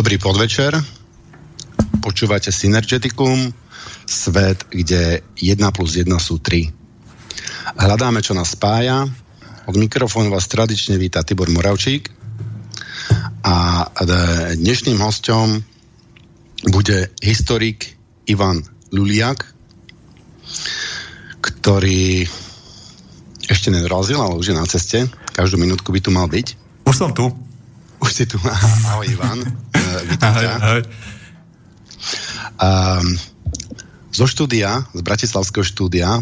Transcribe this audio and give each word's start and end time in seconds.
Dobrý 0.00 0.16
podvečer. 0.16 0.72
Počúvate 2.00 2.48
Synergeticum, 2.48 3.52
svet, 4.08 4.64
kde 4.72 5.20
1 5.36 5.60
plus 5.76 6.00
1 6.00 6.08
sú 6.16 6.40
3. 6.40 6.72
Hľadáme, 7.76 8.24
čo 8.24 8.32
nás 8.32 8.56
spája. 8.56 9.04
Od 9.68 9.76
mikrofónu 9.76 10.32
vás 10.32 10.48
tradične 10.48 10.96
víta 10.96 11.20
Tibor 11.20 11.52
Moravčík. 11.52 12.08
A 13.44 13.84
dnešným 14.56 14.96
hostom 15.04 15.60
bude 16.64 17.12
historik 17.20 17.92
Ivan 18.24 18.64
Luliak, 18.96 19.52
ktorý 21.44 22.24
ešte 23.52 23.68
nedorazil, 23.68 24.16
ale 24.16 24.32
už 24.32 24.48
je 24.48 24.56
na 24.56 24.64
ceste. 24.64 25.12
Každú 25.36 25.60
minútku 25.60 25.92
by 25.92 26.00
tu 26.00 26.08
mal 26.08 26.24
byť. 26.24 26.56
Už 26.88 26.96
som 26.96 27.12
tu. 27.12 27.28
Už 28.00 28.10
si 28.16 28.24
tu. 28.24 28.40
Ahoj, 28.88 29.04
Ivan. 29.04 29.44
Ahoj. 30.20 30.84
Um, 32.60 33.06
zo 34.12 34.26
štúdia, 34.28 34.84
z 34.92 35.00
Bratislavského 35.00 35.64
štúdia 35.64 36.20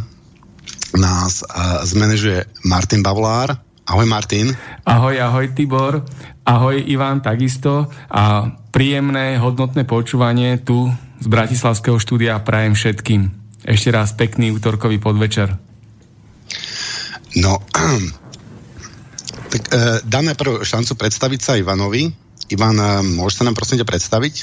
nás 0.94 1.42
uh, 1.42 1.82
zmanéžuje 1.82 2.46
Martin 2.62 3.02
Bavlár. 3.02 3.58
Ahoj 3.88 4.06
Martin. 4.06 4.52
Ahoj, 4.84 5.16
ahoj 5.18 5.50
Tibor. 5.56 6.04
Ahoj 6.44 6.76
Ivan, 6.78 7.24
takisto. 7.24 7.88
A 8.12 8.52
príjemné, 8.70 9.40
hodnotné 9.40 9.88
počúvanie 9.88 10.60
tu 10.60 10.92
z 11.18 11.26
Bratislavského 11.26 11.96
štúdia 11.96 12.38
prajem 12.44 12.76
všetkým. 12.76 13.32
Ešte 13.64 13.88
raz 13.90 14.14
pekný 14.14 14.54
útorkový 14.54 15.00
podvečer. 15.02 15.56
No, 17.40 17.60
tak 19.52 19.62
e, 19.72 20.00
dáme 20.04 20.36
prv 20.36 20.62
šancu 20.62 20.94
predstaviť 20.94 21.40
sa 21.40 21.52
Ivanovi. 21.56 22.27
Ivan, 22.48 22.76
e, 22.76 23.16
môžeš 23.16 23.34
sa 23.40 23.46
nám 23.46 23.56
prosím 23.56 23.80
ťa 23.80 23.86
predstaviť? 23.88 24.34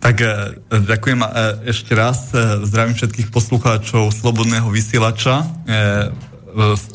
Tak 0.00 0.16
e, 0.16 0.28
ďakujem 0.72 1.20
e, 1.20 1.28
ešte 1.68 1.92
raz. 1.92 2.32
E, 2.32 2.64
zdravím 2.64 2.96
všetkých 2.96 3.28
poslucháčov 3.28 4.10
Slobodného 4.16 4.72
vysielača. 4.72 5.44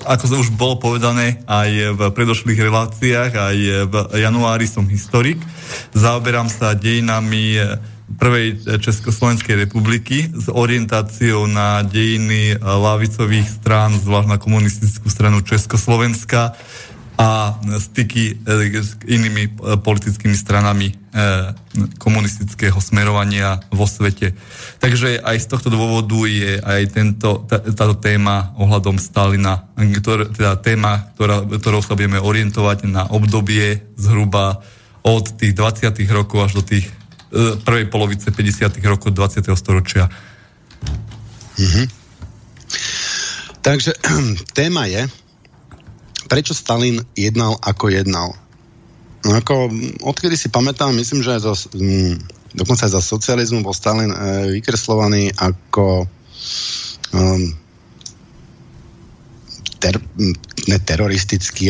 Ako 0.04 0.36
už 0.36 0.52
bolo 0.52 0.76
povedané 0.76 1.40
aj 1.48 1.96
v 1.96 2.02
predošlých 2.12 2.60
reláciách, 2.60 3.32
aj 3.32 3.58
v 3.88 3.94
januári 4.20 4.68
som 4.68 4.84
historik. 4.84 5.40
Zaoberám 5.96 6.52
sa 6.52 6.76
dejinami 6.76 7.56
prvej 8.20 8.68
Československej 8.84 9.64
republiky 9.64 10.28
s 10.28 10.52
orientáciou 10.52 11.48
na 11.48 11.88
dejiny 11.88 12.60
lavicových 12.60 13.48
strán, 13.48 13.96
zvlášť 13.96 14.28
na 14.28 14.38
komunistickú 14.44 15.08
stranu 15.08 15.40
Československa 15.40 16.52
a 17.16 17.56
styky 17.80 18.44
e, 18.44 18.76
s 18.76 19.00
inými 19.08 19.44
e, 19.48 19.52
politickými 19.80 20.36
stranami 20.36 20.92
e, 20.92 20.96
komunistického 21.96 22.76
smerovania 22.84 23.64
vo 23.72 23.88
svete. 23.88 24.36
Takže 24.84 25.24
aj 25.24 25.38
z 25.40 25.48
tohto 25.48 25.72
dôvodu 25.72 26.20
je 26.28 26.60
aj 26.60 26.82
tento, 26.92 27.48
tá, 27.48 27.64
táto 27.64 27.96
téma 27.96 28.52
ohľadom 28.60 29.00
Stalina, 29.00 29.72
ktor, 29.76 30.28
teda 30.28 30.60
téma, 30.60 31.16
ktorá, 31.16 31.48
ktorou 31.48 31.80
sa 31.80 31.96
budeme 31.96 32.20
orientovať 32.20 32.84
na 32.92 33.08
obdobie 33.08 33.96
zhruba 33.96 34.60
od 35.08 35.26
tých 35.40 35.56
20. 35.56 35.96
rokov 36.12 36.52
až 36.52 36.60
do 36.60 36.64
tých 36.68 36.92
prvej 37.36 37.92
polovice 37.92 38.32
50. 38.32 38.80
rokov 38.88 39.12
20. 39.12 39.44
storočia. 39.56 40.08
Mm-hmm. 41.56 41.86
Takže 43.64 43.92
téma 44.58 44.86
je, 44.86 45.08
prečo 46.26 46.54
Stalin 46.58 47.02
jednal 47.18 47.58
ako 47.62 47.90
jednal. 47.90 48.34
No 49.26 49.42
ako, 49.42 49.74
odkedy 50.06 50.38
si 50.38 50.54
pamätám, 50.54 50.94
myslím, 50.94 51.26
že 51.26 51.34
aj 51.38 51.42
za, 51.42 51.54
hm, 51.74 52.16
dokonca 52.54 52.86
aj 52.86 52.94
za 52.94 53.02
socializmu 53.02 53.66
bol 53.66 53.74
Stalin 53.74 54.14
e, 54.14 54.18
vykreslovaný 54.62 55.34
ako 55.34 56.06
um, 57.14 57.44
ter, 59.82 59.98
ne 60.70 60.78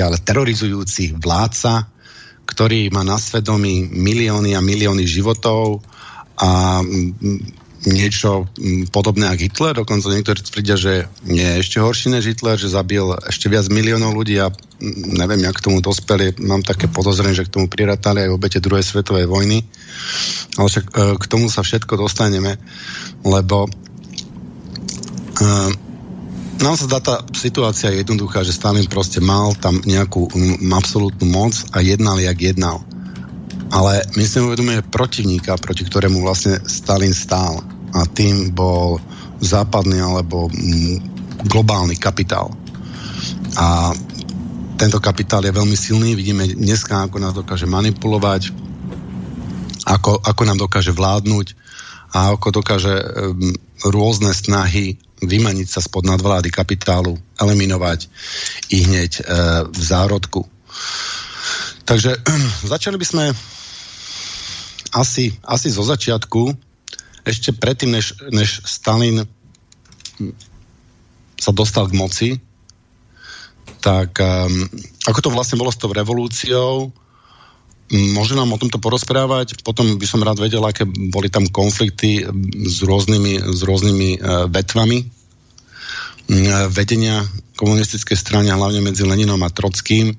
ale 0.03 0.17
terorizujúci 0.23 1.15
vládca, 1.15 1.87
ktorý 2.45 2.91
má 2.91 3.03
na 3.03 3.19
svedomí 3.19 3.87
milióny 3.87 4.55
a 4.55 4.61
milióny 4.63 5.03
životov 5.07 5.81
a 6.35 6.79
niečo 7.85 8.49
mm, 8.57 8.89
podobné 8.89 9.29
ako 9.29 9.41
Hitler, 9.45 9.73
dokonca 9.77 10.09
niektorí 10.09 10.41
tvrdia, 10.41 10.75
že 10.75 11.05
nie 11.25 11.45
je 11.45 11.61
ešte 11.61 11.77
horší 11.77 12.09
než 12.09 12.33
Hitler, 12.33 12.57
že 12.57 12.73
zabil 12.73 13.05
ešte 13.29 13.45
viac 13.45 13.69
miliónov 13.69 14.17
ľudí 14.17 14.41
a 14.41 14.49
mm, 14.49 15.15
neviem, 15.21 15.45
jak 15.45 15.55
k 15.61 15.65
tomu 15.69 15.79
dospeli, 15.85 16.33
mám 16.41 16.65
také 16.65 16.89
podozrenie, 16.89 17.37
že 17.37 17.45
k 17.45 17.53
tomu 17.53 17.69
priratali 17.69 18.25
aj 18.25 18.33
obete 18.33 18.57
druhej 18.57 18.81
svetovej 18.81 19.29
vojny, 19.29 19.61
ale 20.57 20.67
však 20.67 20.85
e, 20.89 21.17
k 21.21 21.25
tomu 21.29 21.45
sa 21.47 21.61
všetko 21.61 21.93
dostaneme, 22.01 22.57
lebo 23.21 23.69
uh, 25.41 25.71
nám 26.61 26.75
sa 26.79 26.87
dá 26.87 26.99
tá 27.03 27.15
situácia 27.35 27.91
jednoduchá, 27.91 28.45
že 28.47 28.55
Stalin 28.55 28.87
proste 28.87 29.19
mal 29.19 29.51
tam 29.59 29.83
nejakú 29.83 30.31
absolútnu 30.71 31.27
moc 31.27 31.51
a 31.75 31.83
jednal, 31.83 32.15
jak 32.21 32.37
jednal. 32.39 32.79
Ale 33.73 34.05
my 34.15 34.23
si 34.23 34.39
uvedomujeme 34.39 34.87
protivníka, 34.87 35.59
proti 35.59 35.83
ktorému 35.83 36.23
vlastne 36.23 36.63
Stalin 36.63 37.11
stál 37.11 37.74
a 37.95 38.03
tým 38.11 38.51
bol 38.51 38.99
západný 39.39 40.03
alebo 40.03 40.51
globálny 41.47 41.95
kapitál. 41.95 42.51
A 43.55 43.95
tento 44.75 44.99
kapitál 44.99 45.47
je 45.47 45.55
veľmi 45.55 45.77
silný, 45.79 46.19
vidíme 46.19 46.43
dneska, 46.43 47.07
ako 47.07 47.17
nás 47.23 47.31
dokáže 47.31 47.63
manipulovať, 47.63 48.51
ako, 49.87 50.19
ako 50.19 50.41
nám 50.43 50.59
dokáže 50.59 50.91
vládnuť 50.91 51.55
a 52.11 52.35
ako 52.35 52.59
dokáže 52.59 52.91
um, 52.91 53.55
rôzne 53.87 54.35
snahy 54.35 54.99
vymaniť 55.23 55.67
sa 55.67 55.79
spod 55.79 56.03
nadvlády 56.03 56.51
kapitálu, 56.51 57.15
eliminovať 57.39 58.11
i 58.75 58.83
hneď 58.83 59.11
uh, 59.19 59.23
v 59.71 59.79
zárodku. 59.79 60.43
Takže 61.87 62.19
začali 62.75 62.97
by 62.99 63.05
sme 63.07 63.23
asi, 64.95 65.31
asi 65.43 65.67
zo 65.71 65.83
začiatku 65.83 66.64
ešte 67.25 67.51
predtým, 67.57 67.91
než, 67.91 68.13
než 68.29 68.61
Stalin 68.63 69.25
sa 71.35 71.51
dostal 71.51 71.89
k 71.89 71.97
moci, 71.97 72.29
tak 73.81 74.17
um, 74.21 74.69
ako 75.05 75.19
to 75.19 75.29
vlastne 75.33 75.57
bolo 75.59 75.73
s 75.73 75.77
tou 75.77 75.89
revolúciou, 75.89 76.89
môže 78.17 78.33
nám 78.33 78.49
o 78.49 78.61
tomto 78.61 78.81
porozprávať, 78.81 79.61
potom 79.61 80.01
by 80.01 80.05
som 80.09 80.25
rád 80.25 80.41
vedel, 80.41 80.61
aké 80.65 80.85
boli 80.85 81.29
tam 81.29 81.45
konflikty 81.45 82.25
s 82.65 82.81
rôznymi, 82.81 83.53
s 83.53 83.61
rôznymi 83.61 84.09
uh, 84.17 84.49
vetvami 84.49 84.97
uh, 85.05 85.09
vedenia 86.73 87.21
komunistickej 87.55 88.17
strany, 88.17 88.49
hlavne 88.49 88.81
medzi 88.81 89.05
Leninom 89.05 89.41
a 89.45 89.53
Trockým, 89.53 90.17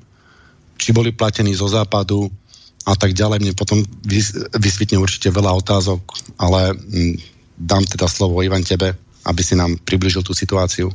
či 0.79 0.89
boli 0.95 1.11
platení 1.11 1.57
zo 1.57 1.67
západu, 1.67 2.31
a 2.87 2.95
tak 2.95 3.19
ďalej. 3.19 3.43
Mne 3.43 3.59
potom 3.59 3.83
vysvetne 4.55 5.03
určite 5.03 5.35
veľa 5.35 5.59
otázok, 5.59 6.01
ale 6.39 6.73
mm, 6.79 7.15
dám 7.59 7.83
teda 7.83 8.07
slovo 8.07 8.47
Ivan 8.47 8.63
tebe, 8.63 8.95
aby 9.27 9.43
si 9.43 9.59
nám 9.59 9.75
približil 9.83 10.23
tú 10.23 10.31
situáciu. 10.31 10.95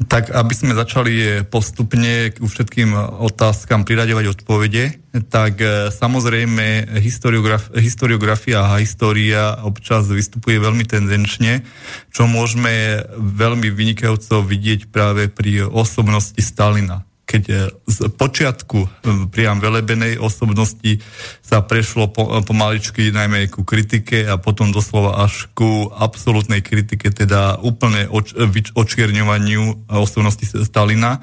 Tak, 0.00 0.32
aby 0.32 0.54
sme 0.56 0.72
začali 0.72 1.44
postupne 1.52 2.32
ku 2.32 2.48
všetkým 2.48 2.96
otázkam 3.20 3.84
priraďovať 3.84 4.32
odpovede, 4.32 4.96
tak 5.28 5.60
e, 5.60 5.92
samozrejme 5.92 6.96
historiograf, 7.04 7.68
historiografia 7.76 8.64
a 8.64 8.80
história 8.80 9.60
občas 9.60 10.08
vystupuje 10.08 10.56
veľmi 10.56 10.88
tendenčne, 10.88 11.68
čo 12.16 12.24
môžeme 12.24 13.04
veľmi 13.12 13.68
vynikajúco 13.68 14.40
vidieť 14.40 14.88
práve 14.88 15.28
pri 15.28 15.68
osobnosti 15.68 16.40
Stalina 16.40 17.04
keď 17.30 17.42
e, 17.46 17.70
z 17.86 18.10
počiatku 18.10 18.78
e, 18.82 18.88
priam 19.30 19.62
velebenej 19.62 20.18
osobnosti 20.18 20.98
sa 21.38 21.62
prešlo 21.62 22.10
po, 22.10 22.26
e, 22.26 22.42
pomaličky 22.42 23.14
najmä 23.14 23.46
ku 23.46 23.62
kritike 23.62 24.26
a 24.26 24.34
potom 24.34 24.74
doslova 24.74 25.22
až 25.22 25.46
ku 25.54 25.86
absolútnej 25.94 26.58
kritike, 26.58 27.14
teda 27.14 27.62
úplne 27.62 28.10
oč, 28.10 28.34
očierňovaniu 28.74 29.94
osobnosti 29.94 30.42
Stalina 30.66 31.22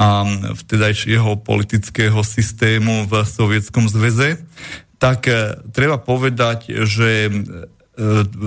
a 0.00 0.24
vtedajšieho 0.56 1.44
politického 1.44 2.24
systému 2.24 3.04
v 3.06 3.22
Sovietskom 3.22 3.86
zväze, 3.86 4.42
tak 4.98 5.30
treba 5.70 6.02
povedať, 6.02 6.82
že 6.82 7.30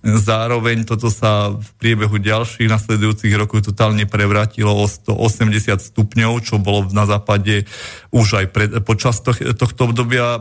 Zároveň 0.00 0.88
toto 0.88 1.12
sa 1.12 1.52
v 1.52 1.68
priebehu 1.76 2.16
ďalších 2.16 2.70
nasledujúcich 2.70 3.34
rokov 3.36 3.68
totálne 3.68 4.08
prevratilo 4.08 4.72
o 4.72 4.88
180 4.88 5.76
stupňov, 5.76 6.32
čo 6.40 6.56
bolo 6.56 6.88
na 6.94 7.04
západe 7.04 7.68
už 8.08 8.40
aj 8.40 8.46
pred, 8.54 8.70
počas 8.80 9.20
tohto 9.20 9.80
obdobia 9.84 10.40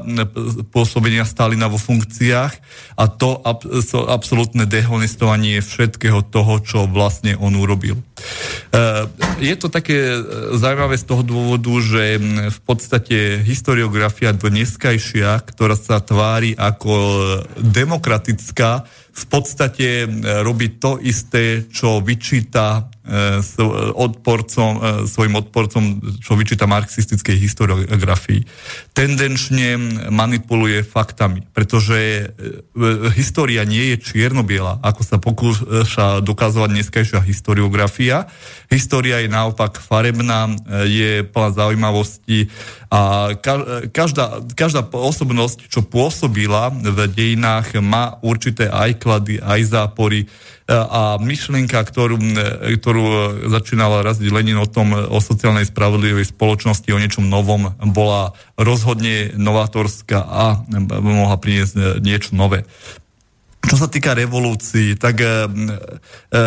pôsobenia 0.71 1.27
Stalina 1.27 1.68
vo 1.68 1.75
funkciách 1.75 2.53
a 2.95 3.06
to 3.12 3.44
ab, 3.44 3.68
absolútne 4.07 4.63
dehonestovanie 4.63 5.59
všetkého 5.59 6.24
toho, 6.24 6.63
čo 6.63 6.88
vlastne 6.88 7.35
on 7.35 7.59
urobil. 7.59 8.00
Je 9.39 9.56
to 9.56 9.71
také 9.71 10.19
zaujímavé 10.54 11.00
z 11.00 11.06
toho 11.07 11.24
dôvodu, 11.25 11.74
že 11.81 12.21
v 12.54 12.60
podstate 12.68 13.42
historiografia 13.42 14.36
dneskajšia, 14.36 15.42
ktorá 15.42 15.74
sa 15.74 16.04
tvári 16.04 16.54
ako 16.54 16.94
demokratická, 17.57 18.86
v 19.10 19.25
podstate 19.25 20.07
robí 20.45 20.77
to 20.80 21.01
isté, 21.01 21.66
čo 21.71 22.00
vyčíta 22.00 22.88
odporcom, 23.97 24.71
e, 24.77 24.79
svojim 25.09 25.35
odporcom, 25.41 25.83
čo 26.21 26.38
vyčíta 26.38 26.69
marxistickej 26.69 27.38
historiografii. 27.41 28.41
Tendenčne 28.94 29.75
manipuluje 30.13 30.85
faktami, 30.85 31.44
pretože 31.50 31.97
e, 31.97 32.25
história 33.17 33.65
nie 33.65 33.95
je 33.95 33.97
čierno-biela, 33.97 34.77
ako 34.85 35.01
sa 35.01 35.17
pokúša 35.17 36.21
dokazovať 36.21 36.69
dneskajšia 36.69 37.19
historiografia. 37.25 38.29
História 38.69 39.25
je 39.25 39.29
naopak 39.29 39.81
farebná, 39.81 40.45
e, 40.45 40.53
je 40.85 41.11
plná 41.25 41.50
zaujímavosti 41.57 42.53
a 42.89 43.33
každá, 43.94 44.41
každá 44.57 44.81
osobnosť, 44.81 45.69
čo 45.69 45.85
pôsobila 45.85 46.73
v 46.73 47.06
dejinách, 47.06 47.77
má 47.85 48.17
určité 48.25 48.65
aj 48.65 48.97
klady, 48.97 49.38
aj 49.38 49.61
zápory, 49.69 50.25
a 50.69 51.18
myšlienka, 51.18 51.81
ktorú, 51.81 52.21
ktorú 52.77 53.06
začínala 53.50 54.06
raziť 54.06 54.30
Lenin 54.30 54.62
o 54.62 54.69
tom, 54.69 54.94
o 54.94 55.18
sociálnej 55.18 55.66
spravodlivej 55.66 56.30
spoločnosti, 56.30 56.86
o 56.94 57.01
niečom 57.01 57.25
novom, 57.25 57.74
bola 57.89 58.38
rozhodne 58.54 59.33
novátorská 59.33 60.21
a 60.21 60.62
mohla 61.01 61.42
priniesť 61.42 61.98
niečo 62.06 62.38
nové. 62.38 62.69
Čo 63.69 63.86
sa 63.86 63.86
týka 63.86 64.18
revolúcií, 64.18 64.98
tak 64.98 65.21
e, 65.21 65.30
e, 65.30 66.42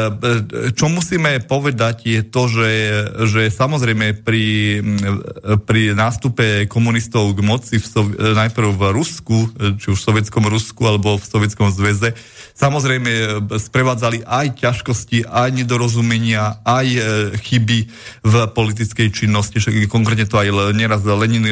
čo 0.74 0.90
musíme 0.90 1.38
povedať 1.46 1.96
je 2.02 2.20
to, 2.26 2.50
že, 2.50 2.70
že 3.30 3.42
samozrejme 3.46 4.26
pri, 4.26 4.82
pri 5.62 5.94
nástupe 5.94 6.66
komunistov 6.66 7.30
k 7.38 7.46
moci 7.46 7.78
v, 7.78 7.86
najprv 8.34 8.74
v 8.74 8.82
Rusku, 8.90 9.54
či 9.78 9.94
už 9.94 10.02
v 10.02 10.06
Sovietskom 10.10 10.50
Rusku 10.50 10.82
alebo 10.82 11.14
v 11.14 11.22
Sovietskom 11.22 11.70
zväze, 11.70 12.10
Samozrejme 12.52 13.42
sprevádzali 13.48 14.28
aj 14.28 14.60
ťažkosti, 14.60 15.24
aj 15.24 15.56
nedorozumenia, 15.56 16.60
aj 16.60 16.86
chyby 17.40 17.78
v 18.20 18.34
politickej 18.52 19.08
činnosti. 19.08 19.56
Konkrétne 19.88 20.28
to 20.28 20.36
aj 20.36 20.76
neraz 20.76 21.00
Lenin 21.00 21.48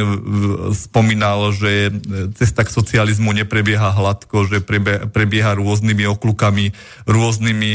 spomínal, 0.77 1.57
že 1.57 1.89
cesta 2.37 2.69
k 2.69 2.75
socializmu 2.77 3.33
neprebieha 3.33 3.97
hladko, 3.97 4.45
že 4.45 4.61
prebieha 5.09 5.57
rôznymi 5.61 6.09
oklukami, 6.09 6.73
rôznymi, 7.05 7.73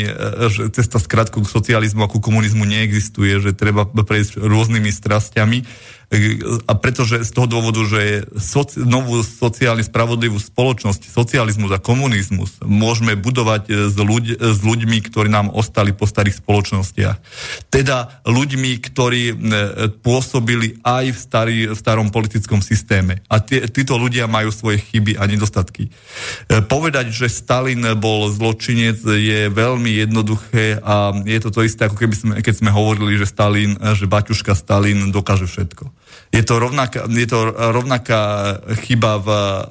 že 0.49 0.73
cesta 0.73 0.97
skrátku 0.97 1.45
k 1.45 1.51
socializmu 1.53 2.03
a 2.05 2.11
ku 2.11 2.17
komunizmu 2.17 2.65
neexistuje, 2.65 3.37
že 3.39 3.53
treba 3.53 3.85
prejsť 3.85 4.41
rôznymi 4.41 4.89
strastiami 4.89 5.59
a 6.69 6.73
pretože 6.77 7.25
z 7.25 7.31
toho 7.33 7.49
dôvodu, 7.49 7.81
že 7.81 8.29
soci, 8.37 8.85
novú 8.85 9.25
sociálne 9.25 9.81
spravodlivú 9.81 10.37
spoločnosť, 10.37 11.09
socializmus 11.09 11.73
a 11.73 11.81
komunizmus 11.81 12.61
môžeme 12.61 13.17
budovať 13.17 13.63
e, 13.65 13.71
s, 13.89 13.97
ľuď, 13.97 14.25
s 14.37 14.59
ľuďmi, 14.61 14.97
ktorí 15.01 15.33
nám 15.33 15.49
ostali 15.49 15.97
po 15.97 16.05
starých 16.05 16.45
spoločnostiach. 16.45 17.17
Teda 17.73 18.21
ľuďmi, 18.21 18.71
ktorí 18.85 19.23
e, 19.31 19.35
pôsobili 20.05 20.77
aj 20.85 21.05
v, 21.09 21.17
starý, 21.17 21.57
v 21.73 21.77
starom 21.77 22.13
politickom 22.13 22.61
systéme. 22.61 23.25
A 23.25 23.41
tí, 23.41 23.65
títo 23.73 23.97
ľudia 23.97 24.29
majú 24.29 24.53
svoje 24.53 24.85
chyby 24.85 25.17
a 25.17 25.25
nedostatky. 25.25 25.89
E, 25.89 25.91
povedať, 26.61 27.09
že 27.09 27.33
Stalin 27.33 27.81
bol 27.97 28.29
zločinec 28.29 29.01
je 29.01 29.49
veľmi 29.49 30.05
jednoduché 30.05 30.77
a 30.85 31.17
je 31.25 31.39
to 31.41 31.49
to 31.49 31.65
isté, 31.65 31.89
ako 31.89 31.97
keby 31.97 32.15
sme, 32.15 32.33
keď 32.45 32.53
sme 32.61 32.69
hovorili, 32.69 33.17
že 33.17 33.25
Stalin, 33.25 33.73
že 33.97 34.05
Baťuška 34.05 34.53
Stalin 34.53 35.09
dokáže 35.09 35.49
všetko. 35.49 35.94
Je 36.35 36.43
to 36.43 36.59
rovnaká, 36.59 37.07
je 37.07 37.27
to 37.31 37.55
rovnaká 37.55 38.21
chyba 38.83 39.23
v, 39.23 39.29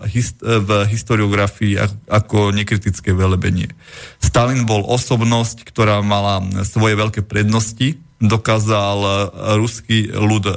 hist, 0.09 0.41
v 0.41 0.89
historiografii 0.89 1.77
ako 2.09 2.57
nekritické 2.57 3.13
velebenie. 3.13 3.69
Stalin 4.17 4.65
bol 4.65 4.81
osobnosť, 4.89 5.69
ktorá 5.69 6.01
mala 6.01 6.41
svoje 6.65 6.97
veľké 6.97 7.29
prednosti, 7.29 8.01
dokázal 8.25 9.29
ruský 9.61 10.09
ľud, 10.09 10.49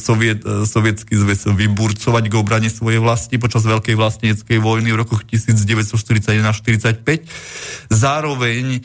soviet, 0.00 0.40
sovietský 0.64 1.20
zväz 1.20 1.52
vyburcovať 1.52 2.24
k 2.30 2.34
obrane 2.40 2.72
svojej 2.72 3.02
vlasti 3.02 3.36
počas 3.36 3.68
Veľkej 3.68 3.98
vlastníckej 3.98 4.56
vojny 4.56 4.96
v 4.96 5.04
rokoch 5.04 5.28
1941-45. 5.28 7.92
Zároveň 7.92 8.80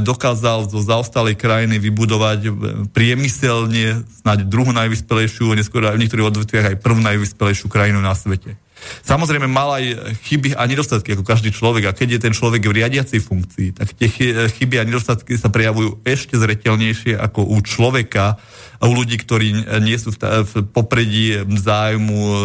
dokázal 0.00 0.64
zo 0.72 0.80
zaostalej 0.80 1.36
krajiny 1.36 1.76
vybudovať 1.76 2.40
e, 2.48 2.50
priemyselne 2.88 4.00
snáď 4.24 4.48
druhú 4.48 4.72
najvyspelejšiu, 4.72 5.52
neskôr 5.52 5.84
v 5.84 6.00
niektorých 6.00 6.28
odvetviach 6.32 6.66
aj 6.72 6.80
prvú 6.80 7.04
najvyspelejšiu 7.04 7.68
krajinu 7.68 8.00
na 8.00 8.16
svete. 8.16 8.56
Samozrejme 9.04 9.48
mal 9.48 9.76
aj 9.76 9.84
chyby 10.24 10.56
a 10.56 10.62
nedostatky, 10.68 11.16
ako 11.16 11.24
každý 11.24 11.50
človek. 11.52 11.90
A 11.90 11.96
keď 11.96 12.16
je 12.16 12.24
ten 12.28 12.34
človek 12.36 12.64
v 12.64 12.76
riadiacej 12.80 13.20
funkcii, 13.24 13.68
tak 13.76 13.92
tie 13.96 14.08
chyby 14.52 14.78
a 14.80 14.88
nedostatky 14.88 15.34
sa 15.34 15.48
prejavujú 15.48 16.04
ešte 16.06 16.36
zretelnejšie 16.36 17.16
ako 17.18 17.44
u 17.44 17.58
človeka, 17.64 18.36
a 18.76 18.84
u 18.84 18.92
ľudí, 18.92 19.16
ktorí 19.16 19.80
nie 19.80 19.96
sú 19.96 20.12
v, 20.12 20.20
popredí 20.68 21.40
zájmu 21.48 22.20
e, 22.20 22.36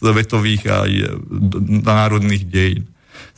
svetových 0.00 0.62
a 0.68 0.78
národných 1.84 2.44
dejín. 2.48 2.88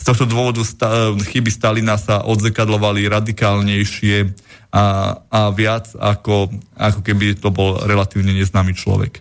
Z 0.00 0.04
tohto 0.08 0.24
dôvodu 0.24 0.64
sta- 0.64 1.12
chyby 1.12 1.52
Stalina 1.52 2.00
sa 2.00 2.24
odzekadlovali 2.24 3.04
radikálnejšie 3.04 4.32
a, 4.70 5.18
a 5.28 5.40
viac 5.50 5.92
ako, 5.98 6.48
ako 6.78 7.00
keby 7.02 7.36
to 7.36 7.50
bol 7.50 7.76
relatívne 7.84 8.32
neznámy 8.32 8.72
človek. 8.72 9.18
E, 9.18 9.20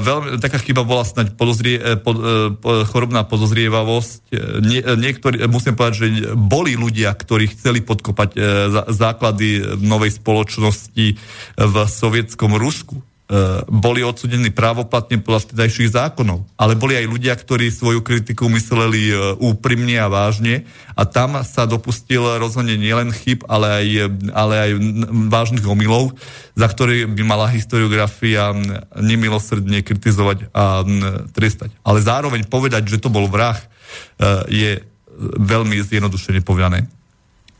veľmi, 0.00 0.40
taká 0.40 0.56
chyba 0.56 0.82
bola 0.82 1.04
snať 1.04 1.36
podozrie, 1.36 1.76
e, 1.76 2.00
pod, 2.00 2.16
e, 2.16 2.50
chorobná 2.88 3.22
podozrievavosť. 3.28 4.32
E, 4.32 4.36
nie, 4.64 4.80
e, 4.80 4.96
niektorí, 4.96 5.44
musím 5.46 5.76
povedať, 5.76 5.94
že 6.02 6.06
boli 6.34 6.74
ľudia, 6.74 7.12
ktorí 7.12 7.52
chceli 7.52 7.84
podkopať 7.84 8.30
e, 8.32 8.38
základy 8.90 9.76
novej 9.84 10.16
spoločnosti 10.16 11.06
v 11.60 11.74
sovietskom 11.86 12.56
Rusku 12.56 13.04
boli 13.72 14.04
odsudení 14.04 14.52
právoplatne 14.52 15.16
podľa 15.24 15.48
vtedajších 15.48 15.96
zákonov. 15.96 16.44
Ale 16.60 16.76
boli 16.76 17.00
aj 17.00 17.08
ľudia, 17.08 17.32
ktorí 17.32 17.72
svoju 17.72 18.04
kritiku 18.04 18.44
mysleli 18.52 19.08
e, 19.08 19.14
úprimne 19.40 19.96
a 19.96 20.12
vážne 20.12 20.68
a 20.92 21.08
tam 21.08 21.40
sa 21.40 21.64
dopustil 21.64 22.20
rozhodne 22.36 22.76
nielen 22.76 23.08
chyb, 23.08 23.40
ale 23.48 23.66
aj, 23.72 23.86
ale 24.36 24.54
aj 24.60 24.70
vážnych 25.32 25.64
omylov, 25.64 26.12
za 26.52 26.68
ktoré 26.68 27.08
by 27.08 27.22
mala 27.24 27.48
historiografia 27.48 28.52
nemilosrdne 29.00 29.80
kritizovať 29.80 30.52
a 30.52 30.84
trestať. 31.32 31.72
Ale 31.80 32.04
zároveň 32.04 32.44
povedať, 32.44 32.84
že 32.84 33.00
to 33.00 33.08
bol 33.08 33.24
vrah, 33.32 33.56
e, 33.56 33.66
je 34.52 34.70
veľmi 35.40 35.80
zjednodušene 35.80 36.44
povedané. 36.44 36.84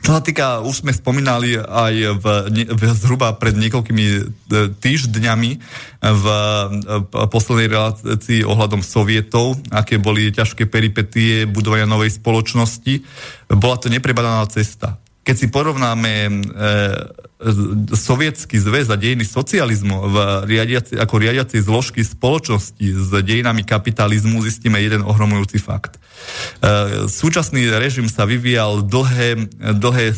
Čo 0.02 0.18
sa 0.18 0.23
týka, 0.23 0.47
už 0.66 0.82
sme 0.82 0.90
spomínali 0.90 1.54
aj 1.54 1.94
v, 2.18 2.25
v 2.75 2.82
zhruba 2.99 3.38
pred 3.38 3.54
niekoľkými 3.54 4.06
e, 4.11 4.21
týždňami 4.75 5.50
v 6.02 6.25
poslednej 7.30 7.71
relácii 7.71 8.42
ohľadom 8.42 8.82
sovietov, 8.82 9.62
aké 9.71 10.02
boli 10.02 10.35
ťažké 10.35 10.66
peripetie 10.66 11.47
budovania 11.47 11.87
novej 11.87 12.18
spoločnosti. 12.18 13.06
Bola 13.54 13.78
to 13.78 13.87
neprebadaná 13.87 14.42
cesta. 14.50 15.01
Keď 15.23 15.37
si 15.38 15.47
porovnáme 15.55 16.11
e, 16.11 16.31
sovietský 17.95 18.59
zväz 18.59 18.91
a 18.91 18.99
dejiny 18.99 19.23
socializmu 19.23 20.11
v 20.11 20.17
riadiaci, 20.50 20.99
ako 20.99 21.14
riadiacej 21.14 21.62
zložky 21.62 22.02
spoločnosti 22.02 22.83
s 22.83 23.11
dejinami 23.23 23.62
kapitalizmu, 23.62 24.43
zistíme 24.43 24.83
jeden 24.83 25.07
ohromujúci 25.07 25.62
fakt. 25.62 25.95
E, 26.59 27.07
súčasný 27.07 27.71
režim 27.71 28.11
sa 28.11 28.26
vyvíjal 28.26 28.83
dlhé, 28.83 29.47
dlhé 29.79 30.11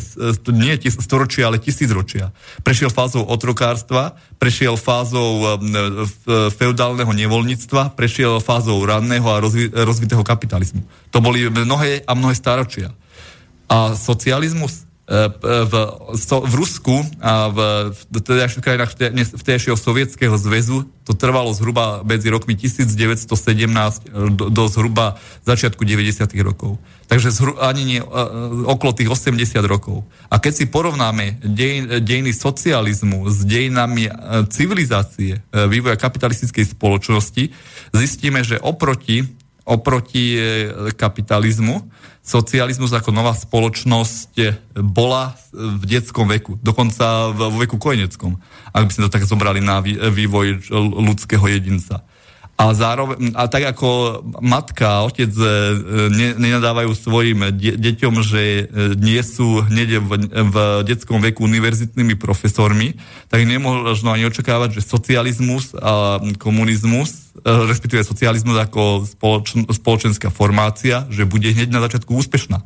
nie 0.49 0.73
storočia, 0.89 1.53
ale 1.53 1.61
tisícročia. 1.61 2.33
Prešiel 2.65 2.89
fázou 2.89 3.29
otrokárstva, 3.29 4.17
prešiel 4.41 4.73
fázou 4.73 5.45
e, 5.45 6.49
feudálneho 6.49 7.13
nevoľníctva, 7.13 7.93
prešiel 7.93 8.41
fázou 8.41 8.81
ranného 8.81 9.29
a 9.29 9.37
rozvi, 9.37 9.69
rozvitého 9.69 10.25
kapitalizmu. 10.25 10.81
To 11.13 11.21
boli 11.21 11.45
mnohé 11.45 12.01
a 12.09 12.17
mnohé 12.17 12.33
staročia. 12.33 12.89
A 13.65 13.97
socializmus 13.97 14.84
v, 15.05 15.73
v 16.25 16.53
Rusku 16.57 16.97
a 17.21 17.53
v, 17.53 17.57
v 17.93 18.17
tedajších 18.25 18.63
krajinách 18.65 18.97
vtedajšieho 19.37 19.77
sovietského 19.77 20.33
zväzu 20.33 20.89
to 21.05 21.13
trvalo 21.13 21.53
zhruba 21.53 22.01
medzi 22.01 22.33
rokmi 22.33 22.57
1917 22.57 23.29
do, 24.33 24.49
do 24.49 24.63
zhruba 24.65 25.21
začiatku 25.45 25.85
90. 25.85 26.25
rokov. 26.41 26.81
Takže 27.05 27.29
zhru, 27.29 27.53
ani 27.61 27.85
nie, 27.85 28.01
okolo 28.65 28.97
tých 28.97 29.13
80 29.13 29.61
rokov. 29.69 30.01
A 30.33 30.41
keď 30.41 30.53
si 30.57 30.65
porovnáme 30.65 31.37
dej, 31.45 32.01
dejiny 32.01 32.33
socializmu 32.33 33.29
s 33.29 33.45
dejinami 33.45 34.09
civilizácie, 34.49 35.45
vývoja 35.53 36.01
kapitalistickej 36.01 36.65
spoločnosti, 36.73 37.53
zistíme, 37.93 38.41
že 38.41 38.57
oproti, 38.57 39.21
oproti 39.69 40.33
kapitalizmu 40.97 41.85
socializmus 42.25 42.89
ako 42.89 43.13
nová 43.13 43.37
spoločnosť 43.37 44.33
bola 44.81 45.37
v 45.53 45.83
detskom 45.85 46.25
veku, 46.25 46.57
dokonca 46.57 47.29
vo 47.31 47.53
veku 47.61 47.77
kojeneckom, 47.77 48.41
ak 48.73 48.89
by 48.89 48.91
sme 48.91 49.05
to 49.05 49.13
tak 49.13 49.29
zobrali 49.29 49.61
na 49.61 49.79
vývoj 49.85 50.73
ľudského 50.73 51.45
jedinca. 51.45 52.01
A, 52.55 52.71
zároveň, 52.71 53.35
a 53.35 53.51
tak 53.51 53.67
ako 53.67 54.23
matka 54.39 54.87
a 54.87 55.03
otec 55.03 55.27
e, 55.27 55.47
ne, 56.07 56.39
nenadávajú 56.39 56.95
svojim 56.95 57.51
de, 57.51 57.75
deťom, 57.75 58.23
že 58.23 58.41
e, 58.41 58.95
nie 58.95 59.19
sú 59.19 59.59
hneď 59.67 59.99
v, 59.99 60.09
v 60.31 60.55
detskom 60.87 61.19
veku 61.19 61.43
univerzitnými 61.51 62.15
profesormi, 62.15 62.95
tak 63.27 63.43
nemôžno 63.43 64.15
ani 64.15 64.31
očakávať, 64.31 64.79
že 64.79 64.87
socializmus 64.87 65.75
a 65.75 66.23
komunizmus 66.39 67.24
respektíve 67.43 67.99
socializmus 68.07 68.55
ako 68.55 69.03
spoločn, 69.03 69.67
spoločenská 69.67 70.31
formácia, 70.31 71.03
že 71.11 71.27
bude 71.27 71.51
hneď 71.51 71.67
na 71.67 71.83
začiatku 71.83 72.15
úspešná. 72.15 72.63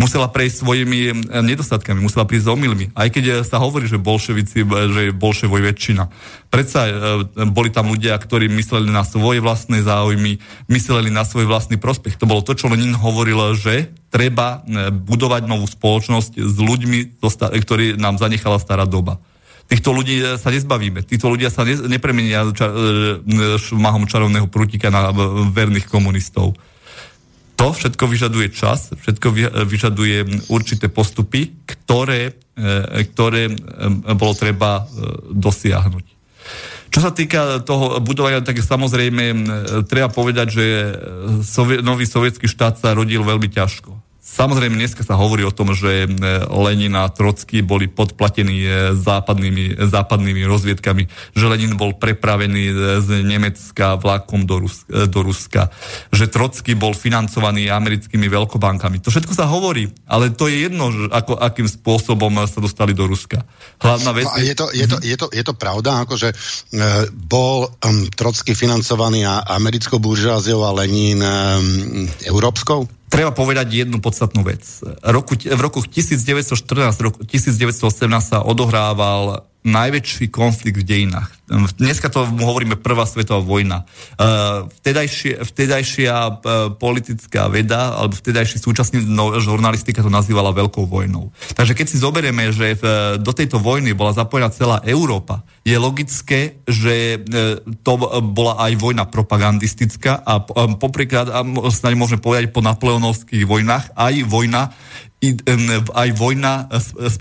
Musela 0.00 0.32
prejsť 0.32 0.64
svojimi 0.64 0.98
e, 1.04 1.14
nedostatkami, 1.44 2.00
musela 2.00 2.24
prísť 2.24 2.48
s 2.48 2.52
omylmi. 2.56 2.86
Aj 2.96 3.12
keď 3.12 3.24
e, 3.28 3.34
sa 3.44 3.60
hovorí, 3.60 3.84
že 3.84 4.00
bolševici, 4.00 4.64
že 4.64 5.00
je 5.10 5.12
bolševoj 5.12 5.60
väčšina. 5.60 6.08
Predsa 6.48 6.80
boli 7.52 7.68
tam 7.68 7.92
ľudia, 7.92 8.16
ktorí 8.16 8.48
mysleli 8.48 8.88
na 8.88 9.04
svoje 9.04 9.44
vlastné 9.44 9.84
záujmy, 9.84 10.40
mysleli 10.72 11.12
na 11.12 11.26
svoj 11.26 11.44
vlastný 11.44 11.76
prospech. 11.76 12.16
To 12.16 12.24
bolo 12.24 12.40
to, 12.40 12.56
čo 12.56 12.72
Lenin 12.72 12.96
hovoril, 12.96 13.52
že 13.58 13.92
treba 14.08 14.64
budovať 14.90 15.44
novú 15.44 15.68
spoločnosť 15.68 16.40
s 16.40 16.56
ľuďmi, 16.56 17.20
ktorí 17.60 18.00
nám 18.00 18.16
zanechala 18.16 18.56
stará 18.56 18.88
doba. 18.88 19.20
Týchto 19.66 19.90
ľudí 19.90 20.22
sa 20.38 20.54
nezbavíme. 20.54 21.02
Títo 21.02 21.26
ľudia 21.26 21.50
sa 21.50 21.66
ne, 21.66 21.74
nepremenia 21.90 22.46
ča, 22.54 22.70
e, 22.70 23.58
šmahom 23.58 24.06
čarovného 24.06 24.46
prútika 24.46 24.94
na 24.94 25.10
verných 25.50 25.90
komunistov. 25.90 26.54
To 27.58 27.74
všetko 27.74 28.06
vyžaduje 28.06 28.54
čas, 28.54 28.94
všetko 28.94 29.26
vyžaduje 29.66 30.46
určité 30.54 30.86
postupy, 30.86 31.50
ktoré, 31.66 32.38
e, 32.54 33.02
ktoré 33.10 33.50
e, 33.50 33.54
bolo 34.14 34.38
treba 34.38 34.86
dosiahnuť. 35.34 36.06
Čo 36.94 37.02
sa 37.02 37.10
týka 37.10 37.66
toho 37.66 37.98
budovania, 37.98 38.46
tak 38.46 38.62
samozrejme 38.62 39.34
treba 39.90 40.08
povedať, 40.08 40.46
že 40.48 40.64
nový 41.82 42.06
sovietský 42.06 42.46
štát 42.46 42.78
sa 42.78 42.94
rodil 42.94 43.20
veľmi 43.20 43.50
ťažko. 43.50 44.05
Samozrejme, 44.26 44.74
dneska 44.74 45.06
sa 45.06 45.14
hovorí 45.14 45.46
o 45.46 45.54
tom, 45.54 45.70
že 45.70 46.02
e, 46.02 46.08
Lenin 46.50 46.98
a 46.98 47.06
Trocký 47.06 47.62
boli 47.62 47.86
podplatení 47.86 48.58
e, 48.66 48.70
západnými, 48.98 49.78
západnými 49.78 50.42
rozviedkami, 50.42 51.06
že 51.30 51.46
Lenin 51.46 51.78
bol 51.78 51.94
prepravený 51.94 52.64
e, 52.66 52.74
z 53.06 53.22
Nemecka 53.22 53.94
vlakom 53.94 54.42
do, 54.42 54.66
Rus, 54.66 54.82
do 54.90 55.20
Ruska, 55.22 55.70
že 56.10 56.26
Trocký 56.26 56.74
bol 56.74 56.90
financovaný 56.90 57.70
americkými 57.70 58.26
veľkobankami. 58.26 58.98
To 59.06 59.14
všetko 59.14 59.30
sa 59.30 59.46
hovorí, 59.46 59.94
ale 60.10 60.34
to 60.34 60.50
je 60.50 60.66
jedno, 60.66 60.90
ako, 61.06 61.38
akým 61.38 61.70
spôsobom 61.70 62.34
sa 62.50 62.58
dostali 62.58 62.98
do 62.98 63.06
Ruska. 63.06 63.46
Hlavná 63.78 64.10
vec... 64.10 64.26
No, 64.26 64.42
je, 64.42 64.54
to, 64.58 64.66
je, 64.74 64.86
to, 64.90 64.96
je, 65.06 65.16
to, 65.22 65.26
je 65.30 65.42
to 65.46 65.54
pravda, 65.54 66.02
akože 66.02 66.34
bol 67.30 67.70
um, 67.70 68.10
Trocký 68.10 68.58
financovaný 68.58 69.22
americkou 69.46 70.02
buržáziou 70.02 70.66
a 70.66 70.74
Lenin 70.74 71.22
um, 71.22 72.10
európskou? 72.26 72.90
Treba 73.08 73.30
povedať 73.32 73.86
jednu 73.86 73.98
podstatnú 74.02 74.42
vec. 74.42 74.62
Roku, 75.02 75.38
v 75.38 75.60
rokoch 75.60 75.86
1914, 75.88 76.54
roku 77.02 77.22
1918 77.24 77.86
sa 78.20 78.38
odohrával 78.42 79.46
najväčší 79.66 80.30
konflikt 80.30 80.78
v 80.78 80.86
dejinách. 80.86 81.34
Dneska 81.78 82.06
to 82.10 82.26
hovoríme 82.26 82.78
Prvá 82.78 83.02
svetová 83.06 83.42
vojna. 83.42 83.82
E, 83.82 84.24
vtedajšia, 84.82 85.42
vtedajšia 85.42 86.14
e, 86.14 86.32
politická 86.78 87.50
veda, 87.50 87.98
alebo 87.98 88.14
vtedajší 88.14 88.62
súčasný 88.62 89.02
no, 89.06 89.34
žurnalistika 89.42 90.06
to 90.06 90.10
nazývala 90.10 90.54
Veľkou 90.54 90.86
vojnou. 90.86 91.34
Takže 91.54 91.74
keď 91.74 91.86
si 91.86 91.98
zoberieme, 91.98 92.54
že 92.54 92.78
do 93.18 93.32
tejto 93.34 93.58
vojny 93.58 93.94
bola 93.94 94.14
zapojená 94.14 94.50
celá 94.54 94.78
Európa, 94.86 95.42
je 95.66 95.74
logické, 95.74 96.62
že 96.66 97.22
to 97.82 97.92
bola 98.22 98.54
aj 98.62 98.72
vojna 98.78 99.02
propagandistická 99.10 100.22
a 100.22 100.38
popríklad, 100.78 101.26
snáď 101.74 101.94
môžeme 101.98 102.22
povedať 102.22 102.54
po 102.54 102.62
napoleonovských 102.62 103.42
vojnách, 103.42 103.90
aj 103.98 104.14
vojna 104.30 104.70
aj 105.96 106.08
vojna 106.12 106.68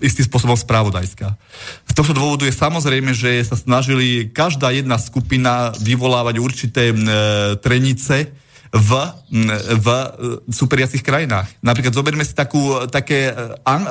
istým 0.04 0.28
spôsobom 0.28 0.60
správodajská. 0.60 1.40
Z 1.88 1.94
tohto 1.96 2.12
dôvodu 2.12 2.44
je 2.44 2.54
samozrejme, 2.54 3.16
že 3.16 3.40
sa 3.48 3.56
snažili 3.56 4.28
každá 4.30 4.76
jedna 4.76 5.00
skupina 5.00 5.72
vyvolávať 5.80 6.36
určité 6.38 6.92
e, 6.92 6.96
trenice 7.64 8.36
v, 8.76 8.90
v 9.80 9.88
e, 9.88 10.08
superiacich 10.52 11.02
krajinách. 11.02 11.48
Napríklad 11.64 11.96
zoberme 11.96 12.28
si 12.28 12.36
takú, 12.36 12.84
také 12.92 13.32
e, 13.32 13.34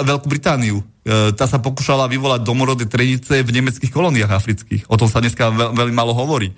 Veľkú 0.04 0.28
Britániu. 0.28 0.84
E, 1.04 1.36
tá 1.36 1.44
sa 1.44 1.60
pokúšala 1.60 2.08
vyvolať 2.08 2.40
domorodé 2.40 2.88
trenice 2.88 3.44
v 3.44 3.50
nemeckých 3.52 3.92
kolóniách 3.92 4.32
afrických. 4.32 4.82
O 4.88 4.96
tom 4.96 5.12
sa 5.12 5.20
dneska 5.20 5.52
veľ, 5.52 5.76
veľmi 5.76 5.94
málo 5.94 6.16
hovorí. 6.16 6.48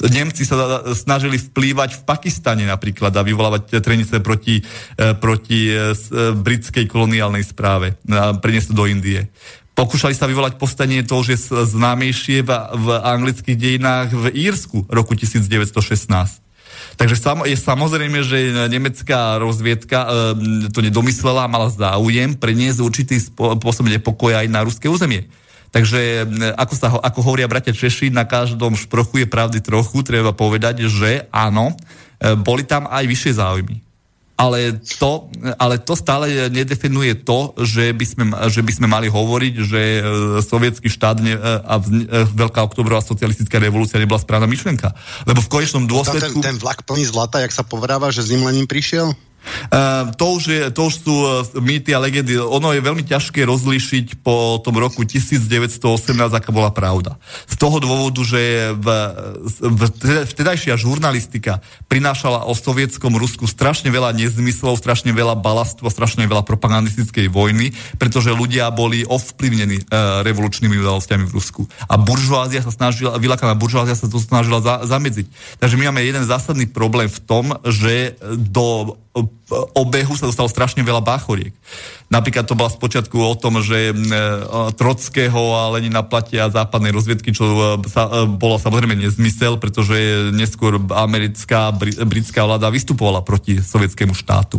Nemci 0.00 0.48
sa 0.48 0.80
snažili 0.96 1.36
vplývať 1.36 2.00
v 2.00 2.02
Pakistane 2.08 2.64
napríklad 2.64 3.12
a 3.12 3.26
vyvolávať 3.26 3.82
trenice 3.82 4.22
proti, 4.22 4.62
e, 4.62 5.12
proti 5.18 5.74
e, 5.74 5.92
britskej 6.38 6.86
koloniálnej 6.86 7.42
správe 7.42 7.98
preniesť 8.40 8.70
do 8.70 8.86
Indie. 8.86 9.26
Pokúšali 9.74 10.14
sa 10.14 10.30
vyvolať 10.30 10.54
povstanie 10.54 11.02
to, 11.02 11.26
že 11.26 11.50
známejšie 11.50 12.46
v, 12.46 12.50
v 12.54 12.86
anglických 12.94 13.58
dejinách 13.58 14.08
v 14.14 14.24
Írsku 14.50 14.86
roku 14.86 15.18
1916. 15.18 16.49
Takže 16.98 17.16
je 17.46 17.56
samozrejme, 17.56 18.22
že 18.26 18.68
nemecká 18.70 19.38
rozviedka 19.38 20.10
to 20.74 20.80
nedomyslela, 20.82 21.50
mala 21.50 21.70
záujem 21.70 22.34
preniesť 22.34 22.78
určitý 22.82 23.16
spôsob 23.20 23.88
nepokoja 23.88 24.44
aj 24.44 24.48
na 24.50 24.60
ruské 24.66 24.90
územie. 24.90 25.30
Takže 25.70 26.26
ako, 26.58 26.74
sa, 26.74 26.88
ako 26.98 27.20
hovoria 27.22 27.46
bratia 27.46 27.70
Češi, 27.70 28.10
na 28.10 28.26
každom 28.26 28.74
šprochu 28.74 29.22
je 29.22 29.28
pravdy 29.30 29.62
trochu, 29.62 30.02
treba 30.02 30.34
povedať, 30.34 30.90
že 30.90 31.30
áno, 31.30 31.78
e, 32.18 32.34
boli 32.34 32.66
tam 32.66 32.90
aj 32.90 33.06
vyššie 33.06 33.32
záujmy. 33.38 33.89
Ale 34.40 34.80
to, 34.96 35.28
ale 35.60 35.76
to 35.76 35.92
stále 35.92 36.48
nedefinuje 36.48 37.12
to, 37.20 37.52
že 37.60 37.92
by 37.92 38.06
sme, 38.08 38.24
že 38.48 38.64
by 38.64 38.72
sme 38.72 38.86
mali 38.88 39.12
hovoriť, 39.12 39.54
že 39.60 39.82
e, 39.82 40.00
sovietský 40.40 40.88
štát 40.88 41.20
ne, 41.20 41.36
e, 41.36 41.40
a 41.44 41.76
Veľká 42.32 42.64
oktobrová 42.64 43.04
socialistická 43.04 43.60
revolúcia 43.60 44.00
nebola 44.00 44.16
správna 44.16 44.48
myšlenka. 44.48 44.96
Lebo 45.28 45.44
v 45.44 45.48
konečnom 45.52 45.84
dôsledku... 45.84 46.40
Ten, 46.40 46.56
ten 46.56 46.58
vlak 46.58 46.88
plný 46.88 47.04
zlata, 47.04 47.44
jak 47.44 47.52
sa 47.52 47.60
povedáva, 47.60 48.08
že 48.08 48.24
s 48.24 48.32
ním 48.32 48.48
Lenin 48.48 48.64
prišiel? 48.64 49.12
Uh, 49.70 50.12
to, 50.14 50.36
už 50.36 50.42
je, 50.46 50.62
to 50.70 50.80
už 50.86 50.94
sú 51.00 51.14
uh, 51.14 51.42
mýty 51.58 51.96
a 51.96 52.00
legendy. 52.00 52.36
Ono 52.36 52.76
je 52.76 52.84
veľmi 52.84 53.02
ťažké 53.02 53.42
rozlíšiť 53.48 54.20
po 54.20 54.60
tom 54.60 54.76
roku 54.76 55.02
1918, 55.02 55.80
aká 56.30 56.50
bola 56.52 56.70
pravda. 56.70 57.16
Z 57.48 57.56
toho 57.56 57.80
dôvodu, 57.80 58.20
že 58.22 58.72
v, 58.76 58.86
v, 59.58 59.82
vtedajšia 60.28 60.76
žurnalistika 60.76 61.64
prinášala 61.88 62.44
o 62.46 62.52
sovietskom 62.52 63.16
Rusku 63.16 63.48
strašne 63.48 63.88
veľa 63.88 64.12
nezmyslov, 64.14 64.76
strašne 64.76 65.10
veľa 65.10 65.40
balastu, 65.40 65.88
strašne 65.88 66.28
veľa 66.28 66.44
propagandistickej 66.44 67.32
vojny, 67.32 67.72
pretože 67.96 68.30
ľudia 68.32 68.68
boli 68.70 69.02
ovplyvnení 69.08 69.88
uh, 69.88 70.20
revolučnými 70.22 70.76
udalostiami 70.78 71.24
v 71.26 71.32
Rusku. 71.32 71.64
A 71.88 71.96
buržoázia 71.96 72.60
sa 72.60 72.72
snažila, 72.72 73.16
vylakaná 73.16 73.56
buržoázia 73.56 73.96
sa 73.96 74.06
to 74.06 74.20
snažila 74.20 74.60
za, 74.60 74.84
zamedziť. 74.84 75.58
Takže 75.58 75.74
my 75.80 75.90
máme 75.90 76.04
jeden 76.04 76.24
zásadný 76.28 76.68
problém 76.68 77.08
v 77.08 77.20
tom, 77.24 77.44
že 77.66 78.14
do 78.36 78.96
Oh. 79.14 79.39
Obehu 79.74 80.14
sa 80.14 80.30
dostalo 80.30 80.46
strašne 80.46 80.86
veľa 80.86 81.02
báchoriek. 81.02 81.54
Napríklad 82.10 82.42
to 82.42 82.58
bola 82.58 82.66
spočiatku 82.66 83.14
o 83.22 83.38
tom, 83.38 83.62
že 83.62 83.90
e, 83.90 83.94
Trockého 84.74 85.42
a 85.54 85.70
Lenina 85.78 86.02
platia 86.02 86.50
západnej 86.50 86.90
rozviedky, 86.90 87.30
čo 87.30 87.46
e, 87.46 87.86
sa, 87.86 88.10
e, 88.10 88.26
bolo 88.26 88.58
samozrejme 88.58 88.98
nezmysel, 88.98 89.62
pretože 89.62 89.94
neskôr 90.34 90.82
americká, 90.90 91.70
britská 92.02 92.42
vláda 92.42 92.66
vystupovala 92.66 93.22
proti 93.22 93.62
sovietskému 93.62 94.10
štátu. 94.10 94.58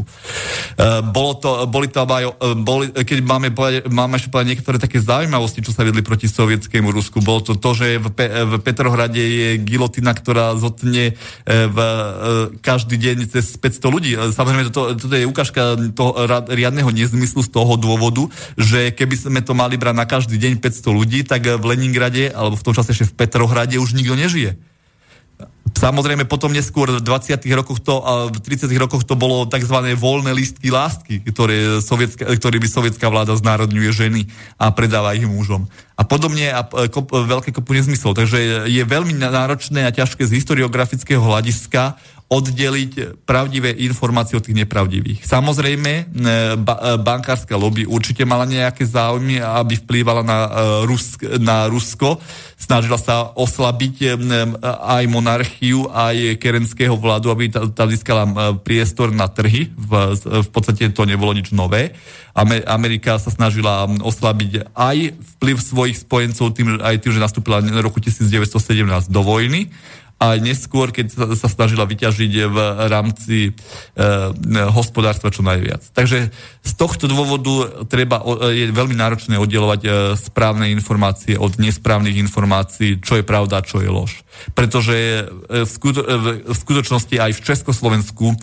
Bolo 1.12 1.34
to, 1.36 1.50
boli 1.68 1.92
tam 1.92 2.08
aj, 2.08 2.40
boli, 2.64 2.88
keď 2.96 3.20
máme, 3.20 3.52
máme 3.92 4.16
ešte 4.16 4.32
povedať 4.32 4.48
niektoré 4.56 4.78
také 4.80 5.04
zaujímavosti, 5.04 5.60
čo 5.60 5.76
sa 5.76 5.84
vedli 5.84 6.00
proti 6.00 6.32
sovietskému 6.32 6.88
Rusku, 6.88 7.20
bolo 7.20 7.44
to 7.44 7.60
to, 7.60 7.76
že 7.76 8.00
v, 8.00 8.08
Pe, 8.16 8.28
v 8.32 8.54
Petrohrade 8.64 9.20
je 9.20 9.50
gilotina, 9.60 10.16
ktorá 10.16 10.56
zotne 10.56 11.20
v, 11.46 11.78
každý 12.64 12.96
deň 12.96 13.18
cez 13.28 13.60
500 13.60 13.92
ľudí. 13.92 14.12
Samozrejme, 14.16 14.72
to, 14.72 14.81
to, 14.82 14.98
toto 14.98 15.14
je 15.14 15.30
ukážka 15.30 15.78
toho 15.94 16.26
riadneho 16.50 16.90
nezmyslu 16.90 17.46
z 17.46 17.50
toho 17.54 17.78
dôvodu, 17.78 18.26
že 18.58 18.90
keby 18.90 19.16
sme 19.16 19.42
to 19.46 19.54
mali 19.54 19.78
brať 19.78 19.96
na 19.96 20.10
každý 20.10 20.42
deň 20.42 20.58
500 20.58 20.98
ľudí, 20.98 21.20
tak 21.22 21.46
v 21.46 21.62
Leningrade, 21.62 22.34
alebo 22.34 22.58
v 22.58 22.66
tom 22.66 22.74
čase 22.74 22.98
ešte 22.98 23.14
v 23.14 23.18
Petrohrade 23.22 23.78
už 23.78 23.94
nikto 23.94 24.18
nežije. 24.18 24.58
Samozrejme 25.72 26.30
potom 26.30 26.54
neskôr 26.54 26.92
v 26.94 27.02
20. 27.02 27.42
rokoch 27.58 27.80
to, 27.82 28.04
a 28.04 28.30
v 28.30 28.38
30. 28.38 28.70
rokoch 28.78 29.02
to 29.08 29.18
bolo 29.18 29.48
tzv. 29.50 29.74
voľné 29.98 30.30
listky 30.36 30.70
lásky, 30.70 31.24
ktoré, 31.26 31.82
sovietská, 31.82 32.38
ktoré 32.38 32.62
by 32.62 32.68
sovietská 32.70 33.08
vláda 33.10 33.34
znárodňuje 33.34 33.90
ženy 33.90 34.22
a 34.62 34.70
predáva 34.70 35.18
ich 35.18 35.26
mužom. 35.26 35.66
A 35.98 36.06
podobne 36.06 36.54
a 36.54 36.62
kop, 36.92 37.10
veľké 37.10 37.56
kopu 37.56 37.74
nezmyslov. 37.74 38.14
Takže 38.14 38.68
je 38.70 38.84
veľmi 38.84 39.16
náročné 39.18 39.88
a 39.88 39.96
ťažké 39.96 40.28
z 40.28 40.38
historiografického 40.38 41.24
hľadiska 41.24 41.98
oddeliť 42.32 43.22
pravdivé 43.28 43.76
informácie 43.84 44.40
od 44.40 44.44
tých 44.48 44.64
nepravdivých. 44.64 45.28
Samozrejme, 45.28 45.92
e, 45.92 46.04
ba- 46.64 46.80
e, 46.80 46.96
bankárska 46.96 47.60
lobby 47.60 47.84
určite 47.84 48.24
mala 48.24 48.48
nejaké 48.48 48.88
záujmy, 48.88 49.44
aby 49.44 49.76
vplývala 49.84 50.24
na, 50.24 50.40
e, 50.48 50.50
Rusk- 50.88 51.28
na 51.44 51.68
Rusko. 51.68 52.24
Snažila 52.56 52.96
sa 52.96 53.36
oslabiť 53.36 54.16
aj 54.64 55.04
monarchiu, 55.10 55.92
aj 55.92 56.38
kerenského 56.38 56.94
vládu, 56.94 57.34
aby 57.34 57.50
tá 57.50 57.84
získala 57.90 58.54
priestor 58.62 59.10
na 59.10 59.26
trhy. 59.26 59.74
V, 59.74 59.92
v 60.46 60.50
podstate 60.54 60.94
to 60.94 61.04
nebolo 61.10 61.34
nič 61.34 61.50
nové. 61.52 61.98
Amerika 62.70 63.18
sa 63.18 63.34
snažila 63.34 63.90
oslabiť 63.90 64.72
aj 64.72 64.98
vplyv 65.36 65.58
svojich 65.58 65.98
spojencov 66.06 66.54
tým, 66.54 66.80
aj 66.80 67.02
tým, 67.02 67.12
že 67.18 67.20
nastúpila 67.20 67.60
v 67.60 67.82
roku 67.82 68.00
1917 68.00 69.10
do 69.10 69.22
vojny 69.26 69.68
a 70.22 70.38
neskôr, 70.38 70.94
keď 70.94 71.34
sa, 71.34 71.50
snažila 71.50 71.90
vyťažiť 71.90 72.32
v 72.46 72.58
rámci 72.94 73.38
e, 73.50 73.52
hospodárstva 74.70 75.34
čo 75.34 75.42
najviac. 75.42 75.82
Takže 75.98 76.30
z 76.62 76.74
tohto 76.78 77.10
dôvodu 77.10 77.82
treba, 77.90 78.22
je 78.54 78.70
veľmi 78.70 78.94
náročné 78.94 79.42
oddelovať 79.42 79.82
e, 79.82 79.90
správne 80.22 80.70
informácie 80.70 81.42
od 81.42 81.58
nesprávnych 81.58 82.22
informácií, 82.22 83.02
čo 83.02 83.18
je 83.18 83.26
pravda, 83.26 83.66
čo 83.66 83.82
je 83.82 83.90
lož. 83.90 84.22
Pretože 84.54 85.26
e, 85.26 85.66
v, 85.66 85.70
skuto, 85.70 86.06
e, 86.06 86.46
v 86.46 86.58
skutočnosti 86.58 87.16
aj 87.18 87.32
v 87.34 87.42
Československu 87.42 88.26
e, 88.30 88.36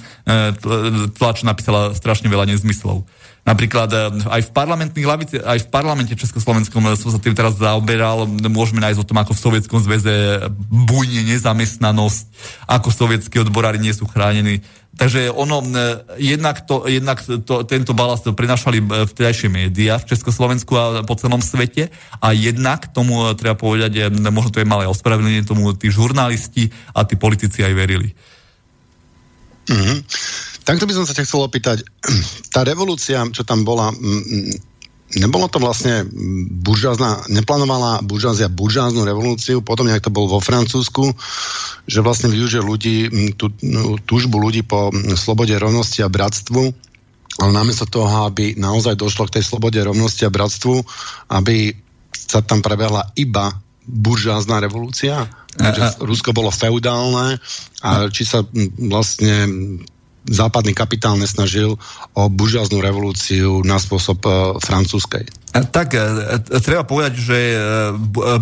tlač 1.14 1.46
napísala 1.46 1.94
strašne 1.94 2.26
veľa 2.26 2.50
nezmyslov. 2.50 3.06
Napríklad 3.48 3.88
eh, 3.88 4.00
aj 4.28 4.42
v 4.44 4.50
parlamentných 4.52 5.08
lavici, 5.08 5.34
aj 5.40 5.64
v 5.64 5.68
parlamente 5.72 6.12
Československom 6.12 6.84
eh, 6.84 7.00
som 7.00 7.08
sa 7.08 7.16
tým 7.16 7.32
teraz 7.32 7.56
zaoberal, 7.56 8.28
môžeme 8.52 8.84
nájsť 8.84 9.00
o 9.00 9.08
tom, 9.08 9.16
ako 9.24 9.32
v 9.32 9.44
Sovietskom 9.48 9.80
zväze 9.80 10.44
bujne 10.68 11.24
nezamestnanosť, 11.32 12.24
ako 12.68 12.88
sovietskí 12.92 13.40
odborári 13.40 13.80
nie 13.80 13.96
sú 13.96 14.04
chránení. 14.04 14.60
Takže 15.00 15.32
ono, 15.32 15.64
eh, 15.64 16.04
jednak, 16.20 16.68
to, 16.68 16.84
jednak 16.84 17.24
to, 17.24 17.64
tento 17.64 17.96
balast 17.96 18.28
prinašali 18.28 18.84
vtedajšie 18.84 19.48
médiá 19.48 19.96
v 19.96 20.12
Československu 20.12 20.72
a 20.76 20.84
po 21.08 21.16
celom 21.16 21.40
svete 21.40 21.88
a 22.20 22.36
jednak 22.36 22.92
tomu 22.92 23.32
treba 23.32 23.56
povedať, 23.56 24.12
možno 24.28 24.52
to 24.52 24.60
je 24.60 24.68
malé 24.68 24.84
ospravedlnenie, 24.84 25.48
tomu 25.48 25.72
tí 25.72 25.88
žurnalisti 25.88 26.68
a 26.92 27.08
tí 27.08 27.16
politici 27.16 27.64
aj 27.64 27.72
verili. 27.72 28.12
Mm-hmm. 29.68 29.98
Takto 30.64 30.84
by 30.84 30.92
som 30.92 31.04
sa 31.08 31.16
ťa 31.16 31.24
chcel 31.24 31.40
opýtať, 31.44 31.84
tá 32.54 32.64
revolúcia, 32.64 33.24
čo 33.32 33.44
tam 33.44 33.64
bola, 33.64 33.88
nebolo 35.16 35.48
to 35.48 35.56
vlastne 35.60 36.04
buržázna, 36.60 37.28
neplánovala 37.32 38.04
buržázia 38.04 38.52
buržáznu 38.52 39.04
revolúciu, 39.08 39.64
potom 39.64 39.88
nejak 39.88 40.04
to 40.04 40.12
bolo 40.12 40.36
vo 40.36 40.40
Francúzsku, 40.44 41.16
že 41.88 42.04
vlastne 42.04 42.28
využije 42.28 42.60
ľudí, 42.60 42.96
tú, 43.36 43.48
no, 43.64 43.96
túžbu 44.04 44.36
ľudí 44.36 44.64
po 44.64 44.92
slobode, 45.16 45.56
rovnosti 45.56 46.04
a 46.04 46.12
bratstvu, 46.12 46.62
ale 47.38 47.50
namiesto 47.54 47.88
toho, 47.88 48.28
aby 48.28 48.58
naozaj 48.58 48.98
došlo 48.98 49.30
k 49.30 49.40
tej 49.40 49.44
slobode, 49.46 49.80
rovnosti 49.80 50.26
a 50.26 50.32
bratstvu, 50.32 50.84
aby 51.32 51.72
sa 52.12 52.44
tam 52.44 52.60
prebehla 52.60 53.08
iba 53.16 53.52
buržázna 53.88 54.60
revolúcia, 54.60 55.24
že 55.56 55.82
Rusko 56.04 56.36
bolo 56.36 56.52
feudálne 56.52 57.40
a 57.80 58.06
či 58.12 58.28
sa 58.28 58.44
vlastne 58.76 59.48
západný 60.28 60.76
kapitál 60.76 61.16
nesnažil 61.16 61.80
o 62.12 62.22
buržáznú 62.28 62.84
revolúciu 62.84 63.64
na 63.64 63.80
spôsob 63.80 64.20
uh, 64.28 64.32
francúzskej. 64.60 65.24
Tak, 65.48 65.96
e, 65.96 65.98
e, 66.52 66.60
treba 66.60 66.84
povedať, 66.84 67.16
že 67.16 67.38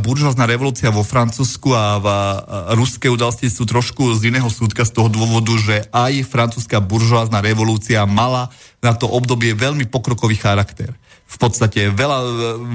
buržázna 0.02 0.42
revolúcia 0.42 0.90
vo 0.90 1.06
Francúzsku 1.06 1.70
a 1.70 2.02
v 2.02 2.06
ruské 2.74 3.06
udalosti 3.06 3.46
sú 3.46 3.62
trošku 3.62 4.18
z 4.18 4.34
iného 4.34 4.50
súdka 4.50 4.82
z 4.82 4.90
toho 4.90 5.06
dôvodu, 5.06 5.54
že 5.54 5.86
aj 5.94 6.26
francúzska 6.26 6.82
buržázna 6.82 7.38
revolúcia 7.38 8.02
mala 8.10 8.50
na 8.82 8.90
to 8.92 9.06
obdobie 9.06 9.54
veľmi 9.54 9.86
pokrokový 9.86 10.34
charakter 10.34 10.98
v 11.26 11.36
podstate 11.42 11.90
veľa 11.90 12.18
e, 12.22 12.26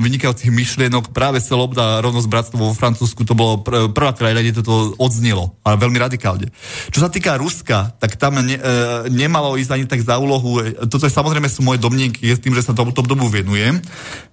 vynikajúcich 0.03 0.51
myšlienok, 0.51 1.15
práve 1.15 1.39
Sloboda, 1.39 2.03
rovnosť, 2.03 2.27
bratstvo 2.27 2.59
vo 2.59 2.75
Francúzsku, 2.75 3.23
to 3.23 3.31
bolo 3.31 3.63
pr- 3.63 3.87
prvá 3.87 4.11
krajina, 4.11 4.43
kde 4.43 4.59
toto 4.59 4.91
odznelo, 4.99 5.55
ale 5.63 5.79
veľmi 5.79 5.95
radikálne. 5.95 6.51
Čo 6.91 7.07
sa 7.07 7.09
týka 7.09 7.39
Ruska, 7.39 7.95
tak 7.95 8.19
tam 8.19 8.43
ne, 8.43 8.59
e, 8.59 8.61
nemalo 9.07 9.55
ísť 9.55 9.71
ani 9.71 9.85
tak 9.87 10.03
za 10.03 10.19
úlohu, 10.19 10.59
e, 10.59 10.75
toto 10.91 11.07
je 11.07 11.15
samozrejme 11.15 11.47
sú 11.47 11.63
moje 11.63 11.79
domnienky, 11.79 12.27
je 12.27 12.35
s 12.35 12.43
tým, 12.43 12.51
že 12.51 12.67
sa 12.67 12.75
tomuto 12.75 12.99
dobu 12.99 13.31
venujem, 13.31 13.79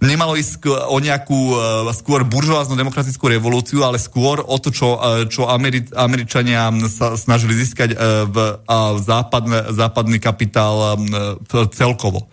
nemalo 0.02 0.35
ísť 0.35 0.66
o 0.66 0.98
nejakú 0.98 1.38
e, 1.54 1.57
skôr 1.94 2.26
buržoáznu 2.26 2.74
demokratickú 2.74 3.31
revolúciu, 3.31 3.87
ale 3.87 4.02
skôr 4.02 4.42
o 4.42 4.57
to, 4.59 4.74
čo, 4.74 4.98
e, 4.98 5.31
čo 5.31 5.46
Ameri- 5.46 5.94
Američania 5.94 6.74
sa 6.90 7.14
snažili 7.14 7.54
získať 7.54 7.94
e, 7.94 7.96
v, 8.26 8.37
a 8.66 8.98
západne, 8.98 9.70
západný 9.70 10.18
kapitál 10.18 10.98
e, 10.98 11.70
celkovo 11.70 12.26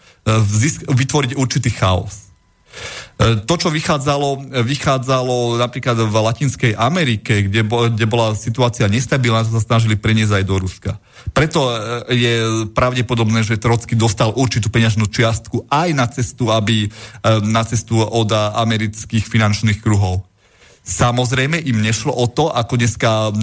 vytvoriť 0.89 1.37
určitý 1.37 1.69
chaos. 1.69 2.25
E, 3.15 3.39
to, 3.47 3.55
čo 3.55 3.71
vychádzalo, 3.71 4.51
vychádzalo 4.67 5.55
napríklad 5.55 5.95
v 6.03 6.15
Latinskej 6.19 6.73
Amerike, 6.75 7.47
kde, 7.47 7.63
bo, 7.63 7.87
kde 7.87 8.03
bola 8.03 8.35
situácia 8.35 8.91
nestabilná, 8.91 9.47
sa 9.47 9.63
snažili 9.63 9.95
preniesť 9.95 10.43
aj 10.43 10.43
do 10.43 10.55
Ruska. 10.59 10.91
Preto 11.31 11.63
e, 11.63 11.75
je 12.11 12.33
pravdepodobné, 12.75 13.47
že 13.47 13.55
Trocky 13.55 13.95
dostal 13.95 14.35
určitú 14.35 14.67
peňažnú 14.67 15.07
čiastku 15.07 15.63
aj 15.71 15.89
na 15.95 16.05
cestu, 16.11 16.51
aby, 16.51 16.85
e, 16.85 17.29
na 17.47 17.63
cestu 17.63 18.03
od 18.03 18.27
amerických 18.35 19.23
finančných 19.23 19.79
kruhov. 19.79 20.27
Samozrejme 20.85 21.57
im 21.65 21.81
nešlo 21.81 22.13
o 22.13 22.29
to, 22.29 22.53
ako 22.53 22.77
dneska 22.77 23.33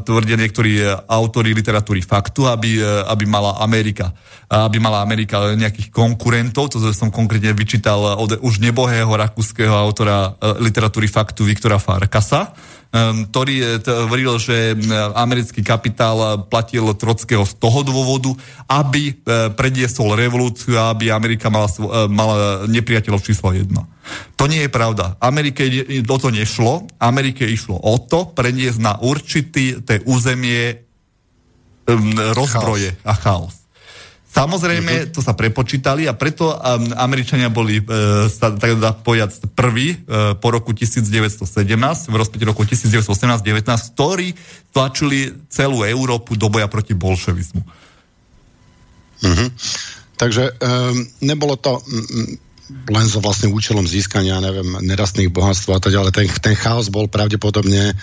tvrdia 0.00 0.40
niektorí 0.40 0.80
autori 1.12 1.52
literatúry 1.52 2.00
faktu, 2.00 2.48
aby, 2.48 2.80
aby 3.04 3.24
mala 3.28 3.60
Amerika 3.60 4.16
aby 4.50 4.82
mala 4.82 4.98
Amerika 4.98 5.54
nejakých 5.54 5.94
konkurentov, 5.94 6.74
to 6.74 6.82
som 6.90 7.14
konkrétne 7.14 7.54
vyčítal 7.54 8.18
od 8.18 8.42
už 8.42 8.58
nebohého 8.58 9.06
rakúskeho 9.06 9.70
autora 9.70 10.34
literatúry 10.58 11.06
faktu 11.06 11.46
Viktora 11.46 11.78
Farkasa, 11.78 12.50
ktorý 12.90 13.78
hovoril, 13.86 14.34
že 14.42 14.74
americký 15.14 15.62
kapitál 15.62 16.42
platil 16.50 16.90
Trockého 16.98 17.46
z 17.46 17.54
toho 17.54 17.86
dôvodu, 17.86 18.34
aby 18.66 19.14
prediesol 19.54 20.18
revolúciu 20.18 20.74
a 20.74 20.90
aby 20.90 21.14
Amerika 21.14 21.46
mala, 21.46 21.70
mala 22.10 22.66
nepriateľov 22.66 23.22
číslo 23.22 23.54
jedno. 23.54 23.86
To 24.34 24.50
nie 24.50 24.66
je 24.66 24.70
pravda. 24.74 25.14
Amerike 25.22 25.70
o 26.02 26.18
to 26.18 26.34
nešlo. 26.34 26.90
Amerike 26.98 27.46
išlo 27.46 27.78
o 27.78 27.94
to 28.02 28.34
preniesť 28.34 28.82
na 28.82 28.98
určitý 28.98 29.78
té 29.86 30.02
územie 30.02 30.82
rozbroje 32.34 32.98
chaos. 32.98 33.06
a 33.06 33.14
chaos. 33.14 33.54
Samozrejme, 34.30 34.92
uh-huh. 34.94 35.10
to 35.10 35.20
sa 35.26 35.34
prepočítali 35.34 36.06
a 36.06 36.14
preto 36.14 36.54
um, 36.54 36.58
Američania 36.94 37.50
boli, 37.50 37.82
uh, 37.82 38.30
tak 38.30 38.78
dá 38.78 38.94
povedať, 38.94 39.42
prví 39.58 40.06
uh, 40.06 40.38
po 40.38 40.54
roku 40.54 40.70
1917, 40.70 41.42
v 42.06 42.14
rozpäti 42.14 42.46
roku 42.46 42.62
1918-19, 42.62 43.66
ktorí 43.98 44.38
tlačili 44.70 45.34
celú 45.50 45.82
Európu 45.82 46.38
do 46.38 46.46
boja 46.46 46.70
proti 46.70 46.94
bolševizmu. 46.94 47.62
Uh-huh. 49.20 49.48
Takže 50.14 50.54
um, 50.62 50.94
nebolo 51.26 51.58
to 51.58 51.82
um, 51.82 51.82
len 52.86 53.06
za 53.10 53.18
vlastným 53.18 53.50
účelom 53.50 53.82
získania, 53.82 54.38
neviem, 54.38 54.78
nerastných 54.78 55.34
bohatstv 55.34 55.74
a 55.74 55.80
tak 55.82 55.90
ďalej. 55.90 56.10
Ten, 56.14 56.26
ten 56.38 56.54
chaos 56.54 56.86
bol 56.86 57.10
pravdepodobne 57.10 57.98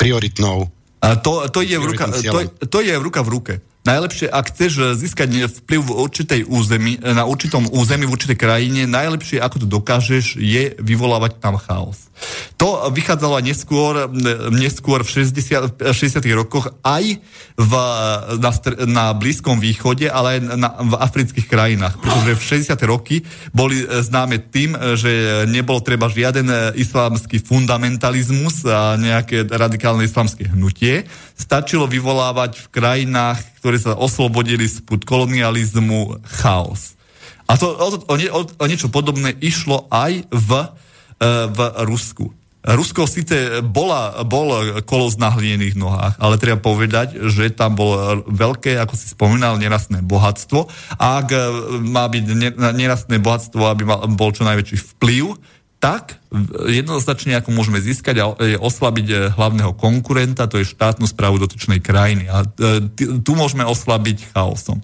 prioritnou. 0.00 0.72
A 1.04 1.20
to, 1.20 1.52
to, 1.52 1.60
je 1.60 1.76
v 1.76 1.84
ruka, 1.84 2.08
to, 2.08 2.40
to 2.64 2.78
je 2.80 2.96
v 2.96 3.02
ruka 3.04 3.20
v 3.20 3.28
ruke. 3.28 3.54
Najlepšie, 3.84 4.32
ak 4.32 4.48
chceš 4.48 4.96
získať 4.96 5.44
vplyv 5.60 5.80
v 5.84 5.92
určitej 6.08 6.40
území, 6.48 7.04
na 7.04 7.28
určitom 7.28 7.68
území, 7.68 8.08
v 8.08 8.16
určitej 8.16 8.40
krajine, 8.40 8.88
najlepšie, 8.88 9.44
ako 9.44 9.60
to 9.60 9.66
dokážeš, 9.68 10.40
je 10.40 10.72
vyvolávať 10.80 11.36
tam 11.36 11.60
chaos. 11.60 12.08
To 12.56 12.88
vychádzalo 12.88 13.44
neskôr, 13.44 14.08
neskôr 14.54 15.04
v 15.04 15.28
60, 15.28 15.84
60 15.84 16.16
rokoch 16.32 16.72
aj 16.80 17.20
v, 17.58 17.72
na, 18.40 18.50
na 18.88 19.04
Blízkom 19.12 19.60
východe, 19.60 20.08
ale 20.08 20.38
aj 20.38 20.40
na, 20.56 20.70
v 20.80 20.94
afrických 20.94 21.44
krajinách. 21.44 22.00
Pretože 22.00 22.30
v 22.40 22.42
60. 22.64 22.88
roky 22.88 23.16
boli 23.52 23.84
známe 23.84 24.40
tým, 24.48 24.78
že 24.96 25.44
nebolo 25.50 25.84
treba 25.84 26.08
žiaden 26.08 26.72
islamský 26.78 27.42
fundamentalizmus 27.42 28.64
a 28.64 28.96
nejaké 28.96 29.44
radikálne 29.44 30.06
islamské 30.06 30.48
hnutie. 30.54 31.04
Stačilo 31.34 31.90
vyvolávať 31.90 32.62
v 32.62 32.66
krajinách, 32.70 33.42
ktoré 33.58 33.76
sa 33.78 33.98
oslobodili 33.98 34.70
spod 34.70 35.02
kolonializmu, 35.02 36.22
chaos. 36.42 36.94
A 37.44 37.58
to, 37.60 37.68
o, 37.74 37.88
o, 38.08 38.14
o, 38.16 38.40
o 38.46 38.64
niečo 38.64 38.88
podobné 38.88 39.36
išlo 39.42 39.84
aj 39.92 40.24
v, 40.32 40.50
e, 41.20 41.28
v 41.52 41.58
Rusku. 41.84 42.32
Rusko 42.64 43.04
síce 43.04 43.60
bola, 43.60 44.24
bol 44.24 44.80
kolos 44.88 45.20
na 45.20 45.28
hlinených 45.28 45.76
nohách, 45.76 46.16
ale 46.16 46.40
treba 46.40 46.56
povedať, 46.56 47.20
že 47.28 47.52
tam 47.52 47.76
bolo 47.76 48.24
veľké, 48.24 48.80
ako 48.80 48.96
si 48.96 49.12
spomínal, 49.12 49.60
nerastné 49.60 50.00
bohatstvo. 50.00 50.64
A 50.96 51.20
ak 51.20 51.28
má 51.84 52.08
byť 52.08 52.24
nerastné 52.56 53.20
bohatstvo, 53.20 53.68
aby 53.68 53.84
mal, 53.84 54.08
bol 54.16 54.32
čo 54.32 54.48
najväčší 54.48 54.96
vplyv, 54.96 55.36
tak 55.84 56.16
jednoznačne 56.64 57.44
ako 57.44 57.52
môžeme 57.52 57.76
získať 57.76 58.24
a 58.24 58.32
oslabiť 58.56 59.06
eh, 59.12 59.18
hlavného 59.36 59.76
konkurenta, 59.76 60.48
to 60.48 60.56
je 60.56 60.72
štátnu 60.72 61.04
správu 61.04 61.36
dotyčnej 61.36 61.84
krajiny. 61.84 62.24
A 62.32 62.40
eh, 62.40 62.88
tu 63.20 63.36
môžeme 63.36 63.68
oslabiť 63.68 64.32
chaosom. 64.32 64.80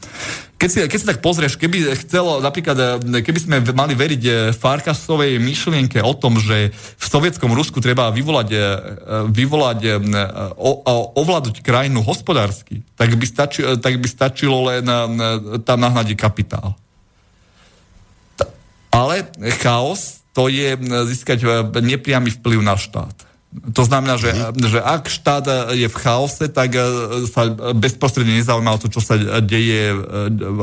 Keď 0.61 0.69
si, 0.69 0.79
keď 0.85 0.99
si 1.01 1.09
tak 1.09 1.25
pozrieš, 1.25 1.57
keby 1.57 1.97
chcelo, 2.05 2.45
napríklad, 2.45 3.01
eh, 3.01 3.25
keby 3.25 3.39
sme 3.41 3.57
mali 3.73 3.97
veriť 3.97 4.53
Farkasovej 4.53 5.41
myšlienke 5.41 6.05
o 6.05 6.13
tom, 6.13 6.37
že 6.37 6.69
v 6.77 7.07
sovietskom 7.09 7.49
Rusku 7.57 7.81
treba 7.81 8.13
vyvolať, 8.13 8.49
vyvolať 9.33 9.81
o, 10.61 10.71
ovládať 11.17 11.65
krajinu 11.65 12.05
hospodársky, 12.05 12.85
tak 13.01 13.17
by, 13.17 13.25
stači, 13.25 13.65
tak 13.81 13.97
by 13.97 14.09
stačilo 14.11 14.69
len 14.69 14.85
tam 15.65 15.79
nahnať 15.81 16.13
kapitál. 16.13 16.77
Ale 18.93 19.25
chaos 19.65 20.20
to 20.33 20.51
je 20.51 20.79
získať 21.07 21.39
e, 21.43 21.49
nepriamy 21.81 22.31
vplyv 22.31 22.61
na 22.63 22.77
štát. 22.77 23.30
To 23.51 23.83
znamená, 23.83 24.15
že, 24.15 24.31
mm. 24.31 24.63
že 24.63 24.79
ak 24.79 25.11
štát 25.11 25.75
je 25.75 25.91
v 25.91 25.97
chaose, 25.99 26.47
tak 26.55 26.71
e, 26.71 26.83
sa 27.27 27.51
bezprostredne 27.75 28.39
nezaujíma 28.39 28.79
o 28.79 28.79
to, 28.79 28.87
čo 28.87 29.03
sa 29.03 29.19
deje 29.43 29.91
e, 29.91 29.97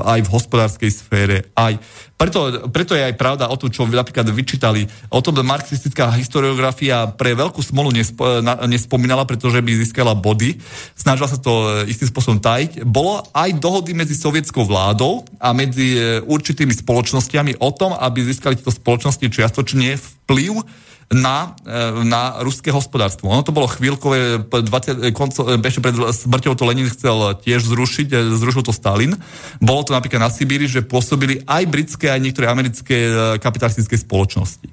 aj 0.07 0.23
v 0.23 0.31
hospodárskej 0.31 0.91
sfére. 0.95 1.51
Aj. 1.51 1.75
Preto, 2.15 2.71
preto 2.71 2.95
je 2.95 3.03
aj 3.03 3.19
pravda 3.19 3.51
o 3.51 3.59
to, 3.59 3.67
čo 3.67 3.83
napríklad 3.83 4.31
vyčítali. 4.31 4.87
O 5.11 5.19
tom 5.19 5.35
marxistická 5.35 6.15
historiografia 6.15 7.11
pre 7.11 7.35
veľkú 7.35 7.59
smolu 7.59 7.91
nespo, 7.91 8.39
na, 8.39 8.55
nespomínala, 8.71 9.27
pretože 9.27 9.59
by 9.59 9.83
získala 9.83 10.15
body. 10.15 10.55
Snažila 10.95 11.27
sa 11.27 11.35
to 11.35 11.83
istým 11.91 12.07
spôsobom 12.07 12.39
tajiť. 12.39 12.87
Bolo 12.87 13.19
aj 13.35 13.59
dohody 13.59 13.91
medzi 13.91 14.15
sovietskou 14.15 14.63
vládou 14.63 15.27
a 15.43 15.51
medzi 15.51 15.99
určitými 16.23 16.71
spoločnosťami 16.71 17.59
o 17.59 17.69
tom, 17.75 17.91
aby 17.99 18.23
získali 18.23 18.55
tieto 18.55 18.71
spoločnosti 18.71 19.27
čiastočne 19.27 19.99
vplyv 19.99 20.63
na, 21.07 21.55
e, 21.63 22.03
na 22.03 22.43
ruské 22.43 22.67
hospodárstvo. 22.67 23.31
Ono 23.31 23.39
to 23.39 23.55
bolo 23.55 23.71
chvíľkové, 23.71 24.43
20, 24.43 25.07
konco, 25.15 25.47
ešte 25.55 25.79
pred 25.79 25.95
smrťou 25.95 26.53
to 26.59 26.67
Lenin 26.67 26.91
chcel 26.91 27.31
tiež 27.39 27.63
zrušiť, 27.63 28.07
e, 28.11 28.17
zrušil 28.35 28.67
to 28.67 28.75
Stalin. 28.75 29.15
Bolo 29.63 29.87
to 29.87 29.95
napríklad 29.95 30.19
na 30.19 30.27
Sibíri, 30.27 30.67
že 30.67 30.83
pôsobili 30.83 31.47
aj 31.47 31.63
britské, 31.71 32.11
aj 32.11 32.19
niektoré 32.19 32.51
americké 32.51 33.07
e, 33.07 33.11
kapitalistické 33.39 33.95
spoločnosti. 33.95 34.67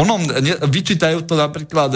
Ono, 0.00 0.20
vyčítajú 0.68 1.24
to 1.24 1.32
napríklad 1.32 1.88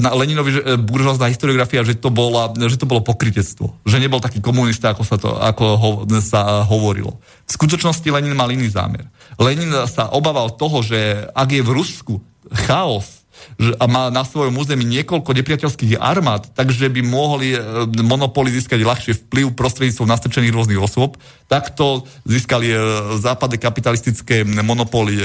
na 0.00 0.08
Leninovi 0.16 0.80
buržoázna 0.80 1.28
historiografia, 1.28 1.84
že 1.84 2.00
to, 2.00 2.08
bola, 2.08 2.48
že 2.56 2.80
to 2.80 2.88
bolo 2.88 3.04
pokrytectvo. 3.04 3.84
Že 3.84 4.08
nebol 4.08 4.24
taký 4.24 4.40
komunista, 4.40 4.96
ako 4.96 5.02
sa, 5.04 5.20
to, 5.20 5.36
ako 5.36 5.64
ho, 5.76 5.90
sa 6.24 6.64
hovorilo. 6.64 7.20
V 7.44 7.50
skutočnosti 7.60 8.08
Lenin 8.08 8.32
mal 8.32 8.48
iný 8.48 8.72
zámer. 8.72 9.04
Lenin 9.36 9.68
sa 9.84 10.08
obával 10.16 10.56
toho, 10.56 10.80
že 10.80 11.28
ak 11.36 11.48
je 11.52 11.60
v 11.60 11.76
Rusku 11.76 12.14
chaos 12.52 13.18
a 13.58 13.84
má 13.86 14.10
na 14.10 14.22
svojom 14.22 14.54
území 14.54 14.82
niekoľko 14.86 15.30
nepriateľských 15.30 15.98
armád, 15.98 16.50
takže 16.54 16.90
by 16.90 17.02
mohli 17.06 17.54
e, 17.54 17.58
monopoly 18.02 18.54
získať 18.54 18.82
ľahšie 18.82 19.12
vplyv 19.26 19.54
prostredníctvom 19.54 20.10
nastrčených 20.10 20.54
rôznych 20.54 20.80
osôb. 20.82 21.18
Takto 21.46 22.06
získali 22.26 22.70
e, 22.70 22.76
západné 23.18 23.58
kapitalistické 23.58 24.42
monopoly 24.42 25.18
e, 25.18 25.24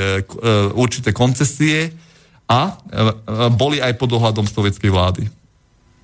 určité 0.73 1.13
koncesie 1.13 1.93
a 2.49 2.75
boli 3.55 3.79
aj 3.79 3.95
pod 3.95 4.19
ohľadom 4.19 4.43
sovietskej 4.43 4.91
vlády. 4.91 5.23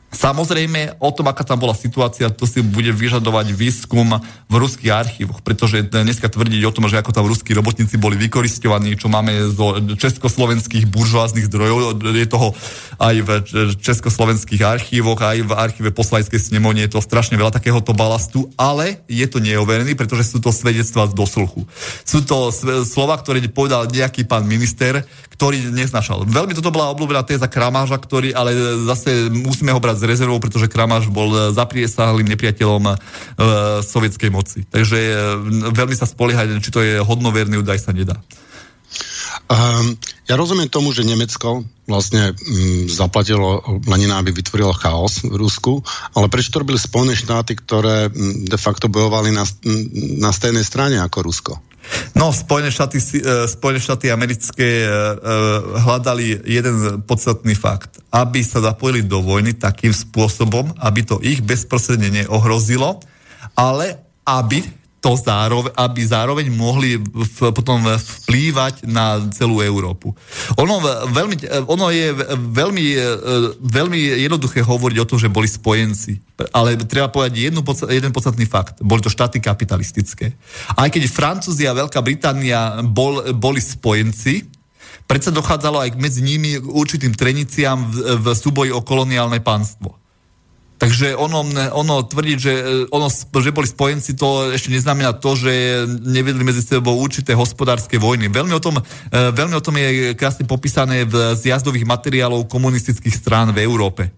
Samozrejme, 0.10 0.98
o 0.98 1.14
tom, 1.14 1.30
aká 1.30 1.46
tam 1.46 1.62
bola 1.62 1.78
situácia, 1.78 2.34
to 2.34 2.50
si 2.50 2.66
bude 2.66 2.90
vyžadovať 2.90 3.54
výskum 3.54 4.18
v 4.50 4.54
ruských 4.58 4.90
archívoch, 4.90 5.46
pretože 5.46 5.86
dneska 5.86 6.26
tvrdiť 6.26 6.66
o 6.66 6.74
tom, 6.74 6.90
že 6.90 6.98
ako 6.98 7.14
tam 7.14 7.30
ruskí 7.30 7.54
robotníci 7.54 8.02
boli 8.02 8.18
vykoristovaní, 8.18 8.98
čo 8.98 9.06
máme 9.06 9.54
zo 9.54 9.78
československých 9.78 10.90
buržoáznych 10.90 11.46
zdrojov, 11.46 12.02
je 12.02 12.26
toho 12.26 12.58
aj 12.98 13.16
v 13.22 13.30
československých 13.78 14.66
archívoch, 14.66 15.22
aj 15.22 15.46
v 15.46 15.52
archíve 15.54 15.90
poslaneckej 15.94 16.42
snemovne 16.42 16.90
je 16.90 16.98
to 16.98 17.06
strašne 17.06 17.38
veľa 17.38 17.54
takéhoto 17.54 17.94
balastu, 17.94 18.50
ale 18.58 19.06
je 19.06 19.30
to 19.30 19.38
neoverený, 19.38 19.94
pretože 19.94 20.34
sú 20.34 20.42
to 20.42 20.50
svedectvá 20.50 21.06
z 21.06 21.14
dosluchu. 21.14 21.70
Sú 22.02 22.26
to 22.26 22.50
slova, 22.84 23.14
ktoré 23.22 23.46
povedal 23.46 23.86
nejaký 23.86 24.26
pán 24.26 24.50
minister, 24.50 25.06
ktorý 25.38 25.72
neznašal. 25.72 26.28
Veľmi 26.28 26.52
toto 26.52 26.74
bola 26.74 26.92
obľúbená 26.92 27.24
téza 27.24 27.48
Kramáža, 27.48 27.96
ktorý, 27.96 28.36
ale 28.36 28.52
zase 28.90 29.32
musíme 29.32 29.72
ho 29.72 29.80
brať 29.80 29.99
s 30.00 30.08
rezervou, 30.08 30.40
pretože 30.40 30.72
Kramáš 30.72 31.12
bol 31.12 31.52
zapriesahlým 31.52 32.26
nepriateľom 32.32 32.84
e, 32.88 32.94
sovietskej 33.84 34.32
moci. 34.32 34.64
Takže 34.64 34.98
e, 34.98 35.14
veľmi 35.76 35.96
sa 36.00 36.08
spoliehať, 36.08 36.64
či 36.64 36.72
to 36.72 36.80
je 36.80 37.04
hodnoverný 37.04 37.60
údaj, 37.60 37.84
sa 37.84 37.92
nedá. 37.92 38.16
Um, 39.50 39.98
ja 40.30 40.38
rozumiem 40.38 40.70
tomu, 40.70 40.94
že 40.94 41.06
Nemecko 41.06 41.66
vlastne 41.90 42.34
um, 42.34 42.86
zaplatilo 42.86 43.62
Lenina, 43.90 44.22
aby 44.22 44.30
vytvorilo 44.30 44.78
chaos 44.78 45.26
v 45.26 45.34
Rusku, 45.34 45.82
ale 46.14 46.30
prečo 46.30 46.54
to 46.54 46.62
robili 46.62 46.78
Spojené 46.78 47.18
štáty, 47.18 47.58
ktoré 47.58 48.10
um, 48.10 48.46
de 48.46 48.60
facto 48.62 48.90
bojovali 48.90 49.34
na, 49.34 49.46
na 50.22 50.30
stejnej 50.30 50.62
strane 50.62 51.02
ako 51.02 51.18
Rusko? 51.26 51.54
No, 52.14 52.34
Spojené 52.36 52.70
štáty, 52.72 53.00
e, 53.00 53.48
Spojené 53.48 53.80
štáty 53.80 54.12
americké 54.12 54.84
e, 54.84 54.88
e, 54.88 54.92
hľadali 55.82 56.42
jeden 56.46 57.02
podstatný 57.06 57.56
fakt. 57.56 58.02
Aby 58.14 58.44
sa 58.46 58.62
zapojili 58.62 59.06
do 59.06 59.22
vojny 59.22 59.56
takým 59.56 59.94
spôsobom, 59.94 60.74
aby 60.80 61.02
to 61.06 61.22
ich 61.24 61.42
bezprostredne 61.42 62.24
neohrozilo, 62.24 63.00
ale 63.56 64.00
aby 64.26 64.79
to 65.00 65.16
zároveň, 65.16 65.72
aby 65.80 66.02
zároveň 66.04 66.48
mohli 66.52 67.00
v, 67.00 67.38
potom 67.56 67.80
vplývať 67.88 68.84
na 68.84 69.24
celú 69.32 69.64
Európu. 69.64 70.12
Ono, 70.60 70.84
veľmi, 71.08 71.36
ono 71.72 71.88
je 71.88 72.12
veľmi, 72.36 72.86
veľmi 73.64 74.00
jednoduché 74.28 74.60
hovoriť 74.60 74.98
o 75.00 75.08
tom, 75.08 75.16
že 75.16 75.32
boli 75.32 75.48
spojenci. 75.48 76.20
Ale 76.52 76.76
treba 76.84 77.08
povedať 77.08 77.48
jednu, 77.48 77.64
jeden 77.88 78.12
podstatný 78.12 78.44
fakt. 78.44 78.84
Boli 78.84 79.00
to 79.00 79.12
štáty 79.12 79.40
kapitalistické. 79.40 80.36
Aj 80.76 80.92
keď 80.92 81.08
Francúzia 81.08 81.72
a 81.72 81.80
Veľká 81.80 82.04
Británia 82.04 82.84
bol, 82.84 83.24
boli 83.40 83.64
spojenci, 83.64 84.52
predsa 85.08 85.32
dochádzalo 85.32 85.80
aj 85.80 85.96
medzi 85.96 86.20
nimi 86.20 86.60
určitým 86.60 87.16
treniciám 87.16 87.80
v, 87.88 87.96
v 88.20 88.26
súboji 88.36 88.76
o 88.76 88.84
koloniálne 88.84 89.40
pánstvo. 89.40 89.96
Takže 90.80 91.12
ono, 91.20 91.44
ono 91.76 92.08
tvrdiť, 92.08 92.38
že, 92.40 92.54
ono, 92.88 93.12
že 93.12 93.52
boli 93.52 93.68
spojenci, 93.68 94.16
to 94.16 94.56
ešte 94.56 94.72
neznamená 94.72 95.12
to, 95.20 95.36
že 95.36 95.84
nevedli 96.08 96.40
medzi 96.40 96.64
sebou 96.64 96.96
určité 96.96 97.36
hospodárske 97.36 98.00
vojny. 98.00 98.32
Veľmi 98.32 98.56
o 98.56 98.64
tom, 98.64 98.80
e, 98.80 98.84
veľmi 99.12 99.60
o 99.60 99.66
tom 99.66 99.76
je 99.76 100.16
krásne 100.16 100.48
popísané 100.48 101.04
v 101.04 101.36
zjazdových 101.36 101.84
materiálov 101.84 102.48
komunistických 102.48 103.12
strán 103.12 103.52
v 103.52 103.68
Európe. 103.68 104.16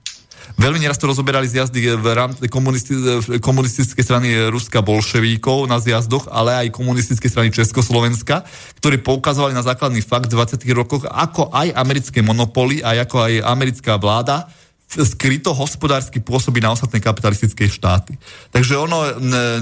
Veľmi 0.62 0.86
neraz 0.86 1.02
to 1.02 1.10
rozoberali 1.10 1.50
zjazdy 1.50 1.98
v 1.98 2.08
rámci 2.14 2.46
komunisti, 2.46 2.94
komunistickej 3.42 4.04
strany 4.06 4.30
Ruska 4.54 4.86
bolševíkov 4.86 5.66
na 5.66 5.82
zjazdoch, 5.82 6.30
ale 6.30 6.68
aj 6.68 6.76
komunistické 6.78 7.26
strany 7.26 7.50
Československa, 7.50 8.46
ktorí 8.78 9.02
poukazovali 9.02 9.58
na 9.58 9.66
základný 9.66 10.06
fakt 10.06 10.30
v 10.30 10.38
20. 10.38 10.62
rokoch, 10.78 11.10
ako 11.10 11.50
aj 11.50 11.74
americké 11.74 12.22
monopoly, 12.22 12.86
aj 12.86 13.10
ako 13.10 13.18
aj 13.26 13.34
americká 13.50 13.98
vláda 13.98 14.46
skryto 14.92 15.56
hospodársky 15.56 16.20
pôsobí 16.20 16.60
na 16.60 16.76
ostatné 16.76 17.00
kapitalistické 17.00 17.72
štáty. 17.72 18.20
Takže 18.52 18.76
ono 18.76 19.16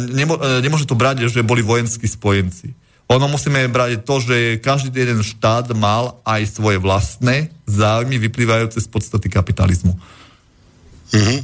nemo, 0.10 0.42
nemôže 0.62 0.90
to 0.90 0.98
brať, 0.98 1.30
že 1.30 1.46
boli 1.46 1.62
vojenskí 1.62 2.10
spojenci. 2.10 2.74
Ono 3.10 3.26
musíme 3.26 3.66
brať 3.70 4.06
to, 4.06 4.22
že 4.22 4.62
každý 4.62 4.94
jeden 4.94 5.26
štát 5.26 5.74
mal 5.74 6.22
aj 6.26 6.62
svoje 6.62 6.78
vlastné 6.78 7.50
záujmy 7.66 8.22
vyplývajúce 8.22 8.78
z 8.82 8.88
podstaty 8.90 9.34
kapitalizmu. 9.34 9.98
Mm-hmm. 11.10 11.40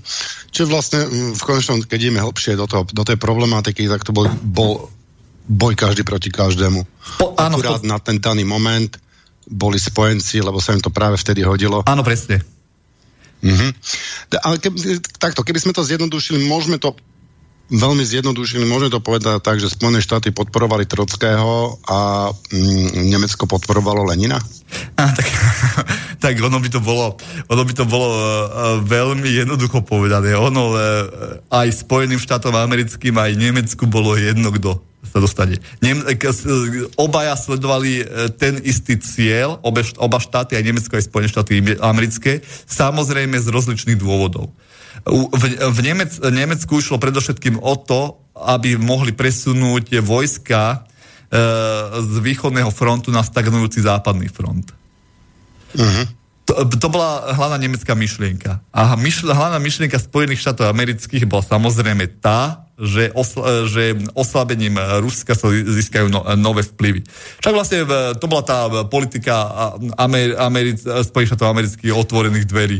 Čiže 0.54 0.70
vlastne 0.70 1.00
v 1.34 1.42
konečnom, 1.42 1.82
keď 1.82 1.98
ideme 1.98 2.22
hlbšie 2.22 2.54
do, 2.54 2.70
toho, 2.70 2.86
do 2.86 3.02
tej 3.02 3.18
problematiky, 3.18 3.90
tak 3.90 4.06
to 4.06 4.14
bol, 4.14 4.30
bol 4.46 4.94
boj 5.50 5.74
každý 5.74 6.06
proti 6.06 6.30
každému. 6.30 6.86
Po, 7.18 7.34
áno, 7.34 7.58
Akurát 7.58 7.82
po... 7.82 7.90
na 7.90 7.98
ten 7.98 8.22
daný 8.22 8.46
moment 8.46 8.94
boli 9.50 9.82
spojenci, 9.82 10.46
lebo 10.46 10.62
sa 10.62 10.78
im 10.78 10.82
to 10.82 10.94
práve 10.94 11.18
vtedy 11.18 11.42
hodilo. 11.42 11.82
Áno, 11.90 12.06
presne. 12.06 12.46
Mm-hmm. 13.46 13.72
Ale 14.42 14.56
keby, 14.58 14.78
takto, 15.22 15.46
keby 15.46 15.62
sme 15.62 15.74
to 15.78 15.86
zjednodušili, 15.86 16.50
môžeme 16.50 16.82
to 16.82 16.98
veľmi 17.70 18.06
zjednodušili, 18.06 18.68
môžeme 18.70 18.94
to 18.94 19.02
povedať 19.02 19.42
tak, 19.42 19.58
že 19.58 19.74
Spojené 19.74 19.98
štáty 19.98 20.30
podporovali 20.30 20.86
Trockého 20.86 21.82
a 21.90 22.30
mm, 22.30 23.10
Nemecko 23.10 23.50
podporovalo 23.50 24.06
Lenina? 24.06 24.38
A, 24.98 25.04
tak, 25.10 25.26
tak 26.24 26.34
ono 26.42 26.62
by 26.62 26.70
to 26.70 26.82
bolo, 26.82 27.18
ono 27.50 27.64
by 27.66 27.74
to 27.74 27.86
bolo 27.90 28.08
uh, 28.10 28.20
veľmi 28.86 29.26
jednoducho 29.26 29.82
povedané. 29.82 30.38
Ono 30.38 30.78
uh, 30.78 30.80
aj 31.50 31.86
Spojeným 31.86 32.22
štátom 32.22 32.54
americkým, 32.54 33.18
aj 33.18 33.34
Nemecku 33.34 33.90
bolo 33.90 34.14
jedno, 34.14 34.54
kto 34.54 34.78
sa 35.06 35.22
dostane. 35.22 35.62
Nem, 35.80 36.02
obaja 36.98 37.38
sledovali 37.38 38.04
ten 38.36 38.58
istý 38.66 38.98
cieľ, 39.00 39.62
obe, 39.62 39.86
oba 40.02 40.18
štáty, 40.18 40.58
aj 40.58 40.66
Nemecko, 40.66 40.98
aj 40.98 41.08
Spojené 41.08 41.30
štáty 41.30 41.62
americké, 41.80 42.42
samozrejme 42.66 43.38
z 43.38 43.48
rozličných 43.48 44.02
dôvodov. 44.02 44.52
V, 45.06 45.44
v 45.70 45.80
Nemec, 45.86 46.18
Nemecku 46.18 46.82
išlo 46.82 46.98
predovšetkým 46.98 47.62
o 47.62 47.78
to, 47.78 48.18
aby 48.34 48.74
mohli 48.74 49.14
presunúť 49.14 50.02
vojska 50.02 50.62
e, 50.74 50.78
z 52.02 52.14
východného 52.26 52.74
frontu 52.74 53.14
na 53.14 53.22
stagnujúci 53.22 53.86
západný 53.86 54.34
front. 54.34 54.74
Uh-huh. 55.78 56.06
To, 56.46 56.54
to 56.66 56.88
bola 56.90 57.38
hlavná 57.38 57.58
nemecká 57.58 57.94
myšlienka. 57.94 58.66
A 58.74 58.98
myšl, 58.98 59.30
hlavná 59.30 59.62
myšlienka 59.62 60.02
Spojených 60.02 60.42
štátov 60.42 60.74
amerických 60.74 61.30
bola 61.30 61.46
samozrejme 61.46 62.22
tá, 62.22 62.66
že, 62.82 63.14
osla, 63.16 63.66
že 63.70 63.96
oslabením 64.14 64.76
Ruska 65.06 65.38
sa 65.38 65.48
získajú 65.54 66.12
no, 66.12 66.26
nové 66.36 66.66
vplyvy. 66.66 67.06
Však 67.42 67.54
vlastne 67.56 67.78
to 68.20 68.26
bola 68.28 68.44
tá 68.44 68.68
politika 68.90 69.48
Amer, 69.96 70.36
Ameri, 70.36 70.76
Spojených 70.82 71.34
štátov 71.34 71.50
amerických 71.50 71.94
otvorených 71.94 72.46
dverí. 72.46 72.80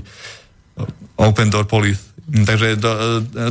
Open 1.16 1.48
Door 1.48 1.72
Police. 1.72 2.15
Takže 2.26 2.82
to, 2.82 2.90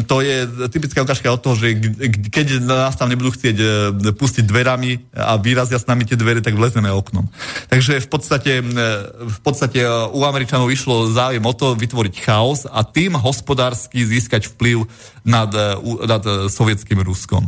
to 0.03 0.17
je 0.19 0.51
typická 0.67 1.07
ukážka 1.07 1.31
od 1.31 1.39
toho, 1.39 1.55
že 1.55 1.79
keď 2.27 2.59
nás 2.59 2.99
tam 2.99 3.07
nebudú 3.07 3.31
chcieť 3.31 3.57
e, 3.63 3.67
pustiť 4.11 4.43
dverami 4.43 5.15
a 5.15 5.39
vyrazia 5.39 5.79
s 5.79 5.87
nami 5.87 6.03
tie 6.03 6.19
dvere, 6.19 6.43
tak 6.43 6.59
vlezeme 6.59 6.91
oknom. 6.91 7.31
Takže 7.71 8.03
v 8.03 8.09
podstate, 8.11 8.53
e, 8.59 8.83
v 9.31 9.39
podstate 9.47 9.79
e, 9.79 9.91
u 10.11 10.27
Američanov 10.27 10.75
išlo 10.75 11.07
záujem 11.07 11.47
o 11.47 11.55
to 11.55 11.79
vytvoriť 11.79 12.15
chaos 12.19 12.67
a 12.67 12.83
tým 12.83 13.15
hospodársky 13.15 14.03
získať 14.03 14.51
vplyv 14.59 14.91
nad, 15.23 15.55
nad 16.11 16.51
sovietským 16.51 16.99
Ruskom. 16.99 17.47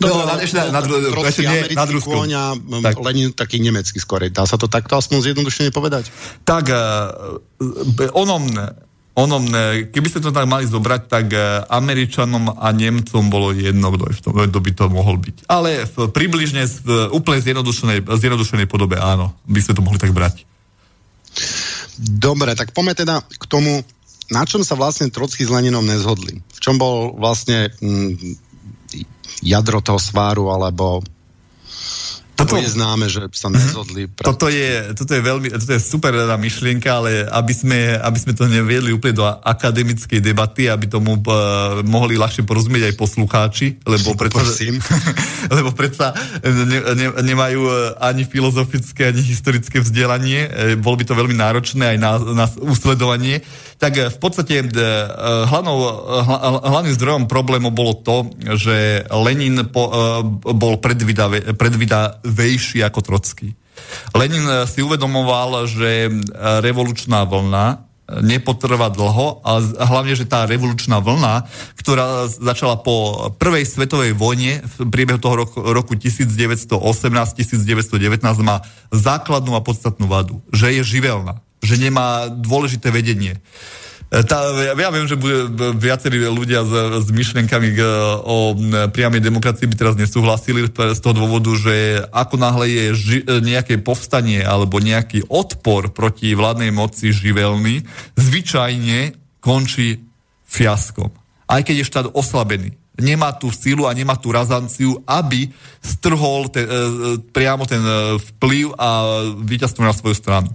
No, 0.00 0.08
no, 0.08 0.24
no, 0.26 0.34
ešte 0.40 0.58
na, 0.58 0.64
na, 0.74 0.80
na, 0.82 1.28
ešte 1.28 1.44
nie, 1.46 1.76
nad 1.76 1.86
Ruskom. 1.92 2.24
Kôň 2.24 2.30
a 2.34 2.44
tak. 2.90 2.98
Lenin 3.04 3.30
taký 3.36 3.62
nemecký 3.62 4.00
skôr. 4.02 4.26
Dá 4.32 4.42
sa 4.48 4.58
to 4.58 4.66
takto 4.66 4.98
aspoň 4.98 5.30
zjednodušene 5.30 5.70
povedať? 5.70 6.10
Tak, 6.42 6.72
uh, 6.72 7.38
onom 8.16 8.50
onom, 9.14 9.42
keby 9.90 10.06
ste 10.06 10.22
to 10.22 10.30
tak 10.30 10.46
mali 10.46 10.64
zobrať, 10.64 11.02
tak 11.10 11.26
e, 11.34 11.66
Američanom 11.66 12.56
a 12.56 12.70
Nemcom 12.70 13.26
bolo 13.26 13.50
jedno, 13.50 13.90
kto, 13.90 14.04
v 14.06 14.20
tom, 14.22 14.32
kto 14.46 14.58
by 14.62 14.70
to 14.70 14.84
mohol 14.86 15.16
byť. 15.18 15.50
Ale 15.50 15.84
v, 15.84 15.96
približne 16.08 16.62
v 16.86 17.10
úplne 17.10 17.42
zjednodušenej, 17.42 18.06
zjednodušenej 18.06 18.66
podobe 18.70 18.96
áno, 18.96 19.34
by 19.50 19.60
sme 19.60 19.76
to 19.76 19.82
mohli 19.82 19.98
tak 19.98 20.14
brať. 20.14 20.46
Dobre, 22.00 22.54
tak 22.54 22.72
poďme 22.72 22.94
teda 22.96 23.20
k 23.26 23.44
tomu, 23.50 23.82
na 24.30 24.46
čom 24.46 24.62
sa 24.62 24.78
vlastne 24.78 25.10
Trocky 25.10 25.42
s 25.42 25.50
Leninom 25.50 25.84
nezhodli. 25.84 26.38
V 26.40 26.60
čom 26.62 26.78
bol 26.78 27.12
vlastne 27.18 27.74
mm, 27.82 28.14
jadro 29.42 29.82
toho 29.82 29.98
sváru, 29.98 30.48
alebo 30.54 31.02
toto 32.40 32.56
je 32.56 32.68
známe, 32.72 33.06
že 33.06 33.20
sa 33.36 33.48
nezhodli. 33.52 34.08
Pre... 34.08 34.24
Toto, 34.24 34.48
je, 34.48 34.96
toto 34.96 35.12
je 35.12 35.22
veľmi, 35.22 35.48
toto 35.52 35.72
je 35.76 35.80
super 35.80 36.12
teda 36.16 36.36
myšlienka, 36.40 36.88
ale 36.88 37.24
aby 37.28 37.52
sme, 37.52 37.78
aby 38.00 38.18
sme 38.18 38.32
to 38.32 38.48
neviedli 38.48 38.90
úplne 38.96 39.20
do 39.20 39.24
akademickej 39.26 40.20
debaty, 40.24 40.72
aby 40.72 40.88
tomu 40.88 41.20
uh, 41.20 41.80
mohli 41.84 42.16
ľahšie 42.16 42.44
porozumieť 42.48 42.92
aj 42.92 42.94
poslucháči, 42.96 43.66
lebo 43.84 44.16
predsa, 44.20 44.42
lebo 45.56 45.70
predsa 45.76 46.16
ne, 46.44 46.78
ne, 46.96 47.06
nemajú 47.20 47.60
e, 47.66 47.72
ani 48.00 48.24
filozofické, 48.24 49.12
ani 49.12 49.22
historické 49.22 49.82
vzdelanie. 49.82 50.48
E, 50.48 50.80
bolo 50.80 51.00
by 51.00 51.04
to 51.06 51.18
veľmi 51.18 51.36
náročné 51.36 51.96
aj 51.96 51.98
na, 52.00 52.10
na 52.34 52.46
usledovanie 52.64 53.42
tak 53.80 53.96
v 53.96 54.18
podstate 54.20 54.60
hlavnou, 55.48 55.76
hlavným 56.68 56.92
zdrojom 57.00 57.24
problému 57.24 57.72
bolo 57.72 57.96
to, 57.96 58.28
že 58.60 59.08
Lenin 59.08 59.72
po, 59.72 59.88
bol 60.36 60.76
predvídavejší 62.30 62.86
ako 62.86 63.00
Trocký. 63.02 63.58
Lenin 64.14 64.46
si 64.70 64.82
uvedomoval, 64.84 65.66
že 65.66 66.10
revolučná 66.62 67.26
vlna 67.26 67.90
nepotrvá 68.10 68.90
dlho 68.90 69.38
a 69.46 69.62
hlavne, 69.86 70.18
že 70.18 70.26
tá 70.26 70.42
revolučná 70.42 70.98
vlna, 70.98 71.46
ktorá 71.78 72.26
začala 72.26 72.82
po 72.82 73.30
prvej 73.38 73.62
svetovej 73.62 74.18
vojne 74.18 74.66
v 74.66 74.90
priebehu 74.90 75.22
toho 75.22 75.46
roku, 75.46 75.62
roku 75.62 75.94
1918-1919 75.94 78.18
má 78.42 78.66
základnú 78.90 79.54
a 79.54 79.62
podstatnú 79.62 80.10
vadu, 80.10 80.42
že 80.50 80.74
je 80.74 80.82
živelná 80.82 81.38
že 81.60 81.76
nemá 81.76 82.32
dôležité 82.32 82.88
vedenie. 82.88 83.36
E, 83.36 83.40
tá, 84.10 84.42
ja, 84.66 84.74
ja 84.74 84.90
viem, 84.90 85.06
že 85.06 85.14
bude 85.14 85.46
viacerí 85.78 86.18
ľudia 86.26 86.66
s, 86.66 86.72
s 87.06 87.08
myšlienkami 87.14 87.78
e, 87.78 87.82
o 88.26 88.58
priamej 88.90 89.22
demokracii 89.22 89.70
by 89.70 89.76
teraz 89.78 89.94
nesúhlasili 89.94 90.66
z 90.66 90.98
toho 90.98 91.14
dôvodu, 91.14 91.54
že 91.54 92.02
ako 92.10 92.34
náhle 92.34 92.66
je 92.66 92.84
ži, 92.98 93.18
e, 93.22 93.38
nejaké 93.38 93.78
povstanie 93.78 94.42
alebo 94.42 94.82
nejaký 94.82 95.30
odpor 95.30 95.94
proti 95.94 96.34
vládnej 96.34 96.74
moci 96.74 97.14
živelný, 97.14 97.86
zvyčajne 98.18 99.14
končí 99.38 100.02
fiaskom. 100.42 101.14
Aj 101.46 101.62
keď 101.62 101.86
je 101.86 101.86
štát 101.86 102.06
oslabený 102.10 102.79
nemá 103.00 103.32
tú 103.34 103.48
silu 103.50 103.88
a 103.88 103.96
nemá 103.96 104.14
tú 104.20 104.30
razanciu, 104.30 105.00
aby 105.08 105.48
strhol 105.80 106.52
ten, 106.52 106.68
e, 106.68 107.16
priamo 107.32 107.64
ten 107.64 107.80
e, 107.80 108.20
vplyv 108.20 108.76
a 108.76 108.88
víťazstvo 109.40 109.82
na 109.82 109.96
svoju 109.96 110.14
stranu. 110.14 110.52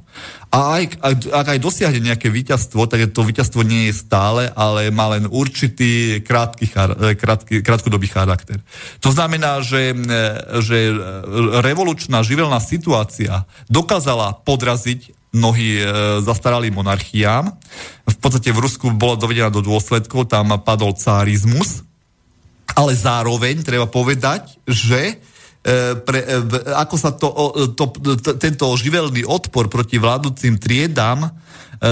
A 0.55 0.79
aj, 0.79 0.83
ak, 1.03 1.15
ak 1.35 1.47
aj 1.51 1.59
dosiahne 1.59 1.99
nejaké 1.99 2.31
víťazstvo, 2.31 2.87
tak 2.87 3.11
to 3.11 3.27
víťazstvo 3.27 3.65
nie 3.67 3.91
je 3.91 3.99
stále, 3.99 4.47
ale 4.55 4.87
má 4.87 5.11
len 5.11 5.27
určitý 5.27 6.23
krátky, 6.23 6.71
e, 6.71 7.17
krátky, 7.19 7.53
krátkodobý 7.59 8.07
charakter. 8.07 8.63
To 9.03 9.11
znamená, 9.11 9.59
že, 9.59 9.91
e, 9.91 9.97
že 10.63 10.95
revolučná 11.59 12.23
živelná 12.23 12.63
situácia 12.63 13.43
dokázala 13.67 14.39
podraziť 14.47 15.11
mnohí 15.35 15.69
e, 15.75 15.83
zastaralým 16.23 16.79
monarchiám. 16.79 17.51
V 18.07 18.17
podstate 18.23 18.55
v 18.55 18.63
Rusku 18.63 18.95
bola 18.95 19.19
dovedená 19.19 19.51
do 19.51 19.59
dôsledkov, 19.59 20.31
tam 20.31 20.55
padol 20.63 20.95
cárizmus, 20.95 21.83
ale 22.75 22.91
zároveň 22.93 23.63
treba 23.63 23.87
povedať, 23.87 24.59
že 24.67 25.01
e, 25.07 25.15
pre, 26.03 26.19
e, 26.21 26.43
ako 26.75 26.95
sa 26.99 27.15
to, 27.15 27.29
to, 27.71 27.83
to, 28.19 28.35
tento 28.35 28.67
živelný 28.75 29.23
odpor 29.23 29.71
proti 29.71 29.95
vládnúcim 29.95 30.59
triedám 30.59 31.23
e, 31.23 31.29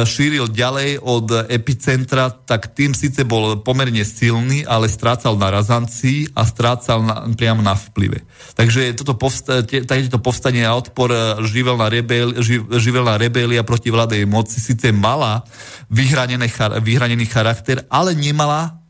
šíril 0.04 0.52
ďalej 0.52 1.00
od 1.00 1.48
epicentra, 1.48 2.36
tak 2.36 2.76
tým 2.76 2.92
síce 2.92 3.24
bol 3.24 3.64
pomerne 3.64 4.04
silný, 4.04 4.68
ale 4.68 4.92
strácal 4.92 5.40
na 5.40 5.56
razancii 5.56 6.36
a 6.36 6.44
strácal 6.44 7.00
na, 7.00 7.32
priamo 7.32 7.64
na 7.64 7.80
vplyve. 7.80 8.28
Takže 8.60 8.92
toto 9.00 9.16
povsta, 9.16 9.64
takéto 9.64 10.20
povstanie 10.20 10.68
a 10.68 10.76
odpor 10.76 11.16
živelná, 11.48 11.88
rebel, 11.88 12.44
živ, 12.44 12.68
živelná 12.76 13.16
rebelia 13.16 13.64
proti 13.64 13.88
vládej 13.88 14.28
moci 14.28 14.60
síce 14.60 14.92
mala 14.92 15.48
vyhranený 15.88 17.26
charakter, 17.32 17.88
ale 17.88 18.12
nemala 18.20 18.83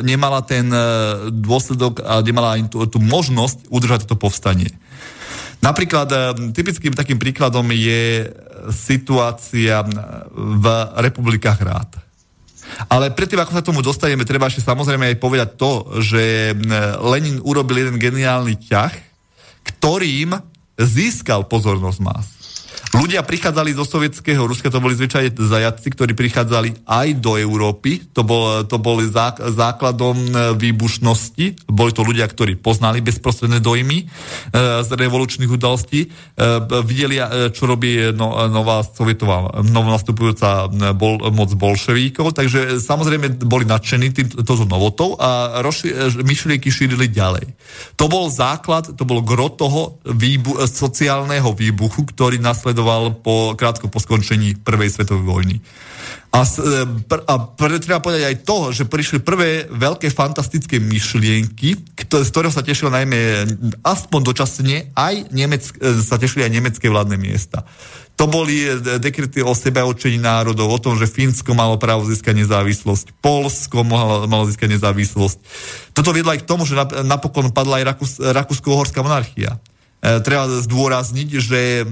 nemala 0.00 0.40
ten 0.40 0.64
e, 0.72 0.80
dôsledok 1.28 2.00
a 2.00 2.24
nemala 2.24 2.56
ani 2.56 2.72
tú, 2.72 2.88
tú 2.88 2.96
možnosť 2.96 3.68
udržať 3.68 4.08
toto 4.08 4.16
povstanie. 4.16 4.72
Napríklad 5.60 6.08
e, 6.08 6.16
typickým 6.56 6.96
takým 6.96 7.20
príkladom 7.20 7.68
je 7.68 8.32
situácia 8.72 9.84
v 10.32 10.66
republikách 11.04 11.60
rád. 11.60 11.90
Ale 12.88 13.12
predtým, 13.12 13.44
ako 13.44 13.52
sa 13.52 13.60
tomu 13.60 13.84
dostaneme, 13.84 14.24
treba 14.24 14.48
ešte 14.48 14.64
samozrejme 14.64 15.12
aj 15.12 15.20
povedať 15.20 15.48
to, 15.60 16.00
že 16.00 16.56
Lenin 17.04 17.42
urobil 17.44 17.84
jeden 17.84 18.00
geniálny 18.00 18.56
ťah, 18.56 18.92
ktorým 19.60 20.32
získal 20.80 21.44
pozornosť 21.44 21.98
más. 22.00 22.26
Ľudia 22.92 23.24
prichádzali 23.24 23.72
zo 23.72 23.88
sovietského 23.88 24.44
Ruska, 24.44 24.68
to 24.68 24.76
boli 24.76 24.92
zvyčajne 24.92 25.32
zajatci, 25.32 25.88
ktorí 25.96 26.12
prichádzali 26.12 26.84
aj 26.84 27.08
do 27.24 27.40
Európy, 27.40 28.04
to, 28.12 28.20
bol, 28.20 28.68
to 28.68 28.76
boli 28.76 29.08
zá, 29.08 29.32
základom 29.32 30.12
e, 30.12 30.28
výbušnosti, 30.60 31.72
boli 31.72 31.88
to 31.96 32.04
ľudia, 32.04 32.28
ktorí 32.28 32.60
poznali 32.60 33.00
bezprostredné 33.00 33.64
dojmy 33.64 34.04
e, 34.04 34.06
z 34.84 34.90
revolučných 34.92 35.48
udalostí, 35.48 36.04
e, 36.04 36.08
videli, 36.84 37.16
e, 37.16 37.48
čo 37.56 37.64
robí 37.64 38.12
no, 38.12 38.36
nová 38.52 38.84
sovietová, 38.84 39.64
novonastupujúca 39.64 40.68
e, 40.68 40.92
bol, 40.92 41.16
moc 41.32 41.48
bolševíkov, 41.48 42.36
takže 42.36 42.76
samozrejme 42.76 43.40
boli 43.48 43.64
nadšení 43.64 44.12
týmto 44.12 44.52
novotou 44.68 45.16
a 45.16 45.64
rozši- 45.64 46.20
myšlienky 46.20 46.68
šírili 46.68 47.08
ďalej. 47.08 47.56
To 47.96 48.04
bol 48.04 48.28
základ, 48.28 48.92
to 48.92 49.08
bol 49.08 49.24
gro 49.24 49.48
toho 49.48 49.96
výbu- 50.04 50.60
sociálneho 50.68 51.56
výbuchu, 51.56 52.04
ktorý 52.04 52.36
nasledoval 52.36 52.81
nasledoval 52.82 53.22
po, 53.22 53.54
krátko 53.54 53.86
po 53.86 54.02
skončení 54.02 54.58
prvej 54.58 54.90
svetovej 54.90 55.22
vojny. 55.24 55.56
A, 56.32 56.42
e, 56.42 57.20
a 57.28 57.34
pre, 57.54 57.78
treba 57.78 58.00
povedať 58.02 58.24
aj 58.24 58.36
to, 58.42 58.58
že 58.72 58.88
prišli 58.88 59.20
prvé 59.20 59.68
veľké 59.68 60.08
fantastické 60.10 60.80
myšlienky, 60.80 61.76
z 62.08 62.28
ktorého 62.32 62.50
sa 62.50 62.64
tešilo 62.64 62.90
najmä 62.90 63.46
aspoň 63.84 64.20
dočasne 64.32 64.76
aj 64.96 65.30
Nemec, 65.30 65.62
e, 65.78 66.02
sa 66.02 66.18
tešili 66.18 66.48
aj 66.48 66.52
nemecké 66.52 66.88
vládne 66.88 67.20
miesta. 67.20 67.62
To 68.16 68.26
boli 68.26 68.64
e, 68.64 68.80
dekrety 68.98 69.44
o 69.44 69.52
sebeočení 69.52 70.18
národov, 70.18 70.72
o 70.72 70.82
tom, 70.82 70.96
že 70.96 71.06
Fínsko 71.06 71.52
malo 71.52 71.76
právo 71.76 72.08
získať 72.08 72.34
nezávislosť, 72.42 73.20
Polsko 73.20 73.84
malo, 73.84 74.24
malo 74.24 74.48
získať 74.48 74.72
nezávislosť. 74.80 75.38
Toto 75.92 76.16
viedlo 76.16 76.32
aj 76.32 76.40
k 76.42 76.48
tomu, 76.48 76.64
že 76.64 76.74
napokon 77.04 77.52
padla 77.52 77.84
aj 77.84 77.84
Rakus, 77.92 78.12
Rakúsko-Uhorská 78.18 79.04
monarchia. 79.04 79.60
E, 80.02 80.18
treba 80.18 80.50
zdôrazniť, 80.50 81.28
že 81.38 81.60
e, 81.78 81.84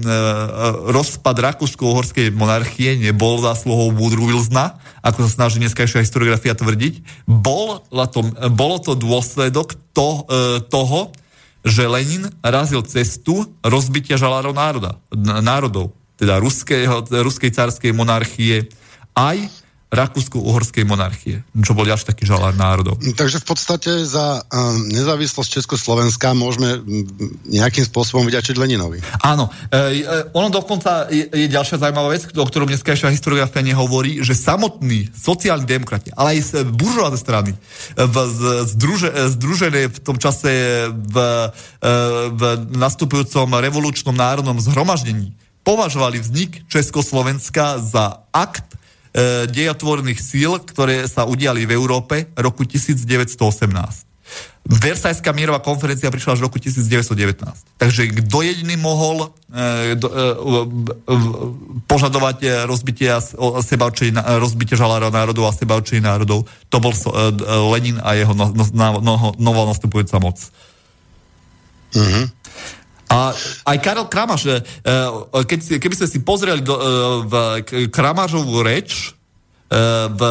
rozpad 0.91 1.31
Rakúsko-Uhorskej 1.31 2.35
monarchie 2.35 2.99
nebol 2.99 3.39
zásluhou 3.39 3.95
Woodrow 3.95 4.27
Wilsona, 4.27 4.75
ako 4.99 5.23
sa 5.23 5.47
snaží 5.47 5.63
dneskajšia 5.63 6.03
historiografia 6.03 6.51
tvrdiť. 6.51 7.23
Bol, 7.23 7.79
to, 8.11 8.27
bolo 8.51 8.83
to 8.83 8.99
dôsledok 8.99 9.79
to, 9.95 10.27
e, 10.27 10.59
toho, 10.67 11.15
že 11.63 11.87
Lenin 11.87 12.27
razil 12.43 12.83
cestu 12.83 13.47
rozbitia 13.63 14.19
žalárov 14.19 14.51
národa, 14.51 14.99
národov, 15.39 15.95
teda 16.19 16.35
ruského, 16.43 17.07
ruskej 17.07 17.55
carskej 17.55 17.95
monarchie, 17.95 18.67
aj 19.15 19.60
Rakúsko-Uhorskej 19.91 20.87
monarchie, 20.87 21.43
čo 21.51 21.75
bol 21.75 21.83
ďalší 21.83 22.15
taký 22.15 22.23
žalár 22.23 22.55
národov. 22.55 22.95
Takže 22.95 23.43
v 23.43 23.45
podstate 23.45 23.91
za 24.07 24.39
um, 24.39 24.87
nezávislosť 24.87 25.59
Československa 25.59 26.31
môžeme 26.31 26.79
nejakým 27.51 27.83
spôsobom 27.83 28.23
vyďačiť 28.23 28.55
Leninovi. 28.55 29.03
Áno. 29.19 29.51
E, 29.67 29.99
e, 29.99 30.31
ono 30.31 30.47
dokonca 30.47 31.11
je, 31.11 31.27
je 31.27 31.51
ďalšia 31.51 31.83
zaujímavá 31.83 32.15
vec, 32.15 32.23
o 32.31 32.47
ktorom 32.47 32.71
dneskajšia 32.71 33.11
historiografia 33.11 33.67
nehovorí, 33.67 34.23
že 34.23 34.31
samotní 34.31 35.11
sociálni 35.11 35.67
demokrati, 35.67 36.07
ale 36.15 36.39
aj 36.39 36.71
buržoázne 36.71 37.19
strany, 37.19 37.51
v, 37.99 38.15
združe, 38.71 39.11
združené 39.35 39.91
v 39.91 39.99
tom 39.99 40.15
čase 40.15 40.87
v, 40.87 41.15
e, 41.19 41.87
v 42.31 42.41
nastupujúcom 42.79 43.59
revolučnom 43.59 44.15
národnom 44.15 44.55
zhromaždení, 44.55 45.35
považovali 45.67 46.19
vznik 46.19 46.65
Československa 46.71 47.77
za 47.83 48.25
akt 48.33 48.65
e, 48.70 48.70
dejotvorných 49.51 50.19
síl, 50.23 50.55
ktoré 50.63 51.03
sa 51.03 51.27
udiali 51.27 51.67
v 51.67 51.75
Európe 51.75 52.31
roku 52.39 52.63
1918. 52.63 54.11
Versajská 54.61 55.33
mierová 55.33 55.57
konferencia 55.57 56.13
prišla 56.13 56.37
až 56.37 56.39
v 56.39 56.45
roku 56.45 56.61
1919. 56.61 57.81
Takže 57.81 58.13
kto 58.13 58.37
jediný 58.45 58.77
mohol 58.77 59.33
e, 59.49 59.97
do, 59.97 60.07
e, 60.07 60.21
e, 60.21 61.15
požadovať 61.89 62.37
e, 62.45 62.47
rozbitie, 62.69 63.09
seba 63.65 63.89
rozbitie 64.37 64.77
žalára 64.77 65.09
národov 65.09 65.49
a 65.49 65.57
seba 65.57 65.81
národov, 65.81 66.45
to 66.69 66.77
bol 66.77 66.93
so, 66.93 67.09
e, 67.09 67.33
Lenin 67.73 67.97
a 68.05 68.13
jeho 68.13 68.37
no, 68.37 68.53
no, 68.53 69.01
no, 69.01 69.33
novo 69.41 69.61
nastupujúca 69.65 70.21
moc. 70.21 70.37
Mm-hmm. 71.97 72.23
A 73.11 73.35
aj 73.67 73.77
Karel 73.83 74.07
Kramaš, 74.07 74.47
e, 74.47 74.63
keď, 75.43 75.83
keby 75.83 75.95
ste 75.99 76.07
si 76.07 76.23
pozreli 76.23 76.63
do, 76.63 76.75
e, 76.79 76.81
v 77.27 77.33
Kramažovú 77.91 78.63
reč 78.63 79.11
e, 79.67 79.77
v 80.07 80.21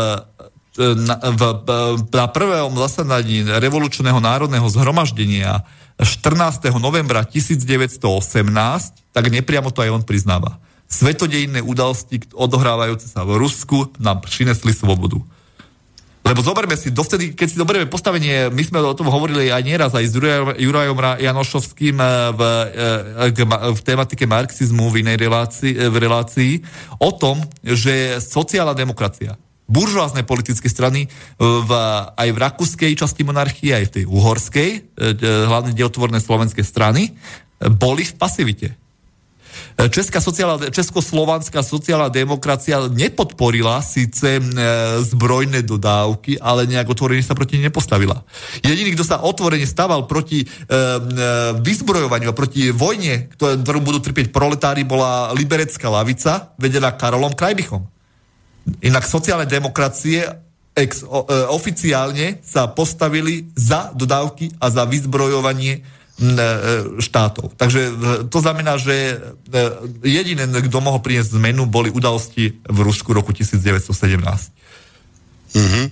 na, 0.81 1.19
v, 1.19 1.43
na 2.15 2.27
prvom 2.31 2.73
zasadaní 2.79 3.43
revolučného 3.45 4.17
národného 4.23 4.65
zhromaždenia 4.71 5.67
14. 6.01 6.73
novembra 6.81 7.27
1918, 7.27 8.01
tak 9.13 9.25
nepriamo 9.29 9.69
to 9.75 9.85
aj 9.85 9.91
on 9.93 10.03
priznáva. 10.07 10.57
Svetodejné 10.89 11.61
udalosti 11.61 12.23
odohrávajúce 12.33 13.07
sa 13.07 13.23
v 13.27 13.39
Rusku 13.39 13.93
nám 14.01 14.25
prinesli 14.25 14.73
svobodu. 14.73 15.21
Lebo 16.21 16.45
zoberme 16.45 16.77
si, 16.77 16.93
dovtedy, 16.93 17.33
keď 17.33 17.47
si 17.49 17.57
zoberieme 17.57 17.89
postavenie, 17.89 18.53
my 18.53 18.63
sme 18.63 18.79
o 18.85 18.93
tom 18.93 19.09
hovorili 19.09 19.49
aj 19.49 19.63
nieraz, 19.65 19.91
aj 19.97 20.05
s 20.05 20.15
Jurajom 20.61 20.99
Janošovským 21.17 21.97
eh, 21.97 22.09
v, 22.37 22.41
eh, 23.33 23.73
v 23.73 23.81
tematike 23.81 24.29
marxizmu 24.29 24.93
v 24.93 25.01
inej 25.01 25.17
relácii, 25.17 25.73
eh, 25.73 25.89
v 25.89 25.97
relácii, 25.97 26.53
o 27.01 27.11
tom, 27.17 27.41
že 27.65 28.21
sociálna 28.21 28.77
demokracia, 28.77 29.41
buržoázne 29.71 30.27
politické 30.27 30.67
strany 30.67 31.07
v, 31.39 31.71
aj 32.19 32.29
v 32.35 32.39
rakúskej 32.43 32.93
časti 32.99 33.23
monarchie, 33.23 33.71
aj 33.71 33.85
v 33.87 33.95
tej 34.03 34.05
uhorskej, 34.11 34.71
hlavne 35.23 35.71
dielotvorné 35.79 36.19
slovenské 36.19 36.67
strany, 36.67 37.15
boli 37.79 38.03
v 38.03 38.19
pasivite 38.19 38.80
Česká 39.89 40.21
sociálna, 40.21 40.69
Českoslovanská 40.69 41.65
sociálna 41.65 42.13
demokracia 42.13 42.85
nepodporila 42.93 43.81
síce 43.81 44.37
e, 44.37 44.43
zbrojné 45.01 45.65
dodávky, 45.65 46.37
ale 46.37 46.69
nejak 46.69 46.93
otvorene 46.93 47.25
sa 47.25 47.33
proti 47.33 47.57
nepostavila. 47.57 48.21
Jediný, 48.61 48.93
kto 48.93 49.05
sa 49.07 49.25
otvorene 49.25 49.65
stával 49.65 50.05
proti 50.05 50.45
e, 50.45 50.47
e, 50.47 50.73
vyzbrojovaniu 51.65 52.29
a 52.31 52.37
proti 52.37 52.69
vojne, 52.69 53.33
ktorú 53.37 53.81
budú 53.81 54.05
trpieť 54.05 54.29
proletári, 54.29 54.85
bola 54.85 55.33
liberecká 55.33 55.89
lavica, 55.89 56.53
vedená 56.61 56.93
Karolom 56.93 57.33
Krajbichom. 57.33 57.89
Inak 58.85 59.09
sociálne 59.09 59.49
demokracie 59.49 60.29
ex, 60.77 61.03
o, 61.03 61.27
e, 61.27 61.37
oficiálne 61.51 62.39
sa 62.45 62.71
postavili 62.71 63.51
za 63.57 63.91
dodávky 63.97 64.61
a 64.61 64.71
za 64.71 64.87
vyzbrojovanie 64.87 66.00
štátov. 67.01 67.57
Takže 67.57 67.81
e, 67.81 67.93
to 68.29 68.39
znamená, 68.45 68.77
že 68.77 69.17
e, 69.17 69.63
jediný, 70.05 70.45
kto 70.69 70.79
mohol 70.85 71.01
priniesť 71.01 71.41
zmenu, 71.41 71.65
boli 71.65 71.89
udalosti 71.89 72.61
v 72.61 72.79
Rusku 72.85 73.17
roku 73.17 73.33
1917. 73.33 73.89
Mm-hmm. 75.51 75.85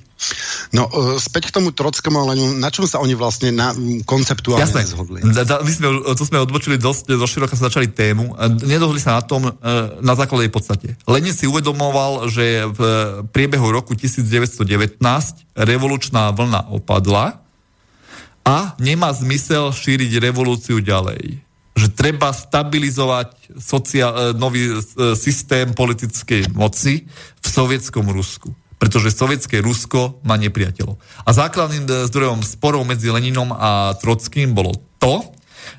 No, 0.71 0.87
späť 1.19 1.51
k 1.51 1.55
tomu 1.59 1.75
Trockému, 1.75 2.15
ale 2.15 2.39
na 2.63 2.71
čom 2.71 2.87
sa 2.87 3.03
oni 3.03 3.19
vlastne 3.19 3.51
na, 3.51 3.75
konceptuálne 4.07 4.63
Jasné. 4.63 4.87
zhodli? 4.87 5.19
My 5.27 5.73
sme, 5.73 6.15
to 6.15 6.23
sme 6.23 6.39
odbočili 6.39 6.79
dosť, 6.79 7.19
zo 7.19 7.27
široka 7.27 7.59
sa 7.59 7.67
začali 7.67 7.91
tému. 7.91 8.39
Nedohodli 8.63 9.03
sa 9.03 9.19
na 9.19 9.23
tom 9.27 9.51
na 9.99 10.15
základe 10.15 10.51
podstate. 10.51 10.95
Lenin 11.11 11.35
si 11.35 11.51
uvedomoval, 11.51 12.31
že 12.31 12.71
v 12.71 12.81
priebehu 13.35 13.67
roku 13.71 13.99
1919 13.99 15.03
revolučná 15.59 16.31
vlna 16.31 16.71
opadla, 16.71 17.48
a 18.49 18.73
nemá 18.81 19.13
zmysel 19.13 19.69
šíriť 19.77 20.25
revolúciu 20.25 20.81
ďalej. 20.81 21.45
Že 21.77 21.87
treba 21.93 22.33
stabilizovať 22.33 23.61
sociál, 23.61 24.13
e, 24.17 24.21
nový 24.33 24.73
e, 24.73 24.81
systém 25.13 25.77
politickej 25.77 26.57
moci 26.57 27.05
v 27.45 27.47
sovietskom 27.47 28.09
Rusku. 28.09 28.57
Pretože 28.81 29.13
sovietské 29.13 29.61
Rusko 29.61 30.25
má 30.25 30.41
nepriateľov. 30.41 30.97
A 31.29 31.31
základným 31.37 31.85
e, 31.85 32.09
zdrojom 32.09 32.41
sporov 32.41 32.89
medzi 32.89 33.13
Leninom 33.13 33.53
a 33.53 33.93
Trockým 34.01 34.57
bolo 34.57 34.81
to, 34.97 35.29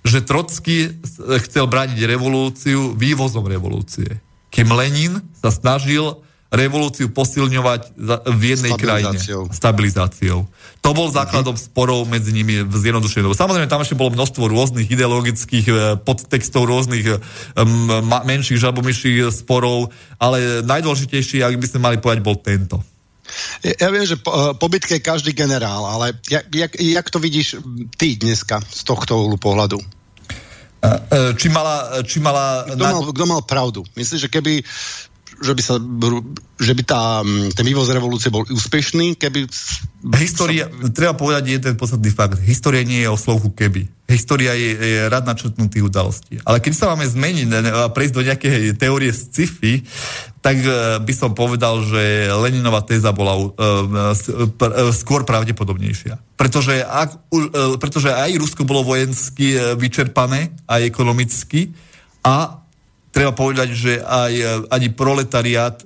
že 0.05 0.21
Trocký 0.21 1.01
chcel 1.49 1.65
brániť 1.65 2.05
revolúciu 2.05 2.93
vývozom 2.93 3.49
revolúcie. 3.49 4.21
Kým 4.53 4.69
Lenin 4.77 5.25
sa 5.33 5.49
snažil 5.49 6.21
revolúciu 6.49 7.13
posilňovať 7.13 7.93
v 8.25 8.41
jednej 8.41 8.73
krajine. 8.73 9.17
Stabilizáciou. 9.53 10.49
To 10.81 10.89
bol 10.97 11.13
základom 11.13 11.53
mm-hmm. 11.53 11.69
sporov 11.69 12.09
medzi 12.09 12.33
nimi 12.33 12.65
v 12.65 12.73
zjednodušení. 12.73 13.29
Samozrejme, 13.29 13.69
tam 13.69 13.85
ešte 13.85 13.93
bolo 13.93 14.17
množstvo 14.17 14.49
rôznych 14.49 14.89
ideologických 14.89 15.65
e, 15.69 15.73
podtextov, 16.01 16.65
rôznych 16.65 17.05
um, 17.13 18.01
menších 18.25 18.57
žabomyších 18.57 19.29
sporov, 19.29 19.93
ale 20.17 20.65
najdôležitejší, 20.65 21.45
ak 21.45 21.59
by 21.59 21.67
sme 21.69 21.79
mali 21.85 21.95
povedať, 22.01 22.25
bol 22.25 22.39
tento. 22.41 22.81
Ja 23.61 23.93
viem, 23.93 24.09
že 24.09 24.17
po, 24.17 24.57
po 24.57 24.67
bitke 24.73 24.97
je 24.97 25.05
každý 25.05 25.37
generál, 25.37 25.85
ale 25.85 26.17
jak, 26.25 26.49
jak, 26.49 26.73
jak 26.81 27.07
to 27.13 27.21
vidíš 27.21 27.61
ty 27.93 28.17
dneska 28.17 28.57
z 28.65 28.81
tohto 28.89 29.21
uhlu 29.21 29.37
pohľadu? 29.37 29.77
Či 31.35 31.47
mala... 31.51 32.01
Či 32.07 32.23
mala 32.23 32.63
kto, 32.65 32.79
mal, 32.79 33.03
kto 33.11 33.25
mal 33.27 33.41
pravdu? 33.43 33.83
Myslíš, 33.99 34.25
že 34.25 34.29
keby 34.31 34.63
že 35.39 35.53
by, 35.55 35.61
sa, 35.63 35.75
že 36.59 36.73
by 36.75 36.83
tá, 36.83 37.23
ten 37.55 37.65
vývoz 37.65 37.87
revolúcie 37.91 38.27
bol 38.27 38.43
úspešný, 38.43 39.15
keby... 39.15 39.47
História, 40.19 40.67
sa... 40.67 40.91
treba 40.91 41.15
povedať 41.15 41.59
jeden 41.59 41.73
podstatný 41.79 42.11
fakt. 42.11 42.43
História 42.43 42.83
nie 42.83 43.03
je 43.03 43.09
o 43.09 43.15
slovku 43.15 43.55
keby. 43.55 43.87
História 44.09 44.51
je, 44.57 44.75
je 44.75 44.99
rad 45.07 45.23
načrtnutých 45.23 45.85
udalostí. 45.85 46.35
Ale 46.43 46.59
keď 46.59 46.73
sa 46.75 46.85
máme 46.91 47.07
zmeniť 47.07 47.47
a 47.71 47.87
prejsť 47.93 48.13
do 48.15 48.25
nejakej 48.25 48.57
teórie 48.75 49.11
sci-fi, 49.15 49.85
tak 50.39 50.59
e, 50.59 50.71
by 51.03 51.13
som 51.15 51.31
povedal, 51.35 51.83
že 51.83 52.31
Leninová 52.31 52.79
téza 52.83 53.11
bola 53.11 53.35
uh, 53.35 53.51
uh, 53.51 54.91
skôr 54.95 55.27
pravdepodobnejšia. 55.27 56.15
Pretože, 56.39 56.79
ak, 56.79 57.27
uh, 57.31 57.75
pretože 57.75 58.11
aj 58.11 58.39
Rusko 58.39 58.63
bolo 58.63 58.87
vojensky 58.87 59.55
vyčerpané, 59.75 60.55
aj 60.67 60.87
ekonomicky, 60.87 61.75
a 62.23 62.58
treba 63.09 63.33
povedať, 63.33 63.73
že 63.73 63.97
aj, 64.01 64.33
ani 64.69 64.89
proletariát 64.93 65.81
e, 65.81 65.85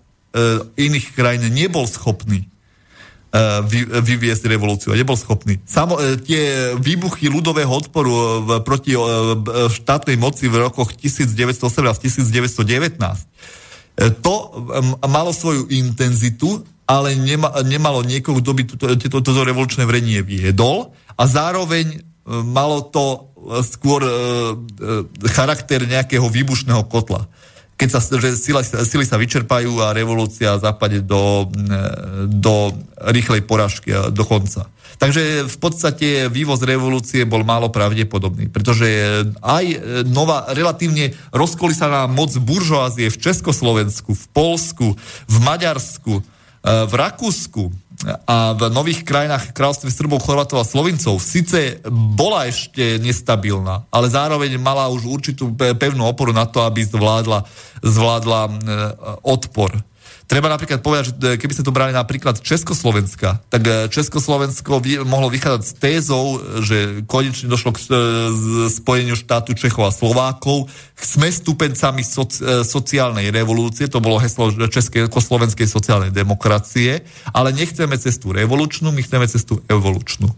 iných 0.78 1.16
krajín 1.16 1.48
nebol 1.52 1.88
schopný 1.88 2.48
vy, 3.66 3.90
vyviesť 3.90 4.46
revolúciu 4.46 4.94
nebol 4.94 5.18
schopný. 5.18 5.58
Samo, 5.66 5.98
tie 6.22 6.78
výbuchy 6.78 7.34
ľudového 7.34 7.74
odporu 7.74 8.46
proti 8.62 8.94
štátnej 9.74 10.22
moci 10.22 10.54
v 10.54 10.70
rokoch 10.70 10.94
1918-1919 10.94 13.26
to 14.22 14.34
malo 15.06 15.34
svoju 15.34 15.70
intenzitu, 15.70 16.66
ale 16.86 17.18
nema, 17.18 17.50
nemalo 17.66 18.06
niekoho, 18.06 18.42
kto 18.42 18.52
by 18.54 18.64
toto, 18.70 19.18
toto 19.22 19.42
revolučné 19.46 19.86
vrenie 19.86 20.22
viedol 20.22 20.94
a 21.18 21.24
zároveň 21.26 22.02
malo 22.26 22.86
to 22.90 23.33
skôr 23.66 24.02
charakter 25.32 25.84
nejakého 25.84 26.26
výbušného 26.28 26.88
kotla 26.88 27.28
keď 27.74 27.89
sa, 27.89 28.00
že 28.00 28.38
sila, 28.38 28.62
sily 28.64 29.04
sa 29.04 29.18
vyčerpajú 29.18 29.82
a 29.82 29.91
revolúcia 29.98 30.56
zapadne 30.62 31.02
do, 31.02 31.50
do 32.30 32.72
rýchlej 33.12 33.44
poražky 33.44 33.91
a 33.91 34.14
do 34.14 34.24
konca. 34.24 34.70
Takže 35.02 35.50
v 35.50 35.58
podstate 35.58 36.08
vývoz 36.30 36.62
revolúcie 36.64 37.26
bol 37.26 37.41
málo 37.41 37.74
pravdepodobný, 37.74 38.48
pretože 38.48 38.88
aj 39.41 39.66
nová, 40.08 40.48
relatívne 40.54 41.12
rozkolisaná 41.34 42.06
moc 42.08 42.32
buržoázie 42.38 43.10
v 43.10 43.20
Československu, 43.20 44.16
v 44.16 44.26
Polsku, 44.32 44.94
v 45.28 45.38
Maďarsku, 45.44 46.24
v 46.64 46.94
Rakúsku 46.94 47.74
a 48.04 48.51
v 48.51 48.68
nových 48.68 49.08
krajinách 49.08 49.56
kráľovstve 49.56 49.88
Srbov, 49.88 50.24
Chorvatov 50.28 50.60
a 50.60 50.68
Slovincov 50.68 51.24
síce 51.24 51.80
bola 51.88 52.51
ešte 52.51 52.99
nestabilná, 52.99 53.88
ale 53.88 54.12
zároveň 54.12 54.60
mala 54.60 54.91
už 54.91 55.08
určitú 55.08 55.56
pevnú 55.56 56.04
oporu 56.04 56.36
na 56.36 56.43
to, 56.43 56.68
aby 56.68 56.84
zvládla, 56.84 57.47
zvládla 57.80 58.41
odpor. 59.24 59.72
Treba 60.24 60.48
napríklad 60.48 60.80
povedať, 60.80 61.04
že 61.12 61.14
e, 61.20 61.36
keby 61.36 61.54
sme 61.54 61.68
to 61.68 61.76
brali 61.76 61.92
napríklad 61.92 62.40
Československa, 62.40 63.44
tak 63.52 63.62
e, 63.68 63.72
Československo 63.92 64.80
vy, 64.80 65.04
mohlo 65.04 65.28
vychádzať 65.28 65.62
s 65.62 65.74
tézou, 65.76 66.40
že 66.64 67.04
konečne 67.04 67.52
došlo 67.52 67.76
k 67.76 67.80
e, 67.80 67.84
spojeniu 68.72 69.20
štátu 69.20 69.52
Čechov 69.52 69.92
a 69.92 69.92
Slovákov. 69.92 70.72
Sme 70.96 71.28
stupencami 71.28 72.08
soci, 72.08 72.40
sociálnej 72.64 73.36
revolúcie, 73.36 73.92
to 73.92 74.00
bolo 74.00 74.18
heslo 74.24 74.50
Československej 74.56 75.68
sociálnej 75.68 76.16
demokracie, 76.16 77.04
ale 77.36 77.52
nechceme 77.52 78.00
cestu 78.00 78.32
revolučnú, 78.32 78.96
my 78.96 79.04
chceme 79.04 79.28
cestu 79.28 79.60
evolučnú 79.68 80.32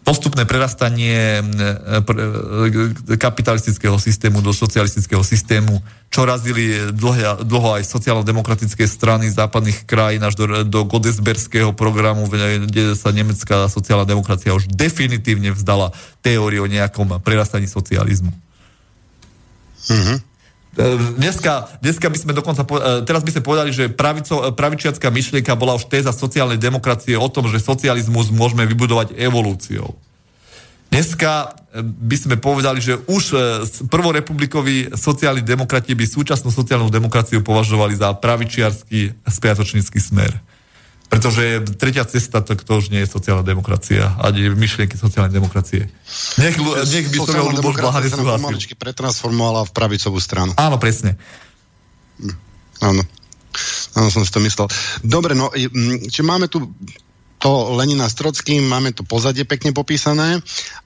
postupné 0.00 0.48
prerastanie 0.48 1.40
e, 1.40 3.16
kapitalistického 3.20 4.00
systému 4.00 4.40
do 4.40 4.50
socialistického 4.50 5.20
systému, 5.20 5.76
čo 6.08 6.24
razili 6.24 6.90
dlho, 6.90 7.44
dlho 7.44 7.78
aj 7.78 7.84
sociálno-demokratické 7.84 8.88
strany 8.88 9.28
západných 9.28 9.84
krajín 9.84 10.24
až 10.24 10.34
do, 10.40 10.44
do 10.64 10.80
Godesberského 10.88 11.76
programu, 11.76 12.26
kde 12.26 12.96
sa 12.96 13.12
nemecká 13.12 13.68
sociálna 13.68 14.08
demokracia 14.08 14.56
už 14.56 14.72
definitívne 14.72 15.52
vzdala 15.52 15.92
teóriu 16.24 16.64
o 16.64 16.72
nejakom 16.72 17.20
prerastaní 17.20 17.68
socializmu. 17.68 18.32
Mm-hmm. 19.90 20.29
Dneska, 21.18 21.82
dneska 21.82 22.06
by 22.06 22.18
sme 22.18 22.32
dokonca, 22.32 22.62
e, 22.62 23.02
teraz 23.02 23.26
by 23.26 23.34
sme 23.34 23.42
povedali, 23.42 23.74
že 23.74 23.90
pravico, 23.90 24.54
pravičiacká 24.54 25.10
myšlienka 25.10 25.58
bola 25.58 25.74
už 25.74 25.90
téza 25.90 26.14
sociálnej 26.14 26.62
demokracie 26.62 27.18
o 27.18 27.26
tom, 27.26 27.50
že 27.50 27.58
socializmus 27.58 28.30
môžeme 28.30 28.62
vybudovať 28.70 29.18
evolúciou. 29.18 29.98
Dneska 30.94 31.30
e, 31.74 31.82
by 31.82 32.16
sme 32.18 32.36
povedali, 32.38 32.78
že 32.78 33.02
už 33.10 33.22
e, 33.34 33.36
prvorepublikoví 33.90 34.94
sociálni 34.94 35.42
demokrati 35.42 35.90
by 35.98 36.06
súčasnú 36.06 36.54
sociálnu 36.54 36.86
demokraciu 36.86 37.42
považovali 37.42 37.98
za 37.98 38.14
pravičiarský 38.14 39.26
spiatočnícky 39.26 39.98
smer. 39.98 40.30
Pretože 41.10 41.66
tretia 41.74 42.06
cesta, 42.06 42.38
to, 42.38 42.54
to 42.54 42.72
už 42.78 42.94
nie 42.94 43.02
je 43.02 43.10
sociálna 43.10 43.42
demokracia, 43.42 44.14
ani 44.22 44.46
myšlienky 44.54 44.94
sociálnej 44.94 45.34
demokracie. 45.34 45.90
Nech, 46.38 46.54
nech 46.86 47.06
by 47.10 47.18
som 47.26 47.50
Luboš 47.50 47.76
Blaha 47.82 47.98
nesúhlasil. 47.98 48.78
pretransformovala 48.78 49.66
v 49.66 49.70
pravicovú 49.74 50.22
stranu. 50.22 50.54
Áno, 50.54 50.78
presne. 50.78 51.18
Hm, 52.22 52.36
áno. 52.86 53.02
Áno, 53.98 54.08
som 54.14 54.22
si 54.22 54.30
to 54.30 54.38
myslel. 54.38 54.70
Dobre, 55.02 55.34
no, 55.34 55.50
či 56.06 56.22
máme 56.22 56.46
tu 56.46 56.70
to 57.40 57.74
Lenina 57.74 58.06
s 58.06 58.14
Trockým, 58.14 58.62
máme 58.68 58.94
to 58.94 59.02
pozadie 59.02 59.48
pekne 59.48 59.72
popísané 59.72 60.38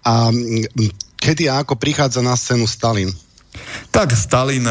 a 0.06 0.30
kedy 1.18 1.50
a 1.50 1.66
ako 1.66 1.74
prichádza 1.74 2.22
na 2.22 2.38
scénu 2.38 2.64
Stalin? 2.64 3.10
Tak, 3.90 4.10
Stalin, 4.16 4.66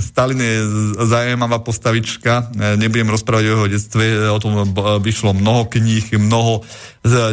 Stalin 0.00 0.40
je 0.40 0.60
zaujímavá 1.08 1.58
postavička. 1.64 2.52
Nebudem 2.76 3.08
rozprávať 3.08 3.44
o 3.44 3.48
jeho 3.48 3.66
detstve, 3.66 4.04
o 4.28 4.36
tom 4.36 4.68
vyšlo 5.00 5.32
mnoho 5.32 5.64
kníh, 5.64 6.04
mnoho 6.20 6.60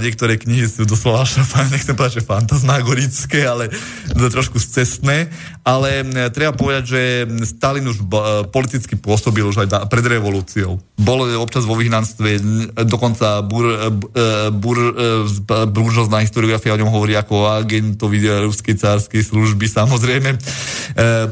niektoré 0.01 0.37
knihy 0.37 0.69
sú 0.69 0.85
doslova, 0.85 1.25
nechcem 1.73 1.97
povedať, 1.97 2.21
že 2.21 2.29
fantasmagorické, 2.29 3.43
ale 3.47 3.73
trošku 4.13 4.61
scestné, 4.61 5.27
ale 5.65 6.05
treba 6.29 6.53
povedať, 6.53 6.83
že 6.85 7.01
Stalin 7.47 7.87
už 7.89 8.05
politicky 8.53 8.93
pôsobil 8.99 9.41
už 9.43 9.65
aj 9.65 9.89
pred 9.89 10.05
revolúciou. 10.05 10.77
Bol 10.99 11.33
občas 11.39 11.65
vo 11.65 11.73
vyhnanstve, 11.79 12.39
dokonca 12.85 13.41
bur, 13.41 13.65
bur, 14.53 14.77
buržozná 15.71 16.21
historiografia 16.21 16.75
o 16.75 16.79
ňom 16.79 16.93
hovorí 16.93 17.17
ako 17.17 17.33
o 17.33 17.49
agentovi 17.51 18.23
ruskej 18.23 18.77
cárskej 18.77 19.25
služby, 19.25 19.65
samozrejme. 19.67 20.37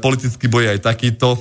Politický 0.01 0.49
boj 0.49 0.73
aj 0.75 0.79
takýto 0.81 1.37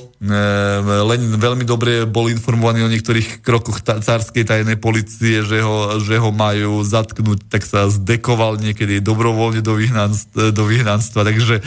Lenin 1.09 1.41
veľmi 1.41 1.65
dobre 1.65 2.05
bol 2.05 2.29
informovaný 2.29 2.85
o 2.85 2.93
niektorých 2.93 3.41
krokoch 3.41 3.81
cárskej 3.81 4.45
tajnej 4.45 4.77
policie, 4.77 5.41
že 5.41 5.65
ho, 5.65 5.97
že 5.97 6.21
ho 6.21 6.29
majú 6.29 6.85
zatknúť, 6.91 7.47
tak 7.47 7.63
sa 7.63 7.87
zdekoval 7.87 8.59
niekedy 8.59 8.99
dobrovoľne 8.99 9.63
do 9.63 9.79
vyhnanstva, 9.79 10.51
do 10.51 10.65
vyhnanstva. 10.67 11.23
Takže, 11.23 11.63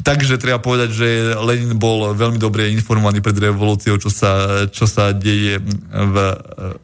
takže 0.00 0.40
treba 0.40 0.58
povedať, 0.64 0.90
že 0.96 1.08
Lenin 1.36 1.76
bol 1.76 2.16
veľmi 2.16 2.40
dobre 2.40 2.72
informovaný 2.72 3.20
pred 3.20 3.36
revolúciou, 3.36 4.00
čo 4.00 4.08
sa, 4.08 4.64
čo 4.72 4.88
sa 4.88 5.12
deje 5.12 5.60
v, 5.92 6.16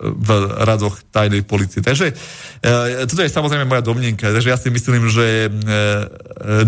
v 0.00 0.28
radoch 0.68 1.00
tajnej 1.08 1.42
policie. 1.48 1.80
Takže 1.80 2.12
e, 2.12 3.04
toto 3.08 3.24
je 3.24 3.32
samozrejme 3.32 3.64
moja 3.64 3.80
domnenka, 3.80 4.28
takže 4.28 4.52
ja 4.52 4.60
si 4.60 4.68
myslím, 4.68 5.08
že 5.08 5.48
e, 5.48 5.50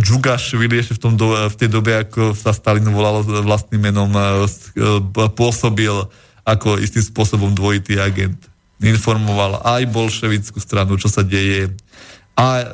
Džugašvili 0.01 0.81
ešte 0.81 0.97
v, 0.97 1.01
tom 1.05 1.15
do, 1.21 1.37
v 1.37 1.57
tej 1.61 1.69
dobe, 1.69 1.93
ako 2.01 2.33
sa 2.33 2.57
Stalin 2.57 2.89
volal 2.89 3.21
vlastným 3.23 3.93
menom 3.93 4.09
E, 4.31 5.01
pôsobil 5.35 5.93
ako 6.47 6.81
istým 6.81 7.05
spôsobom 7.05 7.53
dvojitý 7.53 8.01
agent. 8.01 8.39
Informoval 8.81 9.61
aj 9.61 9.83
bolševickú 9.93 10.57
stranu, 10.57 10.97
čo 10.97 11.13
sa 11.13 11.21
deje, 11.21 11.73
a 12.41 12.65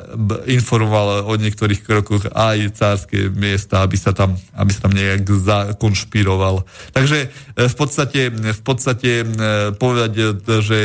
informoval 0.47 1.27
o 1.27 1.35
niektorých 1.35 1.83
krokoch 1.83 2.31
aj 2.31 2.79
cárske 2.79 3.27
miesta, 3.35 3.83
aby 3.83 3.99
sa 3.99 4.15
tam, 4.15 4.39
aby 4.55 4.71
sa 4.71 4.87
tam 4.87 4.95
nejak 4.95 5.27
zakonšpiroval. 5.27 6.63
Takže 6.95 7.19
e, 7.27 7.67
v 7.67 7.75
podstate, 7.75 8.31
v 8.31 8.63
podstate 8.63 9.11
e, 9.23 9.27
povedať, 9.75 10.39
že 10.63 10.79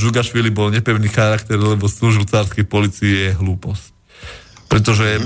Džugašvili 0.00 0.48
bol 0.48 0.72
nepevný 0.72 1.12
charakter, 1.12 1.60
lebo 1.60 1.84
slúžil 1.84 2.24
cárskej 2.24 2.64
policii 2.64 3.12
je 3.28 3.30
hlúposť 3.36 4.00
pretože 4.68 5.16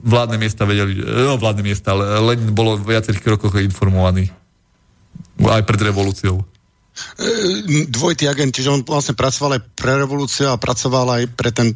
vládne 0.00 0.40
miesta 0.40 0.64
vedeli, 0.64 0.96
no 1.04 1.36
vládne 1.36 1.60
miesta, 1.60 1.92
ale 1.92 2.32
Lenin 2.32 2.56
bolo 2.56 2.80
v 2.80 2.96
viacerých 2.96 3.20
krokoch 3.20 3.52
informovaný 3.60 4.32
aj 5.44 5.60
pred 5.68 5.80
revolúciou. 5.92 6.40
E, 6.92 7.88
dvojitý 7.88 8.28
agent, 8.28 8.52
čiže 8.52 8.68
on 8.68 8.80
vlastne 8.84 9.16
pracoval 9.16 9.56
aj 9.56 9.62
pre 9.72 9.96
revolúciu 9.96 10.52
a 10.52 10.60
pracoval 10.60 11.06
aj 11.20 11.24
pre 11.32 11.48
ten 11.48 11.72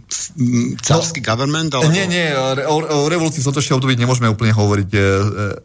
cársky 0.85 1.25
no, 1.25 1.27
government? 1.33 1.73
Alebo... 1.73 1.89
Nie, 1.89 2.05
nie, 2.05 2.37
o, 2.37 2.77
o 2.85 3.09
revolúcii 3.09 3.41
v 3.41 3.49
Sotošia 3.49 3.81
období 3.81 3.97
nemôžeme 3.97 4.29
úplne 4.29 4.53
hovoriť. 4.53 4.91
E, 4.93 5.01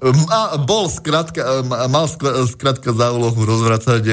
e, 0.08 0.60
bol 0.64 0.88
skrátka, 0.88 1.68
mal 1.68 2.08
skrátka 2.47 2.95
za 2.95 3.12
úlohu 3.12 3.43
rozvracať 3.43 4.04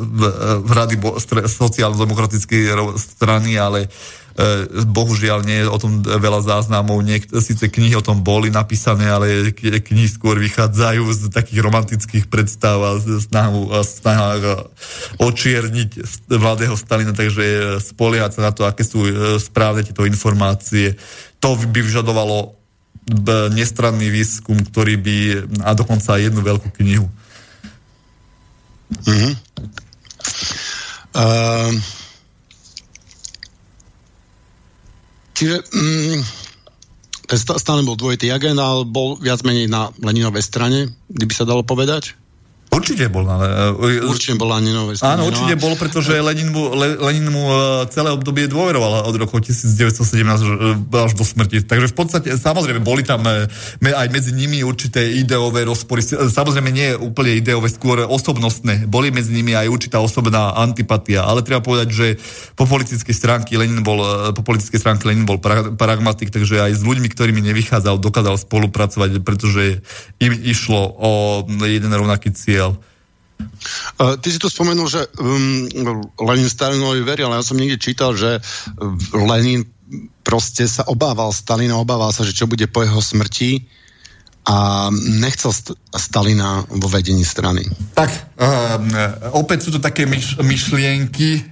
v, 0.00 0.20
v 0.64 0.70
rady 0.72 0.96
sociálno-demokratickej 1.48 2.72
strany, 2.96 3.60
ale 3.60 3.92
bohužiaľ 4.88 5.44
nie 5.44 5.60
je 5.60 5.68
o 5.68 5.76
tom 5.76 6.00
veľa 6.00 6.40
záznamov, 6.40 7.04
Niek- 7.04 7.28
síce 7.28 7.68
knihy 7.68 7.92
o 8.00 8.04
tom 8.04 8.24
boli 8.24 8.48
napísané, 8.48 9.12
ale 9.12 9.52
knihy 9.52 10.08
skôr 10.08 10.40
vychádzajú 10.40 11.04
z 11.12 11.22
takých 11.28 11.60
romantických 11.60 12.32
predstav 12.32 12.80
a 12.80 12.96
snahu, 12.96 13.68
a 13.76 13.84
snaha 13.84 14.40
očierniť 15.20 15.90
mladého 16.32 16.72
Stalina, 16.80 17.12
takže 17.12 17.78
spoliehať 17.84 18.40
sa 18.40 18.42
na 18.48 18.52
to, 18.56 18.64
aké 18.64 18.88
sú 18.88 19.04
e, 19.04 19.36
správne 19.36 19.84
tieto 19.84 20.08
informácie. 20.08 20.96
To 21.44 21.52
by 21.52 21.80
vyžadovalo 21.84 22.56
nestranný 23.52 24.08
výskum, 24.08 24.56
ktorý 24.62 24.94
by, 24.96 25.16
a 25.66 25.74
dokonca 25.74 26.22
jednu 26.22 26.40
veľkú 26.40 26.70
knihu. 26.80 27.10
Mm-hmm. 29.04 29.32
Uh... 31.12 32.00
Čiže 35.42 35.58
mm, 35.74 36.20
stále 37.58 37.82
bol 37.82 37.98
dvojitý 37.98 38.30
ale 38.62 38.86
bol 38.86 39.18
viac 39.18 39.42
menej 39.42 39.66
na 39.66 39.90
Leninovej 39.98 40.46
strane, 40.46 40.94
kdyby 41.10 41.34
sa 41.34 41.42
dalo 41.42 41.66
povedať? 41.66 42.14
Určite 42.72 43.12
bol. 43.12 43.28
Ale, 43.28 43.68
e, 43.76 44.00
určite 44.08 44.40
bol 44.40 44.48
Leninovej 44.48 44.96
strane. 44.96 45.20
Áno, 45.20 45.28
určite 45.28 45.60
bol, 45.60 45.76
pretože 45.76 46.16
Lenin 46.16 46.48
mu, 46.48 46.72
Le, 46.72 46.96
Lenin 46.96 47.28
mu 47.28 47.44
e, 47.52 47.84
celé 47.92 48.08
obdobie 48.08 48.48
dôveroval 48.48 49.04
od 49.04 49.14
roku 49.20 49.36
1917 49.44 50.88
až 50.88 51.12
do 51.12 51.24
smrti. 51.24 51.68
Takže 51.68 51.92
v 51.92 51.96
podstate, 51.96 52.28
samozrejme, 52.32 52.80
boli 52.80 53.04
tam 53.04 53.28
aj 53.28 54.08
medzi 54.08 54.32
nimi 54.32 54.64
určité 54.64 55.04
ideové 55.04 55.68
rozpory. 55.68 56.00
Samozrejme, 56.00 56.72
nie 56.72 56.96
úplne 56.96 57.36
ideové, 57.36 57.68
skôr 57.68 58.08
osobnostné. 58.08 58.88
Boli 58.88 59.12
medzi 59.12 59.36
nimi 59.36 59.52
aj 59.52 59.68
určitá 59.68 60.00
osobná 60.00 60.56
antipatia. 60.56 61.28
Ale 61.28 61.44
treba 61.44 61.60
povedať, 61.60 61.88
že 61.92 62.06
po 62.56 62.64
politickej 62.64 63.12
stránke 63.12 63.52
Lenin 63.52 63.84
bol, 63.84 64.00
po 64.32 64.40
politickej 64.40 64.80
stránke 64.80 65.04
Lenin 65.04 65.28
bol 65.28 65.36
pragmatik, 65.76 66.32
takže 66.32 66.64
aj 66.64 66.80
s 66.80 66.82
ľuďmi, 66.82 67.12
ktorými 67.12 67.44
nevychádzal, 67.52 68.00
dokázal 68.00 68.40
spolupracovať, 68.40 69.20
pretože 69.20 69.84
im 70.24 70.32
išlo 70.32 70.80
o 70.96 71.10
jeden 71.68 71.92
rovnaký 71.92 72.32
cieľ 72.32 72.61
Uh, 72.70 74.14
ty 74.22 74.30
si 74.30 74.38
tu 74.38 74.46
spomenul, 74.46 74.86
že 74.86 75.02
um, 75.18 75.66
Lenin 76.22 76.46
Stalinovi 76.46 77.02
veril, 77.02 77.26
ale 77.26 77.42
ja 77.42 77.46
som 77.46 77.58
niekde 77.58 77.82
čítal, 77.82 78.14
že 78.14 78.38
Lenin 79.10 79.66
proste 80.22 80.64
sa 80.70 80.86
obával 80.86 81.34
Stalina, 81.34 81.74
obával 81.74 82.14
sa, 82.14 82.22
že 82.22 82.32
čo 82.32 82.46
bude 82.46 82.70
po 82.70 82.86
jeho 82.86 83.02
smrti 83.02 83.66
a 84.42 84.90
nechcel 85.22 85.54
st- 85.54 85.78
Stalina 85.94 86.66
vo 86.66 86.90
vedení 86.90 87.22
strany. 87.22 87.62
Tak, 87.94 88.10
uh, 88.38 88.78
opäť 89.38 89.70
sú 89.70 89.70
to 89.74 89.80
také 89.82 90.06
myš- 90.06 90.38
myšlienky 90.42 91.30
uh, 91.38 91.42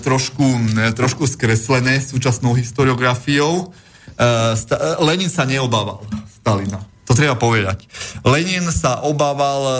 trošku, 0.00 0.44
uh, 0.44 0.92
trošku 0.92 1.24
skreslené 1.24 2.00
súčasnou 2.04 2.52
historiografiou. 2.56 3.72
Uh, 4.16 4.52
sta- 4.56 5.00
Lenin 5.00 5.32
sa 5.32 5.48
neobával 5.48 6.04
Stalina. 6.40 6.93
To 7.04 7.12
treba 7.12 7.36
povedať. 7.36 7.84
Lenin 8.24 8.64
sa 8.72 9.04
obával 9.04 9.62
e, 9.64 9.72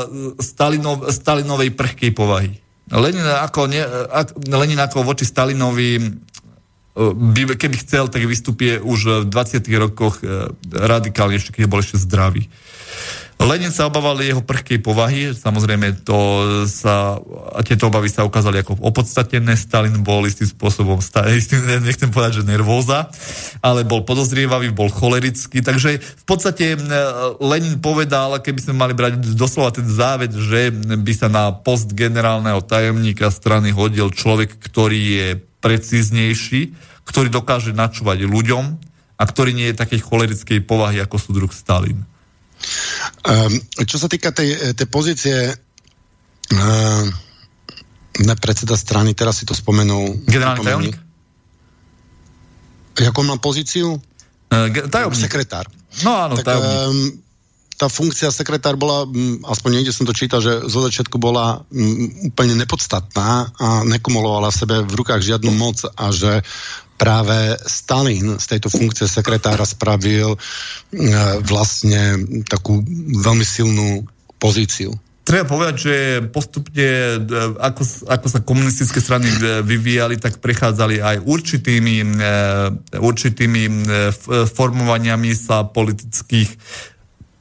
Stalinov, 0.44 1.08
Stalinovej 1.08 1.72
prchkej 1.72 2.12
povahy. 2.12 2.60
Lenin 2.92 3.24
ako, 3.24 3.64
ne, 3.72 3.80
ak, 4.12 4.36
Lenin 4.44 4.76
ako 4.76 5.08
voči 5.08 5.24
Stalinovi 5.24 5.96
e, 5.96 6.02
by, 7.12 7.56
keby 7.56 7.76
chcel, 7.80 8.12
tak 8.12 8.28
vystupie 8.28 8.76
už 8.76 9.24
v 9.24 9.32
20. 9.32 9.64
rokoch 9.80 10.20
e, 10.20 10.52
radikálne, 10.68 11.40
ešte 11.40 11.56
keď 11.56 11.64
bol 11.64 11.80
ešte 11.80 11.96
zdravý. 11.96 12.44
Lenin 13.34 13.74
sa 13.74 13.90
obával 13.90 14.22
jeho 14.22 14.40
prchkej 14.40 14.78
povahy, 14.80 15.34
samozrejme 15.34 16.06
to 16.06 16.16
sa, 16.70 17.18
a 17.52 17.60
tieto 17.66 17.90
obavy 17.90 18.06
sa 18.08 18.24
ukázali 18.24 18.62
ako 18.62 18.78
opodstatené. 18.80 19.58
Stalin 19.58 20.00
bol 20.06 20.24
istým 20.24 20.48
spôsobom, 20.48 21.02
istým, 21.40 21.60
nechcem 21.82 22.08
povedať, 22.14 22.40
že 22.40 22.48
nervóza, 22.48 23.10
ale 23.60 23.82
bol 23.82 24.06
podozrievavý, 24.06 24.70
bol 24.70 24.88
cholerický, 24.88 25.60
takže 25.60 25.98
v 26.00 26.24
podstate 26.24 26.78
Lenin 27.42 27.82
povedal, 27.82 28.38
keby 28.38 28.60
sme 28.64 28.74
mali 28.78 28.94
brať 28.96 29.20
doslova 29.34 29.74
ten 29.74 29.86
záved, 29.90 30.32
že 30.32 30.72
by 30.74 31.12
sa 31.12 31.28
na 31.28 31.50
post 31.52 31.92
generálneho 31.92 32.62
tajomníka 32.62 33.28
strany 33.34 33.74
hodil 33.74 34.14
človek, 34.14 34.56
ktorý 34.62 35.00
je 35.00 35.28
precíznejší, 35.58 36.72
ktorý 37.04 37.28
dokáže 37.28 37.76
načúvať 37.76 38.24
ľuďom 38.24 38.64
a 39.20 39.22
ktorý 39.26 39.52
nie 39.52 39.68
je 39.70 39.80
takej 39.80 40.00
cholerickej 40.00 40.58
povahy 40.64 41.02
ako 41.02 41.16
súdruh 41.20 41.52
Stalin. 41.52 42.13
Um, 43.24 43.52
čo 43.84 43.96
sa 43.96 44.08
týka 44.08 44.32
tej, 44.32 44.76
tej 44.76 44.86
pozície 44.88 45.36
uh, 45.52 47.04
ne 48.20 48.34
predseda 48.38 48.76
strany, 48.76 49.16
teraz 49.16 49.40
si 49.40 49.44
to 49.48 49.56
spomenul. 49.56 50.20
Generálny 50.28 50.60
tajomník? 50.64 50.96
Jakú 53.00 53.20
má 53.26 53.40
pozíciu? 53.40 53.98
Uh, 54.52 54.68
tajomník. 54.86 55.24
Sekretár. 55.24 55.66
No 56.06 56.14
áno, 56.14 56.38
tak, 56.38 56.52
tajomník. 56.52 56.78
Um, 56.88 57.24
tá 57.74 57.90
funkcia 57.90 58.30
sekretár 58.30 58.78
bola, 58.78 59.02
aspoň 59.50 59.82
niekde 59.82 59.90
som 59.90 60.06
to 60.06 60.14
čítal, 60.14 60.38
že 60.38 60.62
zo 60.70 60.78
začiatku 60.86 61.18
bola 61.18 61.66
m, 61.74 62.30
úplne 62.30 62.54
nepodstatná 62.54 63.50
a 63.50 63.82
nekumulovala 63.82 64.54
v 64.54 64.58
sebe 64.62 64.76
v 64.86 64.94
rukách 64.94 65.18
žiadnu 65.18 65.50
moc 65.58 65.82
a 65.82 66.14
že 66.14 66.46
práve 66.94 67.58
Stalin 67.66 68.38
z 68.38 68.46
tejto 68.56 68.70
funkcie 68.70 69.10
sekretára 69.10 69.66
spravil 69.66 70.34
e, 70.34 70.38
vlastne 71.42 72.22
takú 72.46 72.80
veľmi 73.20 73.42
silnú 73.42 74.06
pozíciu. 74.38 74.94
Treba 75.24 75.48
povedať, 75.48 75.74
že 75.80 75.94
postupne, 76.28 77.18
e, 77.18 77.38
ako, 77.58 77.82
ako 78.06 78.26
sa 78.30 78.40
komunistické 78.44 79.02
strany 79.02 79.26
e, 79.26 79.64
vyvíjali, 79.66 80.20
tak 80.20 80.38
prechádzali 80.38 81.02
aj 81.02 81.16
určitými, 81.26 81.96
určitými 82.94 83.62
formovaniami 84.48 85.30
sa 85.34 85.66
politických 85.66 86.50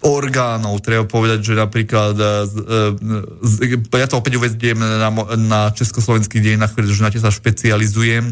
orgánov. 0.03 0.83
Treba 0.83 1.07
povedať, 1.07 1.39
že 1.39 1.53
napríklad, 1.55 2.19
ja 3.87 4.07
to 4.11 4.19
opäť 4.19 4.35
uvediem 4.35 4.75
na, 4.75 5.07
na 5.39 5.71
československých 5.71 6.43
dejinách, 6.43 6.75
pretože 6.75 6.99
na 6.99 7.07
tie 7.07 7.23
sa 7.23 7.31
špecializujem, 7.31 8.27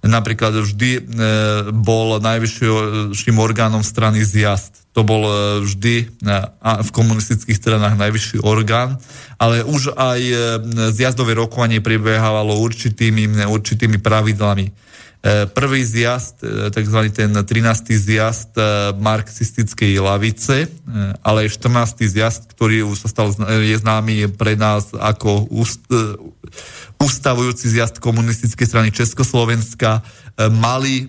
Napríklad 0.00 0.56
vždy 0.56 0.90
e, 0.96 1.00
bol 1.76 2.16
najvyšším 2.24 3.36
orgánom 3.36 3.84
strany 3.84 4.24
zjazd. 4.24 4.72
To 4.96 5.04
bol 5.04 5.22
e, 5.28 5.32
vždy 5.60 5.94
e, 6.00 6.06
v 6.80 6.90
komunistických 6.90 7.60
stranách 7.60 8.00
najvyšší 8.00 8.40
orgán, 8.40 8.96
ale 9.36 9.60
už 9.60 9.92
aj 9.96 10.20
zjazdové 10.96 11.36
rokovanie 11.36 11.84
prebiehalo 11.84 12.56
určitými, 12.56 13.44
určitými 13.44 14.00
pravidlami. 14.00 14.90
Prvý 15.52 15.84
zjazd, 15.84 16.40
e, 16.40 16.72
tzv. 16.72 17.12
ten 17.12 17.28
13. 17.36 17.92
zjazd 17.92 18.56
e, 18.56 18.96
marxistickej 18.96 20.00
lavice, 20.00 20.64
ale 21.20 21.44
aj 21.44 21.60
14. 21.60 22.08
zjazd, 22.08 22.48
ktorý 22.56 22.88
už 22.88 23.04
sa 23.04 23.08
stal, 23.12 23.28
je 23.60 23.76
známy 23.76 24.32
pre 24.32 24.56
nás 24.56 24.96
ako 24.96 25.44
úst, 25.52 25.84
ustavujúci 27.00 27.64
zjazd 27.64 27.96
komunistickej 27.96 28.66
strany 28.68 28.88
Československa, 28.92 30.04
mali 30.52 31.08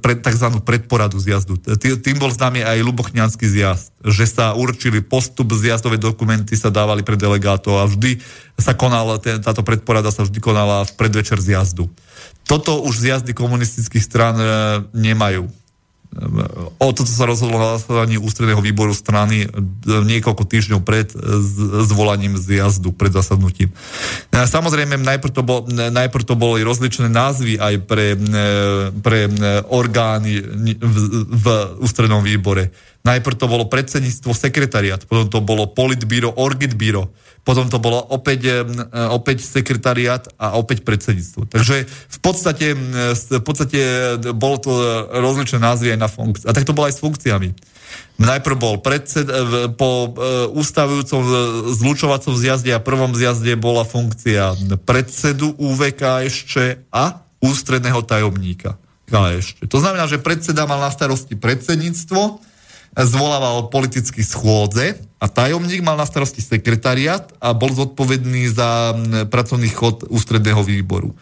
pred, 0.00 0.20
tzv. 0.24 0.48
predporadu 0.64 1.20
zjazdu. 1.20 1.60
Tým 1.80 2.16
bol 2.16 2.32
známy 2.32 2.64
aj 2.64 2.84
Lubochňanský 2.84 3.44
zjazd, 3.44 3.92
že 4.00 4.24
sa 4.24 4.56
určili 4.56 5.04
postup, 5.04 5.52
zjazdové 5.52 6.00
dokumenty 6.00 6.56
sa 6.56 6.72
dávali 6.72 7.04
pre 7.04 7.20
delegátov 7.20 7.80
a 7.80 7.88
vždy 7.88 8.20
sa 8.56 8.72
konala, 8.72 9.20
táto 9.20 9.60
predporada 9.60 10.08
sa 10.08 10.24
vždy 10.24 10.40
konala 10.40 10.84
v 10.88 10.92
predvečer 10.96 11.40
zjazdu. 11.40 11.88
Toto 12.48 12.80
už 12.84 13.04
zjazdy 13.04 13.36
komunistických 13.36 14.04
strán 14.04 14.36
e, 14.36 14.44
nemajú. 14.96 15.46
O 16.82 16.90
toto 16.90 17.06
sa 17.06 17.22
rozhodlo 17.22 17.78
zasadaní 17.78 18.18
ústredného 18.18 18.58
výboru 18.58 18.90
strany 18.90 19.46
e, 19.46 19.48
niekoľko 19.86 20.42
týždňov 20.42 20.80
pred 20.82 21.06
zvolaním 21.86 22.34
zjazdu, 22.34 22.90
pred 22.90 23.14
zasadnutím. 23.14 23.70
E, 23.70 24.42
samozrejme, 24.42 24.98
najprv 24.98 25.30
to, 25.30 25.42
bol, 25.46 25.62
najprv 25.70 26.24
to 26.26 26.34
boli 26.34 26.66
rozličné 26.66 27.06
názvy 27.06 27.62
aj 27.62 27.74
pre, 27.86 28.18
pre 28.98 29.30
orgány 29.70 30.42
v, 30.82 30.96
v 31.30 31.46
ústrednom 31.78 32.26
výbore. 32.26 32.74
Najprv 33.10 33.34
to 33.34 33.46
bolo 33.50 33.66
predsedníctvo 33.66 34.30
sekretariat, 34.30 35.02
potom 35.02 35.26
to 35.26 35.42
bolo 35.42 35.66
politbíro, 35.66 36.30
orgitbíro 36.30 37.10
potom 37.40 37.72
to 37.72 37.80
bolo 37.80 37.98
opäť, 37.98 38.40
e, 38.46 38.56
opäť 39.08 39.48
sekretariat 39.48 40.28
a 40.36 40.60
opäť 40.60 40.84
predsedníctvo. 40.84 41.48
Takže 41.48 41.88
v 41.88 42.18
podstate, 42.20 42.76
v 43.16 43.42
podstate 43.44 43.80
bolo 44.36 44.56
to 44.60 44.72
rozličné 45.08 45.58
názvy 45.58 45.96
aj 45.96 45.98
na 45.98 46.08
funkcie. 46.08 46.46
A 46.46 46.52
tak 46.52 46.68
to 46.68 46.76
bolo 46.76 46.92
aj 46.92 47.00
s 47.00 47.02
funkciami. 47.02 47.48
Najprv 48.20 48.56
bol 48.60 48.76
predsed, 48.84 49.26
e, 49.26 49.72
po 49.72 50.12
e, 50.12 50.52
ustavujúcom 50.52 51.22
zlučovacom 51.80 52.36
zjazde 52.36 52.76
a 52.76 52.80
prvom 52.84 53.16
zjazde 53.16 53.56
bola 53.56 53.88
funkcia 53.88 54.54
predsedu 54.84 55.56
ešte 56.22 56.84
a 56.92 57.24
ústredného 57.40 58.04
tajomníka. 58.04 58.76
Ešte. 59.10 59.66
To 59.66 59.82
znamená, 59.82 60.06
že 60.06 60.22
predseda 60.22 60.70
mal 60.70 60.78
na 60.78 60.92
starosti 60.92 61.34
predsedníctvo, 61.34 62.49
zvolával 62.94 63.70
politicky 63.70 64.26
schôdze 64.26 64.98
a 65.22 65.26
tajomník 65.30 65.84
mal 65.84 65.94
na 65.94 66.08
starosti 66.08 66.42
sekretariat 66.42 67.30
a 67.38 67.54
bol 67.54 67.70
zodpovedný 67.70 68.50
za 68.50 68.96
pracovný 69.30 69.70
chod 69.70 70.08
ústredného 70.10 70.64
výboru. 70.66 71.14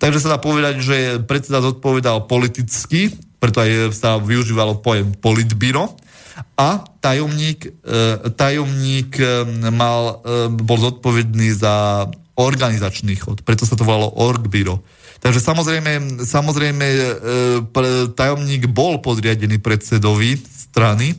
Takže 0.00 0.24
sa 0.24 0.32
dá 0.36 0.38
povedať, 0.40 0.80
že 0.80 0.96
predseda 1.28 1.60
zodpovedal 1.60 2.24
politicky, 2.24 3.12
preto 3.36 3.60
aj 3.60 3.92
sa 3.92 4.16
využívalo 4.16 4.80
pojem 4.80 5.12
politbíro 5.12 5.92
a 6.56 6.80
tajomník, 7.04 7.68
e, 7.68 8.32
tajomník 8.32 9.20
e, 9.20 9.44
mal, 9.68 10.24
e, 10.24 10.48
bol 10.48 10.78
zodpovedný 10.80 11.52
za 11.52 12.08
organizačný 12.32 13.20
chod, 13.20 13.44
preto 13.44 13.68
sa 13.68 13.76
to 13.76 13.84
volalo 13.84 14.08
orgbíro. 14.16 14.80
Takže 15.20 15.40
samozrejme, 15.40 16.24
samozrejme 16.24 16.86
tajomník 18.16 18.72
bol 18.72 19.04
podriadený 19.04 19.60
predsedovi 19.60 20.40
strany. 20.40 21.12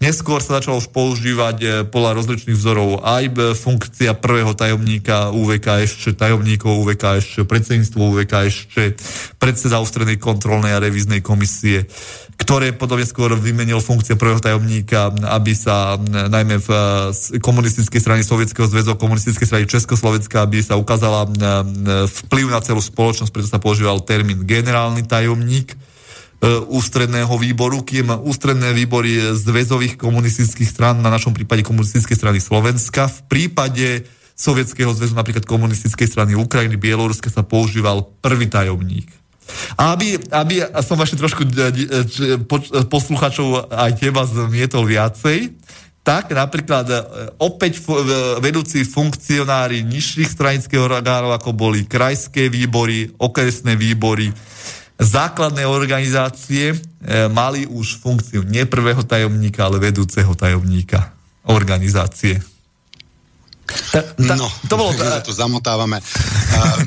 Neskôr 0.00 0.40
sa 0.40 0.56
začalo 0.56 0.80
už 0.80 0.88
používať 0.96 1.56
e, 1.60 1.66
podľa 1.84 2.24
rozličných 2.24 2.56
vzorov 2.56 3.04
aj 3.04 3.36
funkcia 3.52 4.16
prvého 4.16 4.56
tajomníka 4.56 5.28
UVK 5.28 5.84
ešte 5.84 6.16
tajomníkov 6.16 6.72
UVK 6.72 7.20
ešte 7.20 7.44
predsedníctvo 7.44 8.16
ešte 8.24 8.96
predseda 9.36 9.76
ústrednej 9.76 10.16
kontrolnej 10.16 10.72
a 10.72 10.80
revíznej 10.80 11.20
komisie, 11.20 11.84
ktoré 12.40 12.72
podobne 12.72 13.04
skôr 13.04 13.36
vymenil 13.36 13.84
funkcie 13.84 14.16
prvého 14.16 14.40
tajomníka, 14.40 15.12
aby 15.36 15.52
sa 15.52 16.00
najmä 16.08 16.56
v 16.64 16.68
komunistickej 17.36 18.00
strane 18.00 18.24
Sovietskeho 18.24 18.72
zväzu, 18.72 18.96
komunistickej 18.96 19.44
strane 19.44 19.68
Československa, 19.68 20.48
aby 20.48 20.64
sa 20.64 20.80
ukázala 20.80 21.28
vplyv 22.08 22.48
na 22.48 22.64
celú 22.64 22.80
spoločnosť, 22.80 23.28
preto 23.28 23.52
sa 23.52 23.60
používal 23.60 24.00
termín 24.00 24.48
generálny 24.48 25.04
tajomník. 25.04 25.76
E, 25.76 25.89
ústredného 26.48 27.36
výboru, 27.36 27.84
kým 27.84 28.08
ústredné 28.24 28.72
výbory 28.72 29.36
zväzových 29.36 30.00
komunistických 30.00 30.68
stran, 30.68 31.04
na 31.04 31.12
našom 31.12 31.36
prípade 31.36 31.60
komunistickej 31.60 32.16
strany 32.16 32.40
Slovenska, 32.40 33.12
v 33.12 33.20
prípade 33.28 34.08
Sovietskeho 34.32 34.88
zväzu, 34.96 35.12
napríklad 35.12 35.44
komunistickej 35.44 36.08
strany 36.08 36.32
Ukrajiny, 36.32 36.80
Bieloruska 36.80 37.28
sa 37.28 37.44
používal 37.44 38.08
prvý 38.24 38.48
tajomník. 38.48 39.12
A 39.76 39.92
aby, 39.92 40.16
aby 40.32 40.64
som 40.80 40.96
vaše 40.96 41.20
trošku 41.20 41.44
e, 41.44 41.50
e, 41.52 42.84
posluchačov 42.88 43.68
aj 43.68 44.00
teba 44.00 44.24
zmietol 44.24 44.88
viacej, 44.88 45.52
tak 46.00 46.32
napríklad 46.32 46.88
opäť 47.36 47.84
vedúci 48.40 48.88
funkcionári 48.88 49.84
nižších 49.84 50.32
stranických 50.32 50.80
orgánov, 50.80 51.36
ako 51.36 51.52
boli 51.52 51.84
krajské 51.84 52.48
výbory, 52.48 53.12
okresné 53.20 53.76
výbory, 53.76 54.32
základné 55.00 55.64
organizácie 55.64 56.76
e, 56.76 56.76
mali 57.32 57.64
už 57.64 57.96
funkciu 58.04 58.44
nie 58.44 58.68
prvého 58.68 59.00
tajomníka, 59.00 59.64
ale 59.64 59.80
vedúceho 59.80 60.36
tajomníka 60.36 61.16
organizácie. 61.48 62.36
Ta, 63.90 64.02
ta, 64.02 64.34
no, 64.36 64.46
to 64.68 64.74
bolo... 64.76 64.92
Ta... 64.92 65.24
to 65.24 65.32
zamotávame. 65.32 66.02
Uh, 66.02 66.78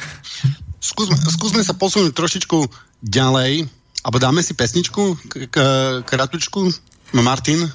skúsme, 0.90 1.14
skúsme 1.28 1.62
sa 1.62 1.76
posunúť 1.76 2.12
trošičku 2.16 2.58
ďalej, 3.04 3.68
alebo 4.02 4.18
dáme 4.18 4.40
si 4.42 4.56
pesničku, 4.56 5.14
k, 5.28 5.32
k, 5.46 5.56
kratučku, 6.02 6.72
Martin? 7.20 7.68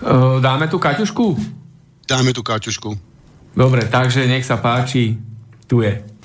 Uh, 0.00 0.38
dáme 0.38 0.70
tu 0.70 0.78
Kaťušku? 0.78 1.36
Dáme 2.06 2.30
tu 2.30 2.46
Kaťušku. 2.46 2.90
Dobre, 3.56 3.88
takže 3.90 4.28
nech 4.30 4.46
sa 4.46 4.62
páči, 4.62 5.18
tu 5.66 5.82
je. 5.82 6.16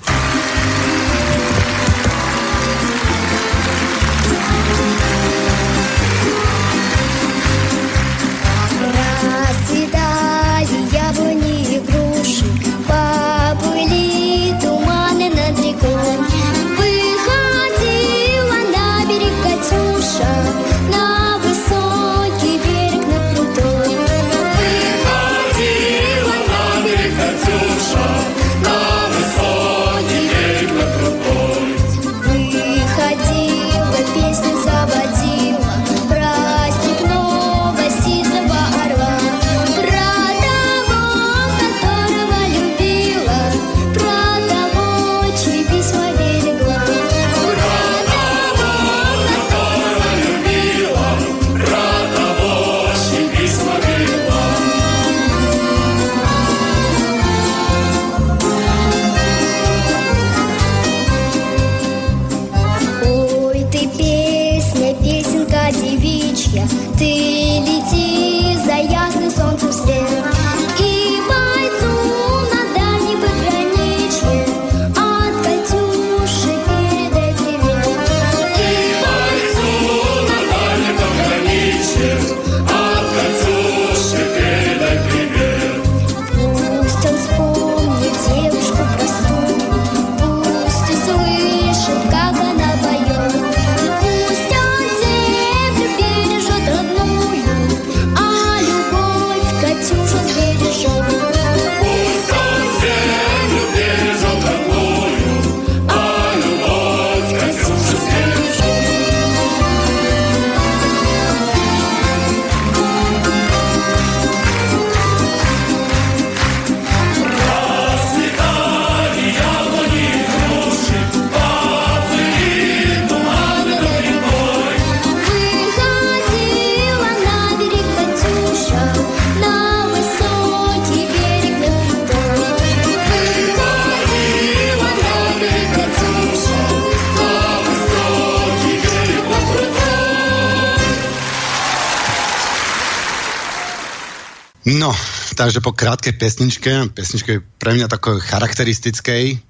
Takže 145.42 145.58
po 145.58 145.74
krátkej 145.74 146.14
pesničke, 146.14 146.94
pesničke 146.94 147.42
pre 147.58 147.74
mňa 147.74 147.90
takoj 147.90 148.22
charakteristickej 148.22 149.42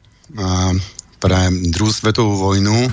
pre 1.20 1.40
druhú 1.68 1.92
svetovú 1.92 2.40
vojnu, 2.40 2.88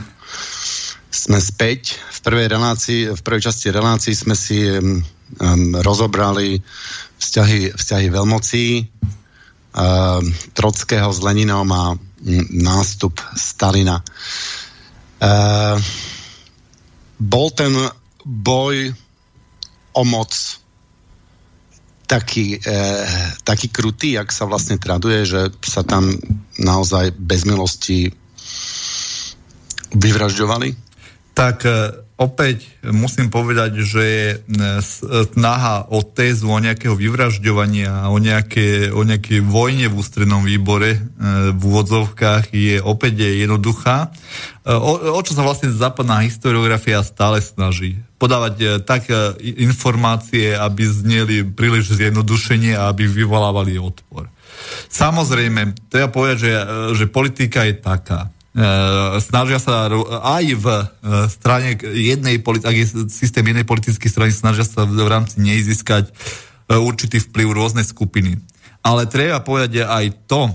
sme 1.07 1.39
späť. 1.39 1.95
V 1.95 2.19
prvej, 2.19 2.51
relácii, 2.51 3.15
v 3.15 3.21
prvej 3.23 3.47
časti 3.47 3.71
relácii 3.71 4.11
sme 4.11 4.35
si 4.35 4.67
um, 4.67 4.99
rozobrali 5.79 6.59
vzťahy, 7.23 7.79
vzťahy 7.79 8.07
veľmocí 8.11 8.65
um, 8.83 10.23
Trockého 10.51 11.07
s 11.07 11.23
Leninom 11.23 11.71
a 11.71 11.95
nástup 12.51 13.15
Stalina. 13.39 14.03
Uh, 15.23 15.79
bol 17.15 17.47
ten 17.55 17.71
boj 18.27 18.91
o 19.95 20.03
moc 20.03 20.35
taký, 22.09 22.57
e, 22.57 22.81
taký 23.45 23.69
krutý, 23.69 24.17
jak 24.17 24.33
sa 24.33 24.49
vlastne 24.49 24.81
traduje, 24.81 25.29
že 25.29 25.53
sa 25.61 25.85
tam 25.85 26.09
naozaj 26.57 27.13
bez 27.13 27.45
milosti 27.45 28.09
vyvražďovali? 29.93 30.73
Tak 31.37 31.57
e, 31.69 31.71
opäť 32.17 32.65
musím 32.89 33.29
povedať, 33.29 33.85
že 33.85 34.05
e, 34.09 34.33
snaha 35.37 35.85
o 35.93 36.01
tézu, 36.01 36.49
o 36.49 36.57
nejakého 36.57 36.97
vyvražďovania, 36.97 38.09
o, 38.09 38.17
nejaké, 38.17 38.89
o 38.89 39.05
nejakej 39.05 39.45
vojne 39.45 39.85
v 39.93 39.97
ústrednom 40.01 40.41
výbore 40.41 40.97
v 41.53 41.61
úvodzovkách 41.61 42.49
je 42.49 42.81
opäť 42.81 43.21
jednoduchá. 43.21 44.09
O, 44.65 45.13
o 45.13 45.21
čo 45.21 45.37
sa 45.37 45.45
vlastne 45.45 45.69
západná 45.69 46.25
historiografia 46.25 47.05
stále 47.05 47.37
snaží? 47.37 48.01
Podávať 48.19 48.55
e, 48.59 48.65
tak 48.83 49.07
e, 49.07 49.15
informácie, 49.63 50.51
aby 50.51 50.83
zneli 50.83 51.47
príliš 51.47 51.95
zjednodušenie 51.95 52.75
a 52.75 52.91
aby 52.91 53.07
vyvolávali 53.07 53.79
odpor. 53.79 54.27
Samozrejme, 54.91 55.87
treba 55.87 56.11
povedať, 56.11 56.37
že, 56.43 56.51
e, 56.51 56.63
že 56.99 57.05
politika 57.07 57.63
je 57.63 57.79
taká. 57.79 58.29
snažia 59.23 59.61
sa 59.61 59.87
aj 60.25 60.45
v 60.57 60.65
strane 61.31 61.79
jednej, 61.79 62.41
ak 62.43 62.75
je 62.75 63.07
systém 63.07 63.45
jednej 63.45 63.63
politickej 63.63 64.09
strany, 64.09 64.35
snažia 64.35 64.67
sa 64.67 64.83
v 64.83 64.99
rámci 65.07 65.39
nej 65.39 65.63
získať 65.63 66.11
určitý 66.67 67.23
vplyv 67.23 67.55
rôzne 67.55 67.85
skupiny. 67.85 68.41
Ale 68.83 69.07
treba 69.07 69.39
povedať 69.39 69.85
aj 69.85 70.05
to, 70.27 70.49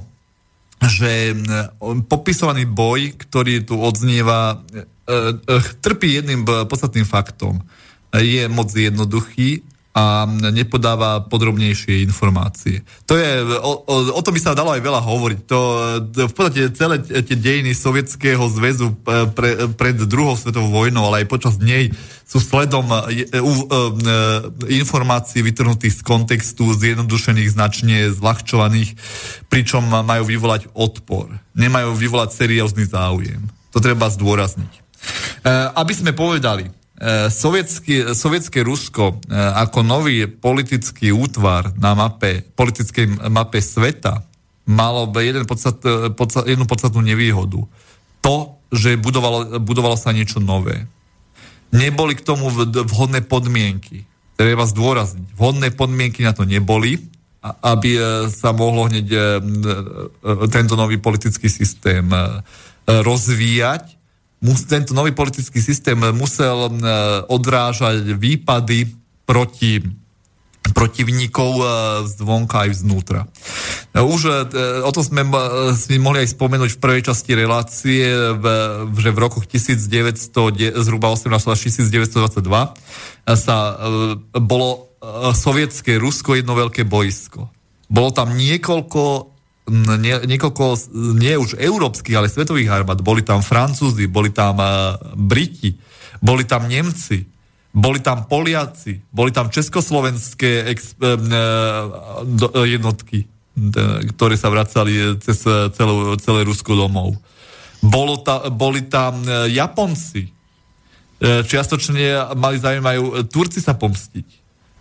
že 0.82 1.36
popisovaný 2.08 2.66
boj, 2.66 3.14
ktorý 3.20 3.62
tu 3.62 3.78
odznieva, 3.78 4.64
trpí 5.84 6.08
jedným 6.18 6.44
podstatným 6.44 7.04
faktom. 7.04 7.60
Je 8.14 8.46
moc 8.48 8.72
jednoduchý 8.72 9.66
a 9.95 10.26
nepodáva 10.51 11.22
podrobnejšie 11.30 12.03
informácie. 12.03 12.82
To 13.07 13.14
je, 13.14 13.47
o, 13.62 13.72
o, 13.86 13.95
o 14.18 14.20
tom 14.26 14.34
by 14.34 14.40
sa 14.42 14.59
dalo 14.59 14.74
aj 14.74 14.82
veľa 14.82 14.99
hovoriť. 14.99 15.38
To, 15.47 15.61
v 16.11 16.34
podstate 16.34 16.74
celé 16.74 16.99
tie 16.99 17.38
dejiny 17.38 17.78
Sovietskeho 17.78 18.42
zväzu 18.51 18.90
e, 18.90 18.95
pre, 19.30 19.70
pred 19.78 19.95
druhou 19.95 20.34
svetovou 20.34 20.82
vojnou, 20.82 21.07
ale 21.07 21.22
aj 21.22 21.30
počas 21.30 21.55
nej 21.62 21.95
sú 22.26 22.42
sledom 22.42 22.90
e, 22.90 23.22
e, 23.22 23.38
informácií 24.82 25.47
vytrhnutých 25.47 25.95
z 25.95 26.03
kontextu, 26.03 26.74
zjednodušených, 26.74 27.55
značne 27.55 28.11
zľahčovaných, 28.11 28.99
pričom 29.47 29.86
majú 29.86 30.26
vyvolať 30.26 30.74
odpor. 30.74 31.30
Nemajú 31.55 31.95
vyvolať 31.95 32.34
seriózny 32.34 32.90
záujem. 32.90 33.47
To 33.70 33.78
treba 33.78 34.11
zdôrazniť. 34.11 34.82
Aby 35.78 35.92
sme 35.95 36.11
povedali, 36.16 36.66
E, 36.95 37.26
sovietský, 37.26 38.14
sovietské 38.14 38.62
Rusko 38.62 39.18
e, 39.26 39.34
ako 39.34 39.82
nový 39.82 40.30
politický 40.30 41.11
útvar 41.11 41.74
na 41.74 41.90
mape, 41.90 42.47
politickej 42.55 43.18
mape 43.34 43.59
sveta 43.59 44.22
malo 44.70 45.11
jeden 45.18 45.42
podstat, 45.42 45.82
e, 45.82 46.14
podstat, 46.14 46.47
jednu 46.47 46.70
podstatnú 46.70 47.03
nevýhodu. 47.03 47.66
To, 48.22 48.34
že 48.70 48.95
budovalo, 48.95 49.59
budovalo 49.59 49.99
sa 49.99 50.14
niečo 50.14 50.38
nové. 50.38 50.86
Neboli 51.74 52.14
k 52.14 52.22
tomu 52.22 52.47
vhodné 52.86 53.26
podmienky. 53.26 54.07
Treba 54.38 54.62
zdôrazniť. 54.62 55.34
Vhodné 55.34 55.74
podmienky 55.74 56.22
na 56.22 56.30
to 56.30 56.47
neboli, 56.47 57.03
aby 57.42 57.99
sa 58.30 58.55
mohlo 58.55 58.88
hneď 58.88 59.07
tento 60.49 60.74
nový 60.78 60.97
politický 60.97 61.51
systém 61.51 62.09
rozvíjať 62.86 63.93
tento 64.68 64.92
nový 64.92 65.16
politický 65.16 65.57
systém 65.64 65.97
musel 66.12 66.68
odrážať 67.32 68.12
výpady 68.12 68.92
proti 69.24 69.80
protivníkov 70.72 71.61
zvonka 72.09 72.64
aj 72.64 72.70
vznútra. 72.72 73.28
Už 73.92 74.20
e, 74.26 74.32
o 74.80 74.90
to 74.90 75.05
sme 75.05 75.28
si 75.76 76.01
mohli 76.01 76.24
aj 76.24 76.32
spomenúť 76.32 76.70
v 76.74 76.80
prvej 76.80 77.03
časti 77.05 77.36
relácie, 77.36 78.09
že 78.97 79.11
v 79.12 79.18
rokoch 79.20 79.45
1900, 79.45 80.80
zhruba 80.80 81.12
18 81.12 81.30
až 81.36 81.61
1922 81.68 82.40
sa 83.36 83.57
e, 83.61 83.74
bolo 84.40 84.68
e, 84.99 85.36
sovietské 85.36 86.01
Rusko 86.01 86.40
jedno 86.40 86.57
veľké 86.57 86.88
boisko. 86.88 87.53
Bolo 87.92 88.11
tam 88.16 88.32
niekoľko 88.32 89.34
nie, 89.72 90.16
niekoľko, 90.28 90.92
nie 91.16 91.40
už 91.40 91.56
európskych, 91.56 92.12
ale 92.12 92.28
svetových 92.28 92.68
armád. 92.68 93.00
Boli 93.00 93.24
tam 93.24 93.40
Francúzi, 93.40 94.04
boli 94.04 94.28
tam 94.28 94.60
uh, 94.60 95.00
Briti, 95.16 95.72
boli 96.20 96.44
tam 96.44 96.68
Nemci, 96.68 97.24
boli 97.72 98.04
tam 98.04 98.28
Poliaci, 98.28 99.00
boli 99.08 99.32
tam 99.32 99.48
československé 99.48 100.68
ex, 100.68 101.00
uh, 101.00 101.16
do, 102.28 102.52
jednotky, 102.68 103.24
ktoré 104.14 104.36
sa 104.36 104.52
vracali 104.52 105.16
cez 105.22 105.46
celú, 105.78 106.18
celé 106.20 106.44
Rusko 106.44 106.76
domov. 106.76 107.16
Bolo 107.84 108.20
ta, 108.20 108.48
boli 108.48 108.88
tam 108.88 109.22
Japonci. 109.46 110.26
Čiastočne 111.22 112.34
mali 112.34 112.58
zaujímajú 112.58 113.28
Turci 113.30 113.62
sa 113.62 113.78
pomstiť, 113.78 114.26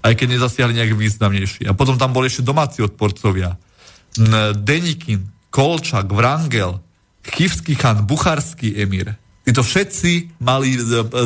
aj 0.01 0.13
keď 0.17 0.27
nezasiahli 0.39 0.73
nejak 0.73 0.97
významnejší. 0.97 1.69
A 1.69 1.77
potom 1.77 2.01
tam 2.01 2.15
boli 2.15 2.33
ešte 2.33 2.41
domáci 2.41 2.81
odporcovia 2.81 3.53
Denikin, 4.53 5.29
Kolčak, 5.49 6.09
Vrangel, 6.09 6.81
Chivský 7.23 7.73
chan, 7.77 8.03
Bucharský 8.03 8.75
emír. 8.77 9.15
Títo 9.43 9.59
všetci 9.59 10.39
mali 10.39 10.79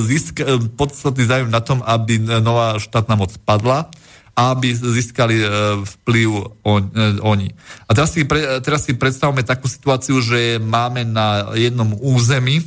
získa, 0.10 0.58
podstatný 0.74 1.30
záujem 1.30 1.54
na 1.54 1.62
tom, 1.62 1.86
aby 1.86 2.18
nová 2.42 2.82
štátna 2.82 3.14
moc 3.14 3.30
padla 3.46 3.94
a 4.38 4.54
aby 4.54 4.70
získali 4.74 5.38
e, 5.42 5.46
vplyv 5.82 6.30
on, 6.62 6.82
e, 6.94 7.18
oni. 7.22 7.50
A 7.90 7.94
teraz 7.94 8.14
si, 8.14 8.26
pre, 8.26 8.62
teraz 8.62 8.86
si 8.86 8.94
predstavme 8.94 9.42
takú 9.42 9.66
situáciu, 9.66 10.22
že 10.22 10.62
máme 10.62 11.06
na 11.06 11.54
jednom 11.58 11.94
území 11.98 12.62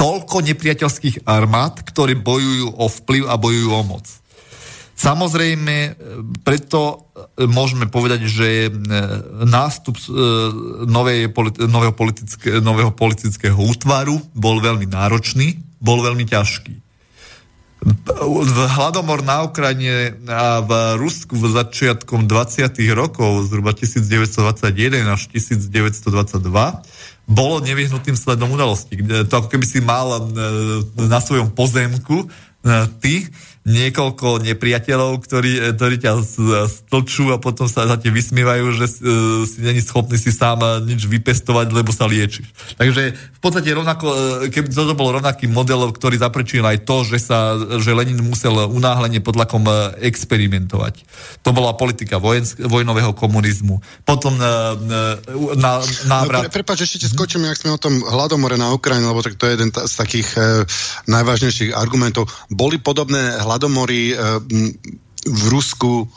toľko 0.00 0.40
nepriateľských 0.52 1.28
armád, 1.28 1.84
ktorí 1.84 2.16
bojujú 2.16 2.76
o 2.76 2.86
vplyv 2.88 3.22
a 3.28 3.36
bojujú 3.36 3.68
o 3.68 3.82
moc. 3.84 4.04
Samozrejme, 5.02 5.76
e, 5.82 5.90
preto 6.46 7.10
e, 7.34 7.50
môžeme 7.50 7.90
povedať, 7.90 8.30
že 8.30 8.48
e, 8.66 8.70
nástup 9.42 9.98
novej, 10.86 11.26
nového, 11.66 11.90
politické, 11.90 12.62
nového 12.62 12.94
politického 12.94 13.58
útvaru 13.58 14.22
bol 14.30 14.62
veľmi 14.62 14.86
náročný, 14.86 15.58
bol 15.82 15.98
veľmi 16.06 16.22
ťažký. 16.22 16.74
V 18.22 18.58
hladomor 18.78 19.26
na 19.26 19.42
Ukrajine 19.42 20.14
a 20.30 20.62
v 20.62 20.94
Rusku 21.02 21.34
v 21.34 21.50
začiatkom 21.50 22.30
20. 22.30 22.70
rokov, 22.94 23.50
zhruba 23.50 23.74
1921 23.74 25.02
až 25.02 25.26
1922, 25.34 26.06
bolo 27.26 27.58
nevyhnutým 27.58 28.14
sledom 28.14 28.54
udalosti. 28.54 29.02
To 29.02 29.34
ako 29.34 29.50
keby 29.50 29.66
si 29.66 29.82
mal 29.82 30.30
na 30.94 31.18
svojom 31.18 31.50
pozemku 31.50 32.30
ty 33.02 33.26
niekoľko 33.62 34.42
nepriateľov, 34.42 35.22
ktorí, 35.22 35.52
e, 35.58 35.70
ktorí 35.78 35.96
ťa 36.02 36.12
stlčú 36.66 37.30
a 37.30 37.38
potom 37.38 37.70
sa 37.70 37.86
za 37.86 37.94
te 37.94 38.10
vysmievajú, 38.10 38.74
že 38.74 38.86
uh, 38.90 39.46
si 39.46 39.62
není 39.62 39.78
schopný 39.78 40.18
si 40.18 40.34
sám 40.34 40.58
e, 40.66 40.68
nič 40.90 41.06
vypestovať, 41.06 41.70
lebo 41.70 41.94
sa 41.94 42.10
liečiš. 42.10 42.42
Takže 42.74 43.02
v 43.14 43.38
podstate 43.38 43.70
rovnako, 43.70 44.06
keby 44.50 44.66
toto 44.70 44.98
bol 44.98 45.14
rovnaký 45.14 45.46
model, 45.46 45.94
ktorý 45.94 46.18
zaprečil 46.18 46.66
aj 46.66 46.82
to, 46.82 47.06
že, 47.06 47.22
sa, 47.22 47.54
že 47.78 47.94
Lenin 47.94 48.18
musel 48.22 48.54
unáhlenie 48.66 49.22
pod 49.22 49.38
lakom 49.38 49.62
experimentovať. 49.98 51.06
To 51.46 51.54
bola 51.54 51.74
politika 51.78 52.18
vojensk, 52.18 52.66
vojnového 52.66 53.14
komunizmu. 53.14 53.78
Potom 54.02 54.34
uh, 54.42 54.74
na, 55.54 55.82
návrat... 56.10 56.46
No, 56.46 56.50
pre, 56.50 56.62
prepáč, 56.62 56.86
ešte 56.86 57.06
skočím, 57.06 57.46
ak 57.46 57.58
sme 57.58 57.74
o 57.74 57.82
tom 57.82 58.02
hladomore 58.02 58.58
na 58.58 58.74
Ukrajine, 58.74 59.06
lebo 59.06 59.22
tak 59.22 59.38
to 59.38 59.46
je 59.46 59.54
jeden 59.54 59.70
z 59.70 59.94
takých 59.94 60.28
uh, 60.34 60.42
najvážnejších 61.06 61.74
argumentov. 61.74 62.26
Boli 62.50 62.82
podobné 62.82 63.38
hladomory 63.52 64.16
eh, 64.16 64.16
v 65.28 65.42
Rusku 65.52 66.08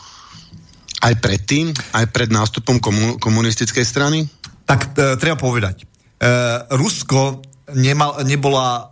aj 1.06 1.14
predtým, 1.22 1.70
aj 1.94 2.06
pred 2.10 2.30
nástupom 2.34 2.82
komunistickej 3.22 3.86
strany? 3.86 4.26
Tak 4.66 4.98
e, 4.98 5.14
treba 5.22 5.38
povedať. 5.38 5.86
E, 5.86 6.26
Rusko 6.74 7.46
nemal, 7.78 8.26
nebola 8.26 8.90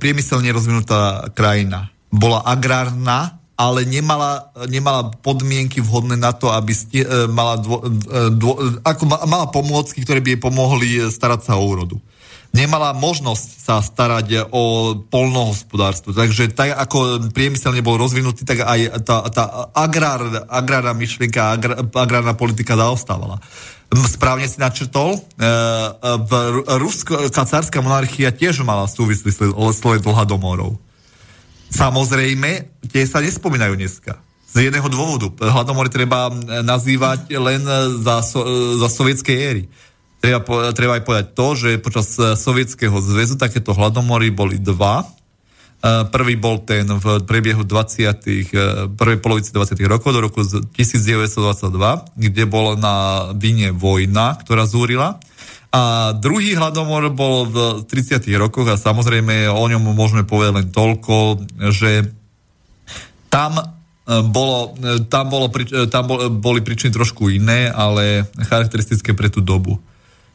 priemyselne 0.00 0.48
rozvinutá 0.48 1.28
krajina. 1.36 1.92
Bola 2.08 2.40
agrárna, 2.48 3.36
ale 3.54 3.84
nemala, 3.86 4.50
nemala 4.66 5.12
podmienky 5.20 5.78
vhodné 5.84 6.16
na 6.16 6.32
to, 6.32 6.48
aby 6.48 6.72
sti, 6.72 7.00
e, 7.04 7.06
mala, 7.28 7.60
dvo, 7.60 7.84
dvo, 8.32 8.80
ako 8.80 9.02
mala 9.28 9.46
pomôcky, 9.52 10.00
ktoré 10.00 10.24
by 10.24 10.34
jej 10.34 10.40
pomohli 10.40 10.88
starať 11.12 11.52
sa 11.52 11.60
o 11.60 11.64
úrodu 11.68 12.00
nemala 12.54 12.94
možnosť 12.94 13.48
sa 13.58 13.82
starať 13.82 14.46
o 14.54 14.94
polnohospodárstvo. 15.10 16.14
Takže 16.14 16.54
tak 16.54 16.78
ako 16.78 17.28
priemysel 17.34 17.74
nebol 17.74 17.98
rozvinutý, 17.98 18.46
tak 18.46 18.62
aj 18.62 19.02
tá, 19.02 19.26
tá 19.34 19.44
agrár, 19.74 20.46
agrárna 20.46 20.94
myšlienka, 20.94 21.58
agrár, 21.58 21.82
agrárna 21.82 22.38
politika 22.38 22.78
zaostávala. 22.78 23.42
Správne 23.90 24.46
si 24.46 24.62
načrtol, 24.62 25.18
e, 25.18 25.20
v 26.00 26.32
Ruská 26.78 27.42
cárska 27.42 27.82
monarchia 27.82 28.30
tiež 28.30 28.62
mala 28.62 28.86
súvislý 28.86 29.34
sled 29.34 30.06
hladomorov. 30.06 30.78
Samozrejme, 31.74 32.70
tie 32.86 33.02
sa 33.02 33.18
nespomínajú 33.18 33.74
dneska. 33.74 34.14
Z 34.54 34.70
jedného 34.70 34.86
dôvodu. 34.86 35.26
Hladomory 35.42 35.90
treba 35.90 36.30
nazývať 36.62 37.26
len 37.34 37.66
za, 37.98 38.22
so, 38.22 38.46
za 38.78 38.86
sovietskej 38.86 39.36
éry 39.42 39.64
Treba, 40.24 40.72
treba 40.72 40.92
aj 40.96 41.04
povedať 41.04 41.26
to, 41.36 41.46
že 41.52 41.84
počas 41.84 42.16
eh, 42.16 42.32
Sovietskeho 42.32 42.96
zväzu 42.96 43.36
takéto 43.36 43.76
hladomory 43.76 44.32
boli 44.32 44.56
dva. 44.56 45.04
Eh, 45.04 46.08
prvý 46.08 46.40
bol 46.40 46.64
ten 46.64 46.88
v 46.88 47.20
priebehu 47.28 47.60
20. 47.60 48.24
Eh, 48.24 48.88
prvej 48.88 49.20
polovici 49.20 49.52
20. 49.52 49.84
rokov 49.84 50.16
do 50.16 50.24
roku 50.24 50.40
1922, 50.40 52.08
kde 52.16 52.44
bola 52.48 52.72
na 52.72 52.94
vine 53.36 53.68
vojna, 53.76 54.40
ktorá 54.40 54.64
zúrila. 54.64 55.20
A 55.74 56.14
druhý 56.16 56.56
hladomor 56.56 57.12
bol 57.12 57.44
v 57.44 57.56
30. 57.84 58.32
rokoch 58.40 58.64
a 58.70 58.80
samozrejme 58.80 59.52
o 59.52 59.64
ňom 59.68 59.92
môžeme 59.92 60.24
povedať 60.24 60.52
len 60.54 60.68
toľko, 60.70 61.42
že 61.74 62.14
tam 63.26 63.58
bolo, 64.06 64.78
tam, 65.10 65.24
bolo, 65.34 65.50
tam 65.90 66.04
boli 66.38 66.62
príčiny 66.62 66.94
trošku 66.94 67.26
iné, 67.26 67.74
ale 67.74 68.22
charakteristické 68.46 69.18
pre 69.18 69.26
tú 69.26 69.42
dobu. 69.42 69.82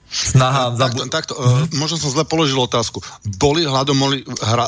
Snaha... 0.09 0.73
Takto, 0.75 1.01
takto 1.07 1.33
uh, 1.37 1.69
možno 1.77 2.01
som 2.01 2.09
zle 2.09 2.25
položil 2.25 2.57
otázku. 2.57 2.99
Boli 3.37 3.63
hladomory, 3.63 4.25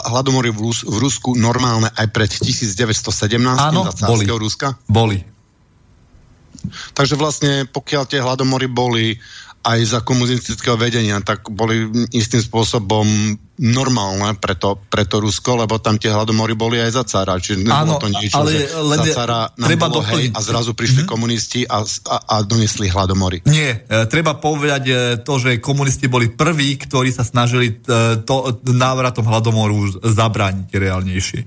hladomory 0.08 0.54
v, 0.54 0.60
Rus, 0.62 0.86
v 0.86 0.98
Rusku 1.02 1.34
normálne 1.34 1.90
aj 1.98 2.08
pred 2.14 2.30
1917 2.30 3.42
Áno, 3.58 3.90
za 3.90 4.06
boli. 4.06 4.30
Ruska? 4.30 4.78
Boli. 4.86 5.22
Takže 6.94 7.18
vlastne, 7.18 7.66
pokiaľ 7.66 8.04
tie 8.06 8.22
hladomory 8.22 8.70
boli 8.70 9.18
aj 9.62 9.80
za 9.86 10.00
komunistického 10.02 10.74
vedenia, 10.74 11.22
tak 11.22 11.46
boli 11.54 11.86
istým 12.10 12.42
spôsobom 12.42 13.06
normálne 13.62 14.34
pre 14.42 14.58
to, 14.58 14.74
pre 14.90 15.06
to 15.06 15.22
Rusko, 15.22 15.54
lebo 15.54 15.78
tam 15.78 16.02
tie 16.02 16.10
hladomory 16.10 16.58
boli 16.58 16.82
aj 16.82 16.92
za 16.98 17.04
cara. 17.06 17.38
Čiže 17.38 17.62
nebolo 17.62 18.02
to 18.02 18.10
niečo, 18.10 18.42
ale, 18.42 18.50
že 18.58 18.74
len 18.74 19.00
za 19.06 19.06
cara 19.14 19.40
nám 19.54 19.68
treba 19.70 19.86
bolo 19.94 20.02
hej 20.18 20.34
a 20.34 20.40
zrazu 20.42 20.74
prišli 20.74 21.06
mm-hmm. 21.06 21.14
komunisti 21.14 21.62
a, 21.70 21.86
a, 21.86 22.18
a 22.26 22.36
donesli 22.42 22.90
hladomory. 22.90 23.46
Nie, 23.46 23.86
e, 23.86 24.10
treba 24.10 24.42
povedať 24.42 24.84
e, 24.90 24.94
to, 25.22 25.38
že 25.38 25.62
komunisti 25.62 26.10
boli 26.10 26.34
prví, 26.34 26.82
ktorí 26.82 27.14
sa 27.14 27.22
snažili 27.22 27.70
e, 27.70 28.26
to, 28.26 28.66
návratom 28.66 29.30
hladomoru 29.30 30.02
zabrániť 30.02 30.70
reálnejšie. 30.74 31.40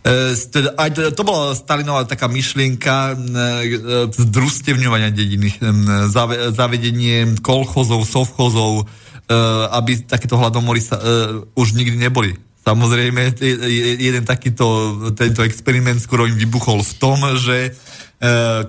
E, 0.00 0.32
aj 0.80 0.90
to 1.12 1.22
bola 1.22 1.52
Stalinová 1.52 2.08
taká 2.08 2.24
myšlienka 2.24 3.12
e, 3.12 3.14
zdrustevňovania 4.08 5.12
dediny, 5.12 5.60
zavedenie 6.56 7.36
kolchozov, 7.44 8.08
sovchozov, 8.08 8.72
e, 8.80 9.36
aby 9.76 10.00
takéto 10.08 10.40
hladomory 10.40 10.80
sa, 10.80 10.96
už 11.52 11.76
nikdy 11.76 12.00
neboli. 12.00 12.32
Samozrejme, 12.60 13.40
jeden 13.96 14.24
takýto, 14.28 14.96
tento 15.16 15.40
experiment 15.40 15.96
skoro 15.96 16.28
im 16.28 16.36
vybuchol 16.36 16.84
v 16.84 16.92
tom, 17.00 17.18
že 17.40 17.72
E, 17.72 17.89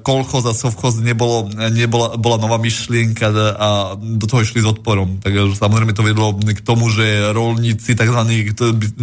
kolchoz 0.01 0.47
a 0.47 0.55
sovchoz 0.55 1.03
nebolo, 1.03 1.51
nebola, 1.75 2.15
bola 2.15 2.39
nová 2.39 2.55
myšlienka 2.55 3.27
a 3.59 3.99
do 3.99 4.23
toho 4.23 4.47
išli 4.47 4.63
s 4.63 4.71
odporom. 4.71 5.19
Takže 5.19 5.59
samozrejme 5.59 5.91
to 5.91 6.07
vedlo 6.07 6.31
k 6.39 6.63
tomu, 6.63 6.87
že 6.87 7.35
rolníci, 7.35 7.91
tzv. 7.91 8.19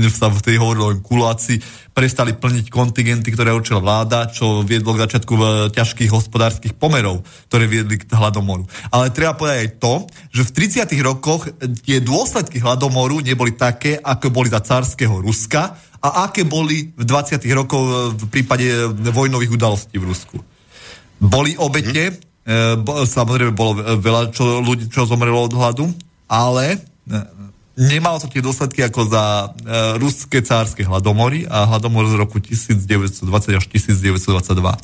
sa 0.09 0.32
v 0.32 0.40
tej 0.40 0.57
hovorilo 0.57 1.05
kuláci, 1.05 1.61
prestali 1.92 2.32
plniť 2.32 2.72
kontingenty, 2.72 3.28
ktoré 3.28 3.53
určila 3.53 3.84
vláda, 3.84 4.32
čo 4.32 4.64
viedlo 4.64 4.96
k 4.96 5.05
začiatku 5.05 5.32
v 5.36 5.44
ťažkých 5.74 6.09
hospodárskych 6.09 6.78
pomerov, 6.80 7.26
ktoré 7.53 7.68
viedli 7.68 8.01
k 8.01 8.09
hladomoru. 8.09 8.64
Ale 8.88 9.12
treba 9.12 9.36
povedať 9.36 9.59
aj 9.66 9.70
to, 9.76 9.94
že 10.32 10.46
v 10.49 10.55
30. 10.88 10.94
rokoch 11.05 11.51
tie 11.84 12.01
dôsledky 12.01 12.62
hladomoru 12.62 13.20
neboli 13.20 13.53
také, 13.53 14.01
ako 14.01 14.32
boli 14.32 14.49
za 14.49 14.64
carského 14.64 15.20
Ruska, 15.20 15.76
a 15.99 16.30
aké 16.30 16.46
boli 16.46 16.94
v 16.94 17.05
20. 17.05 17.42
rokoch 17.59 18.14
v 18.14 18.24
prípade 18.30 18.66
vojnových 19.11 19.51
udalostí 19.51 19.99
v 19.99 20.07
Rusku. 20.07 20.38
Boli 21.18 21.59
obete, 21.59 22.14
mm. 22.14 22.86
e, 22.86 23.07
samozrejme 23.07 23.51
bolo 23.51 23.82
veľa 23.99 24.30
čo, 24.30 24.62
ľudí, 24.62 24.86
čo 24.86 25.11
zomrelo 25.11 25.51
od 25.51 25.55
hladu, 25.59 25.90
ale 26.30 26.78
e, 26.78 26.78
nemalo 27.78 28.18
to 28.18 28.26
tie 28.26 28.42
dôsledky 28.42 28.82
ako 28.86 29.11
za 29.11 29.24
e, 29.42 29.46
ruské 30.03 30.38
cárske 30.42 30.86
hladomory 30.86 31.46
a 31.51 31.66
hladomor 31.66 32.11
z 32.11 32.14
roku 32.18 32.42
1920 32.42 33.59
až 33.59 33.64
1922. 33.70 34.55
E, 34.55 34.78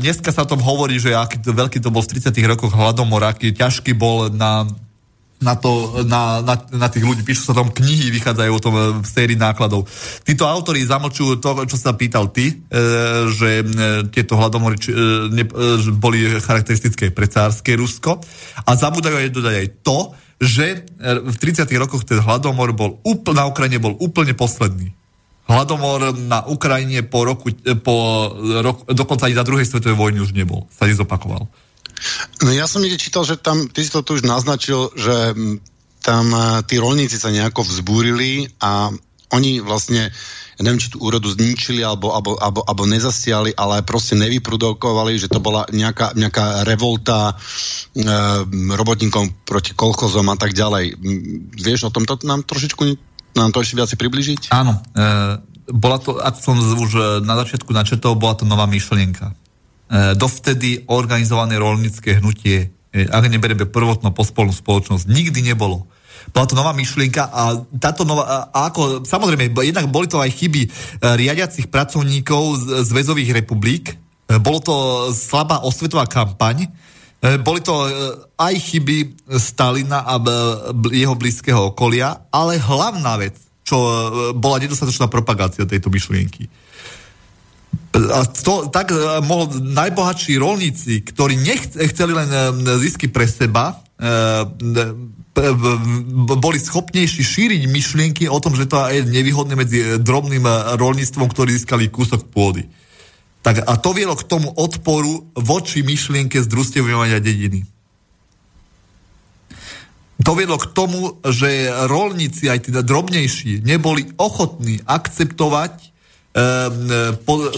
dneska 0.00 0.32
sa 0.32 0.44
o 0.44 0.50
tom 0.52 0.60
hovorí, 0.64 0.96
že 0.96 1.16
aký 1.16 1.40
to, 1.40 1.52
veľký 1.52 1.80
to 1.80 1.88
bol 1.88 2.00
v 2.00 2.12
30 2.16 2.32
rokoch 2.44 2.72
hladomor, 2.72 3.24
aký 3.24 3.52
ťažký 3.52 3.92
bol 3.96 4.32
na 4.32 4.68
na, 5.38 5.54
to, 5.54 6.02
na, 6.02 6.42
na, 6.42 6.54
na 6.74 6.88
tých 6.90 7.06
ľudí. 7.06 7.22
Píšu 7.22 7.50
sa 7.50 7.54
tam 7.54 7.70
knihy, 7.70 8.10
vychádzajú 8.10 8.50
o 8.50 8.62
tom 8.62 8.74
e, 8.74 8.82
v 8.98 9.06
sérii 9.06 9.38
nákladov. 9.38 9.86
Títo 10.26 10.50
autori 10.50 10.82
zamlčujú 10.82 11.38
to, 11.38 11.62
čo 11.70 11.78
sa 11.78 11.94
pýtal 11.94 12.34
ty, 12.34 12.50
e, 12.50 12.54
že 13.30 13.62
e, 13.62 13.64
tieto 14.10 14.34
hladomory 14.34 14.76
či, 14.82 14.90
e, 14.90 14.96
ne, 15.30 15.46
e, 15.46 15.78
boli 15.94 16.26
charakteristické 16.42 17.14
pre 17.14 17.30
cárske 17.30 17.78
Rusko 17.78 18.18
a 18.66 18.70
zabúdajú 18.74 19.14
aj 19.14 19.30
dodať 19.30 19.54
aj 19.54 19.68
to, 19.86 19.98
že 20.42 20.66
e, 20.74 20.78
v 21.22 21.36
30. 21.38 21.70
rokoch 21.78 22.02
ten 22.02 22.18
hladomor 22.18 22.74
bol 22.74 22.98
úpl, 23.06 23.30
na 23.30 23.46
Ukrajine 23.46 23.78
bol 23.78 23.94
úplne 24.02 24.34
posledný. 24.34 24.90
Hladomor 25.48 26.12
na 26.28 26.44
Ukrajine 26.44 27.00
po 27.06 27.24
roku, 27.24 27.48
po 27.80 27.96
rok, 28.60 28.84
dokonca 28.92 29.32
aj 29.32 29.38
za 29.38 29.46
druhej 29.48 29.64
svetovej 29.64 29.96
vojny 29.96 30.20
už 30.20 30.36
nebol, 30.36 30.68
sa 30.68 30.84
nezopakoval. 30.84 31.48
No 32.44 32.50
ja 32.54 32.70
som 32.70 32.82
niekde 32.82 33.00
čítal, 33.00 33.26
že 33.26 33.38
tam, 33.38 33.66
ty 33.68 33.82
si 33.82 33.90
to 33.90 34.02
tu 34.02 34.18
už 34.18 34.26
naznačil, 34.26 34.90
že 34.94 35.34
tam 36.02 36.30
tí 36.64 36.78
rolníci 36.78 37.18
sa 37.18 37.28
nejako 37.28 37.66
vzbúrili 37.66 38.48
a 38.62 38.88
oni 39.28 39.60
vlastne, 39.60 40.08
ja 40.56 40.62
neviem, 40.64 40.80
či 40.80 40.88
tú 40.88 41.04
úrodu 41.04 41.28
zničili 41.28 41.84
alebo, 41.84 42.16
alebo, 42.16 42.40
alebo, 42.40 42.64
alebo 42.64 42.88
nezasiali, 42.88 43.52
ale 43.52 43.84
proste 43.84 44.16
nevyprodukovali, 44.16 45.20
že 45.20 45.28
to 45.28 45.36
bola 45.36 45.68
nejaká, 45.68 46.16
nejaká 46.16 46.64
revolta 46.64 47.36
e, 47.36 48.04
robotníkom 48.72 49.44
proti 49.44 49.76
kolchozom 49.76 50.32
a 50.32 50.36
tak 50.40 50.56
ďalej. 50.56 50.96
Vieš 51.60 51.92
o 51.92 51.94
tomto 51.94 52.16
nám 52.24 52.48
trošičku 52.48 52.82
nám 53.36 53.52
to 53.52 53.60
ešte 53.60 53.76
viac 53.76 53.92
približiť? 53.92 54.48
Áno. 54.56 54.80
E, 54.96 55.04
bola 55.68 56.00
to, 56.00 56.16
ako 56.16 56.38
som 56.40 56.56
už 56.56 57.22
na 57.22 57.36
začiatku 57.44 57.68
načetol, 57.76 58.16
bola 58.16 58.40
to 58.40 58.48
nová 58.48 58.64
myšlienka. 58.64 59.36
E, 59.88 60.12
dovtedy 60.12 60.84
organizované 60.92 61.56
rolnícke 61.56 62.20
hnutie, 62.20 62.68
e, 62.92 63.08
ak 63.08 63.24
neberieme 63.24 63.64
prvotno 63.64 64.12
pospolnú 64.12 64.52
spoločnosť, 64.52 65.08
nikdy 65.08 65.40
nebolo. 65.40 65.88
Bola 66.28 66.44
to 66.44 66.52
nová 66.52 66.76
myšlienka 66.76 67.32
a 67.32 67.56
táto 67.80 68.04
nová, 68.04 68.52
a 68.52 68.68
ako, 68.68 69.08
samozrejme, 69.08 69.48
jednak 69.64 69.88
boli 69.88 70.04
to 70.04 70.20
aj 70.20 70.28
chyby 70.28 70.68
e, 70.68 70.70
riadiacich 71.00 71.72
pracovníkov 71.72 72.68
zväzových 72.84 73.32
republik, 73.32 73.96
bolo 74.44 74.60
to 74.60 74.74
slabá 75.16 75.64
osvetová 75.64 76.04
kampaň, 76.04 76.68
boli 77.40 77.64
to 77.64 77.72
aj 78.36 78.54
chyby 78.60 79.16
Stalina 79.40 80.04
a 80.04 80.20
jeho 80.92 81.16
blízkeho 81.16 81.72
okolia, 81.72 82.28
ale 82.28 82.60
hlavná 82.60 83.16
vec, 83.16 83.40
čo 83.64 83.80
bola 84.36 84.60
nedostatočná 84.60 85.08
propagácia 85.08 85.64
tejto 85.64 85.88
myšlienky 85.88 86.67
a 87.98 88.20
to, 88.24 88.68
tak 88.70 88.92
e, 88.92 88.96
mohol 89.24 89.50
najbohatší 89.58 90.38
rolníci, 90.38 91.02
ktorí 91.02 91.40
nechceli 91.40 92.12
len 92.14 92.30
e, 92.30 92.40
zisky 92.78 93.08
pre 93.10 93.26
seba, 93.26 93.80
e, 93.98 94.06
boli 96.38 96.58
schopnejší 96.58 97.22
šíriť 97.22 97.62
myšlienky 97.70 98.24
o 98.26 98.38
tom, 98.42 98.58
že 98.58 98.66
to 98.66 98.82
je 98.90 99.06
nevýhodné 99.06 99.54
medzi 99.54 99.78
drobným 100.02 100.42
rolníctvom, 100.74 101.30
ktorí 101.30 101.54
získali 101.54 101.86
kúsok 101.86 102.26
pôdy. 102.26 102.66
Tak, 103.46 103.62
a 103.62 103.78
to 103.78 103.94
vielo 103.94 104.18
k 104.18 104.26
tomu 104.26 104.50
odporu 104.50 105.30
voči 105.38 105.86
myšlienke 105.86 106.42
združstevňovania 106.42 107.22
dediny. 107.22 107.62
To 110.26 110.34
viedlo 110.34 110.58
k 110.58 110.74
tomu, 110.74 111.22
že 111.22 111.70
rolníci, 111.86 112.50
aj 112.50 112.66
teda 112.66 112.82
drobnejší, 112.82 113.62
neboli 113.62 114.10
ochotní 114.18 114.82
akceptovať 114.82 115.94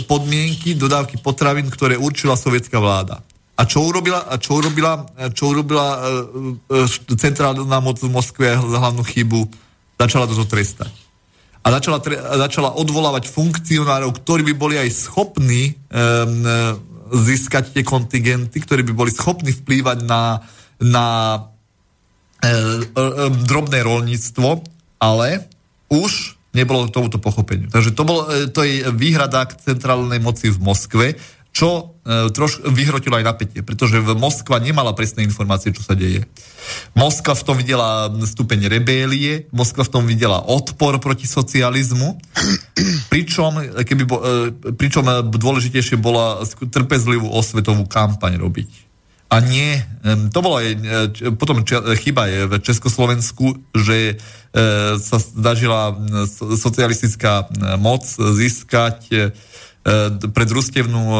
podmienky 0.09 0.73
dodávky 0.73 1.21
potravín, 1.21 1.69
ktoré 1.69 2.01
určila 2.01 2.39
sovietská 2.39 2.81
vláda. 2.81 3.21
A 3.61 3.69
čo 3.69 3.85
urobila, 3.85 4.25
a 4.25 4.41
čo 4.41 4.57
urobila, 4.57 5.05
čo 5.37 5.53
urobila 5.53 5.87
e, 5.93 5.99
e, 6.81 7.17
centrálna 7.21 7.77
moc 7.85 8.01
v 8.01 8.09
Moskve 8.09 8.57
hlavnú 8.57 9.05
chybu? 9.05 9.45
Začala 10.01 10.25
to 10.25 10.49
trestať. 10.49 10.89
A 11.61 11.69
začala, 11.77 12.01
tre, 12.01 12.17
začala 12.17 12.73
odvolávať 12.73 13.29
funkcionárov, 13.29 14.17
ktorí 14.17 14.49
by 14.49 14.55
boli 14.57 14.81
aj 14.81 14.89
schopní 14.97 15.77
um, 15.93 16.41
získať 17.11 17.75
tie 17.75 17.85
kontingenty, 17.85 18.63
ktorí 18.63 18.87
by 18.87 18.93
boli 18.95 19.11
schopní 19.11 19.53
vplývať 19.53 20.07
na, 20.07 20.41
na 20.81 21.07
e, 22.41 22.49
e, 22.49 23.05
drobné 23.45 23.83
rolníctvo, 23.83 24.65
ale 25.03 25.45
už 25.91 26.40
nebolo 26.51 26.91
tomuto 26.91 27.23
pochopeniu. 27.23 27.71
Takže 27.71 27.95
to, 27.95 28.03
bol, 28.03 28.27
e, 28.27 28.51
to 28.51 28.67
je 28.67 28.91
výhrada 28.91 29.47
k 29.47 29.59
centrálnej 29.59 30.19
moci 30.19 30.51
v 30.51 30.59
Moskve, 30.59 31.07
čo 31.51 31.99
e, 32.07 32.31
troš 32.31 32.63
vyhrotilo 32.63 33.19
aj 33.19 33.27
napätie, 33.27 33.61
pretože 33.67 33.99
v 33.99 34.15
Moskva 34.15 34.63
nemala 34.63 34.95
presné 34.95 35.27
informácie, 35.27 35.75
čo 35.75 35.83
sa 35.83 35.99
deje. 35.99 36.27
Moskva 36.95 37.35
v 37.35 37.43
tom 37.43 37.57
videla 37.59 38.07
stupeň 38.11 38.71
rebélie, 38.71 39.51
Moskva 39.51 39.83
v 39.83 39.91
tom 39.91 40.05
videla 40.07 40.43
odpor 40.47 41.03
proti 41.03 41.27
socializmu, 41.27 42.19
pričom, 43.13 43.83
keby 43.83 44.03
bo, 44.07 44.17
e, 44.23 44.73
pričom 44.75 45.07
dôležitejšie 45.27 45.99
bola 45.99 46.43
trpezlivú 46.71 47.27
osvetovú 47.31 47.87
kampaň 47.91 48.39
robiť. 48.39 48.90
A 49.31 49.39
nie, 49.39 49.79
to 50.35 50.43
bola 50.43 50.59
aj 50.59 50.75
potom 51.39 51.63
chyba 51.95 52.27
je 52.27 52.51
v 52.51 52.55
Československu, 52.59 53.63
že 53.79 53.97
e, 54.11 54.15
sa 54.99 55.19
snažila 55.23 55.95
socialistická 56.35 57.47
moc 57.79 58.03
získať 58.11 58.99
e, 59.15 59.17
pre 60.35 60.45
družstevnú 60.51 61.03
e, 61.15 61.19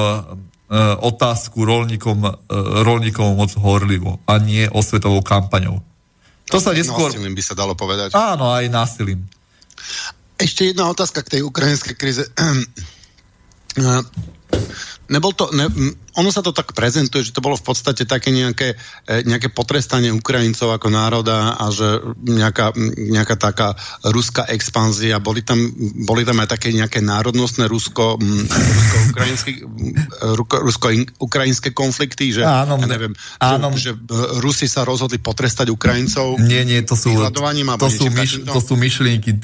otázku 1.07 1.63
rolníkom, 1.63 2.51
rolníkom 2.83 3.39
moc 3.39 3.55
horlivo 3.55 4.19
a 4.27 4.43
nie 4.43 4.67
osvetovou 4.67 5.23
kampaňou. 5.23 5.79
To 6.51 6.59
sa 6.59 6.75
neskôr... 6.75 7.15
Násilím 7.15 7.39
by 7.39 7.43
sa 7.47 7.55
dalo 7.55 7.79
povedať. 7.79 8.11
Áno, 8.11 8.51
aj 8.51 8.67
násilím. 8.67 9.23
Ešte 10.35 10.75
jedna 10.75 10.91
otázka 10.91 11.23
k 11.23 11.39
tej 11.39 11.43
ukrajinskej 11.47 11.95
krize. 11.95 12.27
Nebol 15.15 15.33
to, 15.35 15.51
ne, 15.55 15.67
ono 16.19 16.31
sa 16.35 16.43
to 16.43 16.51
tak 16.51 16.75
prezentuje, 16.75 17.23
že 17.23 17.35
to 17.35 17.45
bolo 17.45 17.55
v 17.55 17.65
podstate 17.65 18.03
také 18.07 18.35
nejaké, 18.35 18.75
e, 19.07 19.23
nejaké 19.27 19.53
potrestanie 19.55 20.11
Ukrajincov 20.11 20.75
ako 20.75 20.89
národa 20.91 21.55
a 21.61 21.71
že 21.71 22.03
nejaká, 22.27 22.75
nejaká 22.99 23.37
taká 23.39 23.69
ruská 24.11 24.47
expanzia. 24.51 25.23
Boli 25.23 25.47
tam, 25.47 25.59
boli 26.03 26.27
tam 26.27 26.43
aj 26.43 26.59
také 26.59 26.75
nejaké 26.75 26.99
národnostné 27.05 27.71
rusko, 27.71 28.19
rusko-ukrajinské 28.19 29.51
rusko, 30.35 30.57
rusko 30.63 30.87
konflikty, 31.75 32.35
že, 32.35 32.43
áno, 32.43 32.81
ja 32.81 32.87
neviem, 32.89 33.13
áno. 33.39 33.71
Že, 33.75 33.79
že 33.79 33.91
Rusi 34.43 34.67
sa 34.67 34.83
rozhodli 34.83 35.23
potrestať 35.23 35.71
Ukrajincov 35.71 36.41
nie, 36.41 36.63
nie, 36.65 36.81
to 36.83 36.97
sú, 36.99 37.15
to 37.15 37.89
sú, 37.89 38.07
myš, 38.11 38.43
to 38.45 38.61
sú 38.61 38.75
myšlienky 38.75 39.37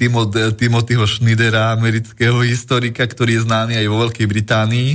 Timothyho 0.56 1.06
Schnidera, 1.06 1.72
amerického 1.76 2.40
historika, 2.42 3.06
ktorý 3.06 3.40
je 3.40 3.42
známy 3.46 3.74
aj 3.78 3.86
vo 3.86 3.96
Veľkej 4.06 4.26
Británii 4.26 4.90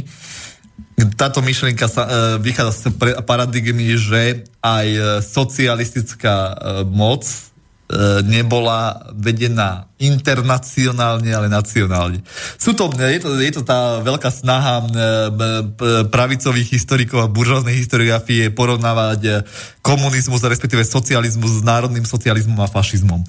táto 1.18 1.42
myšlienka 1.42 1.86
sa, 1.90 2.04
e, 2.06 2.10
vychádza 2.42 2.74
z 2.74 2.82
paradigmy, 3.26 3.98
že 3.98 4.46
aj 4.62 4.88
e, 4.88 5.02
socialistická 5.22 6.36
e, 6.36 6.56
moc 6.88 7.24
nebola 8.24 9.12
vedená 9.12 9.91
internacionálne, 10.02 11.30
ale 11.30 11.46
nacionálne. 11.46 12.26
Sú 12.58 12.74
to, 12.74 12.90
je, 12.98 13.22
to, 13.22 13.38
je 13.38 13.54
to 13.54 13.62
tá 13.62 14.02
veľká 14.02 14.34
snaha 14.34 14.82
pravicových 16.10 16.74
historikov 16.74 17.22
a 17.22 17.32
buržovnej 17.32 17.78
historiografie 17.78 18.50
porovnávať 18.50 19.46
komunizmus, 19.86 20.42
respektíve 20.42 20.82
socializmus 20.82 21.62
s 21.62 21.66
národným 21.66 22.06
socializmom 22.06 22.58
a 22.62 22.70
fašizmom. 22.70 23.22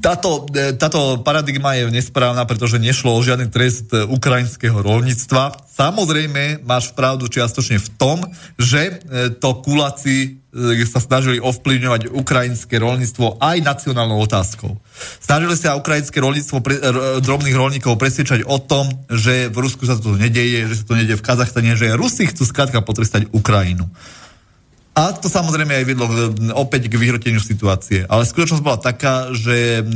Táto, 0.00 0.48
táto 0.80 1.20
paradigma 1.20 1.76
je 1.76 1.92
nesprávna, 1.92 2.48
pretože 2.48 2.80
nešlo 2.80 3.12
o 3.12 3.20
žiadny 3.20 3.52
trest 3.52 3.92
ukrajinského 3.92 4.80
rolníctva. 4.80 5.68
Samozrejme, 5.76 6.64
máš 6.64 6.92
pravdu 6.96 7.28
čiastočne 7.28 7.76
v 7.76 7.88
tom, 8.00 8.18
že 8.56 9.00
to 9.40 9.60
kuláci 9.60 10.40
sa 10.90 10.98
snažili 10.98 11.38
ovplyvňovať 11.38 12.10
ukrajinské 12.10 12.82
rolníctvo 12.82 13.38
aj 13.38 13.62
nacionálnou 13.62 14.18
otázkou. 14.18 14.82
Snažili 15.22 15.49
sa 15.56 15.78
ukrajinské 15.78 16.18
rolníctvo 16.20 16.56
pre, 16.60 16.76
drobných 17.22 17.56
rolníkov 17.56 17.96
presvedčať 17.96 18.46
o 18.46 18.58
tom, 18.58 18.90
že 19.10 19.48
v 19.48 19.56
Rusku 19.62 19.86
sa 19.86 19.98
to 19.98 20.14
nedeje, 20.14 20.66
že 20.70 20.82
sa 20.82 20.84
to 20.90 20.98
nedeje 20.98 21.18
v 21.18 21.26
Kazachstane, 21.26 21.78
že 21.78 21.94
Rusi 21.94 22.26
chcú 22.28 22.42
skrátka 22.46 22.82
potrestať 22.82 23.30
Ukrajinu. 23.30 23.86
A 24.90 25.14
to 25.14 25.30
samozrejme 25.30 25.70
aj 25.70 25.86
vedlo 25.86 26.06
opäť 26.58 26.90
k 26.90 26.98
vyhroteniu 26.98 27.38
situácie. 27.38 28.04
Ale 28.10 28.26
skutočnosť 28.26 28.60
bola 28.60 28.76
taká, 28.76 29.30
že 29.30 29.86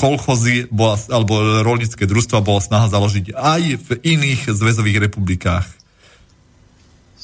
kolchozy 0.00 0.72
bola, 0.72 0.96
alebo 1.12 1.62
rolnícke 1.62 2.08
družstva 2.08 2.40
bola 2.40 2.64
snaha 2.64 2.88
založiť 2.88 3.36
aj 3.36 3.62
v 3.78 3.88
iných 4.00 4.48
zväzových 4.48 5.06
republikách. 5.06 5.66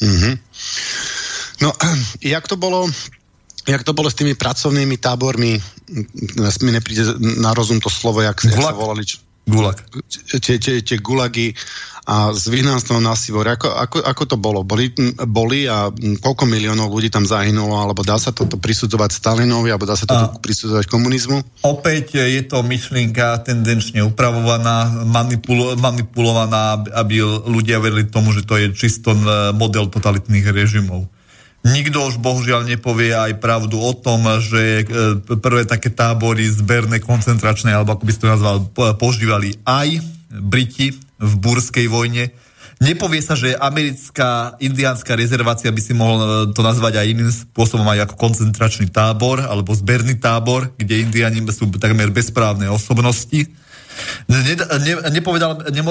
Mm-hmm. 0.04 0.34
No, 1.64 1.72
jak 2.36 2.44
to 2.46 2.60
bolo 2.60 2.86
jak 3.68 3.84
to 3.84 3.92
bolo 3.92 4.08
s 4.08 4.16
tými 4.16 4.32
pracovnými 4.34 4.96
tábormi, 4.96 5.60
mi 6.62 6.70
nepríde 6.70 7.18
na 7.20 7.50
rozum 7.52 7.82
to 7.82 7.90
slovo, 7.90 8.22
jak, 8.22 8.38
jak 8.44 8.56
sa 8.56 8.74
volali. 8.74 9.02
Gulag. 9.50 9.82
Tie, 10.38 10.62
tie, 10.62 10.78
tie 10.78 10.98
gulagy 11.02 11.50
a 12.06 12.30
s 12.30 12.46
vyhnanstvom 12.46 13.02
na 13.02 13.18
Sivor. 13.18 13.46
Ako, 13.50 13.66
ako, 13.66 13.98
ako 14.02 14.22
to 14.26 14.36
bolo? 14.38 14.60
Boli, 14.62 14.94
boli 15.26 15.66
a 15.66 15.90
koľko 15.94 16.44
miliónov 16.46 16.90
ľudí 16.90 17.10
tam 17.10 17.26
zahynulo? 17.26 17.74
Alebo 17.74 18.06
dá 18.06 18.14
sa 18.18 18.30
toto 18.30 18.58
prisudzovať 18.62 19.10
Stalinovi? 19.10 19.74
Alebo 19.74 19.90
dá 19.90 19.98
sa 19.98 20.06
toto 20.06 20.38
a 20.38 20.38
prisudzovať 20.38 20.86
komunizmu? 20.86 21.66
Opäť 21.66 22.18
je 22.22 22.42
to 22.46 22.62
myšlienka 22.62 23.42
tendenčne 23.42 24.06
upravovaná, 24.06 25.06
manipulo, 25.08 25.74
manipulovaná, 25.74 26.86
aby 26.94 27.22
ľudia 27.46 27.82
verili 27.82 28.06
tomu, 28.06 28.30
že 28.30 28.46
to 28.46 28.54
je 28.54 28.70
čisto 28.74 29.14
model 29.54 29.90
totalitných 29.90 30.46
režimov. 30.46 31.10
Nikto 31.60 32.08
už 32.08 32.16
bohužiaľ 32.24 32.64
nepovie 32.64 33.12
aj 33.12 33.36
pravdu 33.36 33.76
o 33.76 33.92
tom, 33.92 34.24
že 34.40 34.80
e, 34.80 34.84
prvé 35.36 35.68
také 35.68 35.92
tábory 35.92 36.48
zberné 36.48 37.04
koncentračné, 37.04 37.76
alebo 37.76 37.92
ako 37.92 38.08
by 38.08 38.12
si 38.16 38.20
to 38.20 38.32
nazval, 38.32 38.64
používali 38.96 39.60
aj 39.68 40.00
Briti 40.32 40.96
v 41.20 41.32
burskej 41.36 41.84
vojne. 41.92 42.32
Nepovie 42.80 43.20
sa, 43.20 43.36
že 43.36 43.60
americká 43.60 44.56
indiánska 44.56 45.12
rezervácia 45.12 45.68
by 45.68 45.82
si 45.84 45.92
mohol 45.92 46.16
e, 46.16 46.26
to 46.56 46.64
nazvať 46.64 46.96
aj 46.96 47.06
iným 47.12 47.28
spôsobom 47.28 47.84
aj 47.92 48.08
ako 48.08 48.14
koncentračný 48.16 48.88
tábor 48.88 49.44
alebo 49.44 49.76
zberný 49.76 50.16
tábor, 50.16 50.72
kde 50.80 51.04
indiáni 51.04 51.44
sú 51.52 51.68
takmer 51.76 52.08
bezprávne 52.08 52.72
osobnosti 52.72 53.52
Nedá, 54.30 54.64
ne, 54.78 54.92
nepovedal, 55.10 55.58
ne, 55.74 55.82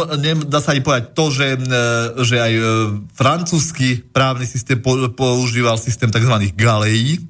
nedá 0.47 0.59
sa 0.63 0.71
ani 0.71 0.81
povedať 0.83 1.11
to, 1.11 1.25
že, 1.29 1.47
e, 1.55 1.77
že 2.23 2.35
aj 2.39 2.53
e, 2.55 2.63
francúzsky 3.11 3.99
právny 3.99 4.47
systém 4.47 4.79
používal 5.13 5.75
systém 5.75 6.07
tzv. 6.07 6.33
galejí. 6.55 7.27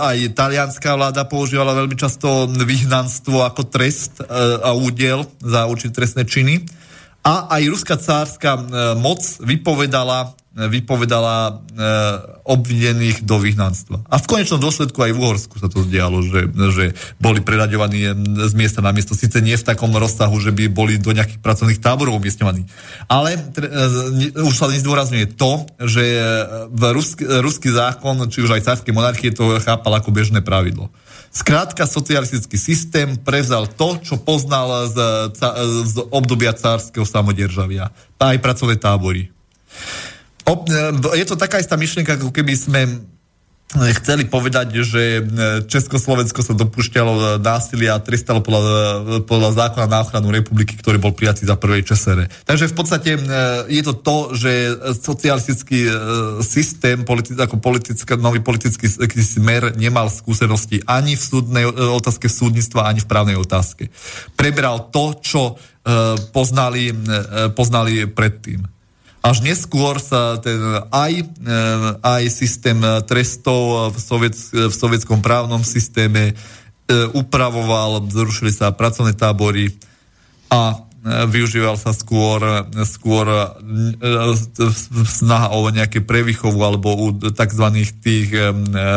Aj 0.00 0.18
talianská 0.32 0.96
vláda 0.96 1.28
používala 1.28 1.76
veľmi 1.76 1.98
často 1.98 2.48
vyhnanstvo 2.48 3.44
ako 3.44 3.68
trest 3.68 4.22
e, 4.22 4.24
a 4.64 4.72
údel 4.72 5.28
za 5.44 5.68
určité 5.68 6.00
trestné 6.00 6.24
činy. 6.24 6.64
A 7.26 7.60
aj 7.60 7.62
ruská 7.68 8.00
cárska 8.00 8.56
moc 8.96 9.20
vypovedala 9.44 10.32
vypovedala 10.57 11.35
e, 11.49 11.53
obvinených 12.45 13.25
do 13.25 13.41
vyhnanstva. 13.41 14.05
A 14.05 14.21
v 14.21 14.29
konečnom 14.29 14.61
dôsledku 14.61 15.01
aj 15.01 15.09
v 15.09 15.17
Uhorsku 15.17 15.57
sa 15.57 15.65
to 15.65 15.81
dialo, 15.81 16.21
že, 16.21 16.45
že 16.69 16.85
boli 17.17 17.41
preraďovaní 17.41 18.13
z 18.37 18.53
miesta 18.53 18.77
na 18.77 18.93
miesto. 18.93 19.17
Sice 19.17 19.41
nie 19.41 19.57
v 19.57 19.65
takom 19.65 19.89
rozsahu, 19.89 20.37
že 20.37 20.53
by 20.53 20.69
boli 20.69 21.01
do 21.01 21.09
nejakých 21.09 21.41
pracovných 21.41 21.81
táborov 21.81 22.21
umiestňovaní. 22.21 22.69
Ale 23.09 23.33
tre, 23.49 23.65
e, 23.65 24.45
už 24.45 24.53
sa 24.53 24.69
nezdôrazňuje 24.69 25.33
to, 25.33 25.65
že 25.89 26.05
v 26.69 26.83
ruský, 26.93 27.25
ruský 27.41 27.73
zákon, 27.73 28.29
či 28.29 28.45
už 28.45 28.53
aj 28.53 28.65
cárskej 28.69 28.93
monarchie, 28.93 29.33
to 29.33 29.57
chápal 29.57 29.97
ako 29.97 30.13
bežné 30.13 30.45
pravidlo. 30.45 30.93
Skrátka, 31.33 31.89
socialistický 31.89 32.61
systém 32.61 33.17
prevzal 33.17 33.65
to, 33.65 33.97
čo 34.05 34.21
poznal 34.21 34.85
z, 34.85 34.97
z 35.89 35.95
obdobia 36.13 36.53
cárskeho 36.53 37.09
samodержavia. 37.09 37.89
Aj 38.21 38.37
pracovné 38.37 38.77
tábory. 38.77 39.33
Je 41.12 41.26
to 41.28 41.36
taká 41.36 41.60
istá 41.60 41.76
myšlienka, 41.76 42.16
ako 42.16 42.32
keby 42.32 42.56
sme 42.56 42.80
eh, 42.88 43.92
chceli 44.00 44.24
povedať, 44.24 44.80
že 44.80 45.20
eh, 45.20 45.22
Československo 45.68 46.40
sa 46.40 46.56
dopúšťalo 46.56 47.36
násilia 47.44 48.00
a 48.00 48.00
trestalo 48.00 48.40
podľa, 48.40 49.24
podľa 49.28 49.50
zákona 49.60 49.86
na 49.92 50.00
ochranu 50.00 50.32
republiky, 50.32 50.72
ktorý 50.80 50.96
bol 50.96 51.12
prijatý 51.12 51.44
za 51.44 51.60
prvej 51.60 51.84
ČSR. 51.84 52.32
Takže 52.48 52.72
v 52.72 52.74
podstate 52.74 53.10
je 53.68 53.82
to 53.84 53.92
to, 54.00 54.16
že 54.32 54.52
socialistický 55.04 55.84
systém, 56.40 57.04
politi- 57.04 57.36
ako 57.36 57.60
politické, 57.60 58.16
nový 58.16 58.40
politický 58.40 58.88
smer 59.20 59.76
nemal 59.76 60.08
skúsenosti 60.08 60.80
ani 60.88 61.12
v 61.12 61.24
súdnej 61.28 61.64
otázke 61.92 62.32
súdnictva, 62.32 62.88
ani 62.88 63.04
v 63.04 63.10
právnej 63.10 63.36
otázke. 63.36 63.92
Prebral 64.32 64.88
to, 64.88 65.20
čo 65.20 65.60
poznali, 66.32 66.92
poznali 67.56 68.04
predtým. 68.04 68.77
Až 69.18 69.42
neskôr 69.42 69.98
sa 69.98 70.38
ten 70.38 70.58
aj, 70.94 71.12
e, 71.20 71.24
aj 72.00 72.22
systém 72.30 72.78
trestov 73.04 73.92
v, 73.92 73.98
soviec, 73.98 74.36
v 74.54 74.70
sovietskom 74.72 75.18
právnom 75.20 75.66
systéme 75.66 76.32
e, 76.32 76.34
upravoval, 77.12 78.06
zrušili 78.06 78.54
sa 78.54 78.70
pracovné 78.70 79.18
tábory 79.18 79.74
a 80.48 80.72
e, 80.72 80.76
využíval 81.26 81.74
sa 81.74 81.90
skôr, 81.90 82.40
skôr 82.86 83.26
snaha 85.04 85.50
o 85.50 85.66
nejaké 85.66 85.98
prevýchovu 85.98 86.62
alebo 86.62 86.94
u 86.94 87.06
tzv. 87.18 87.66
tých 87.98 88.30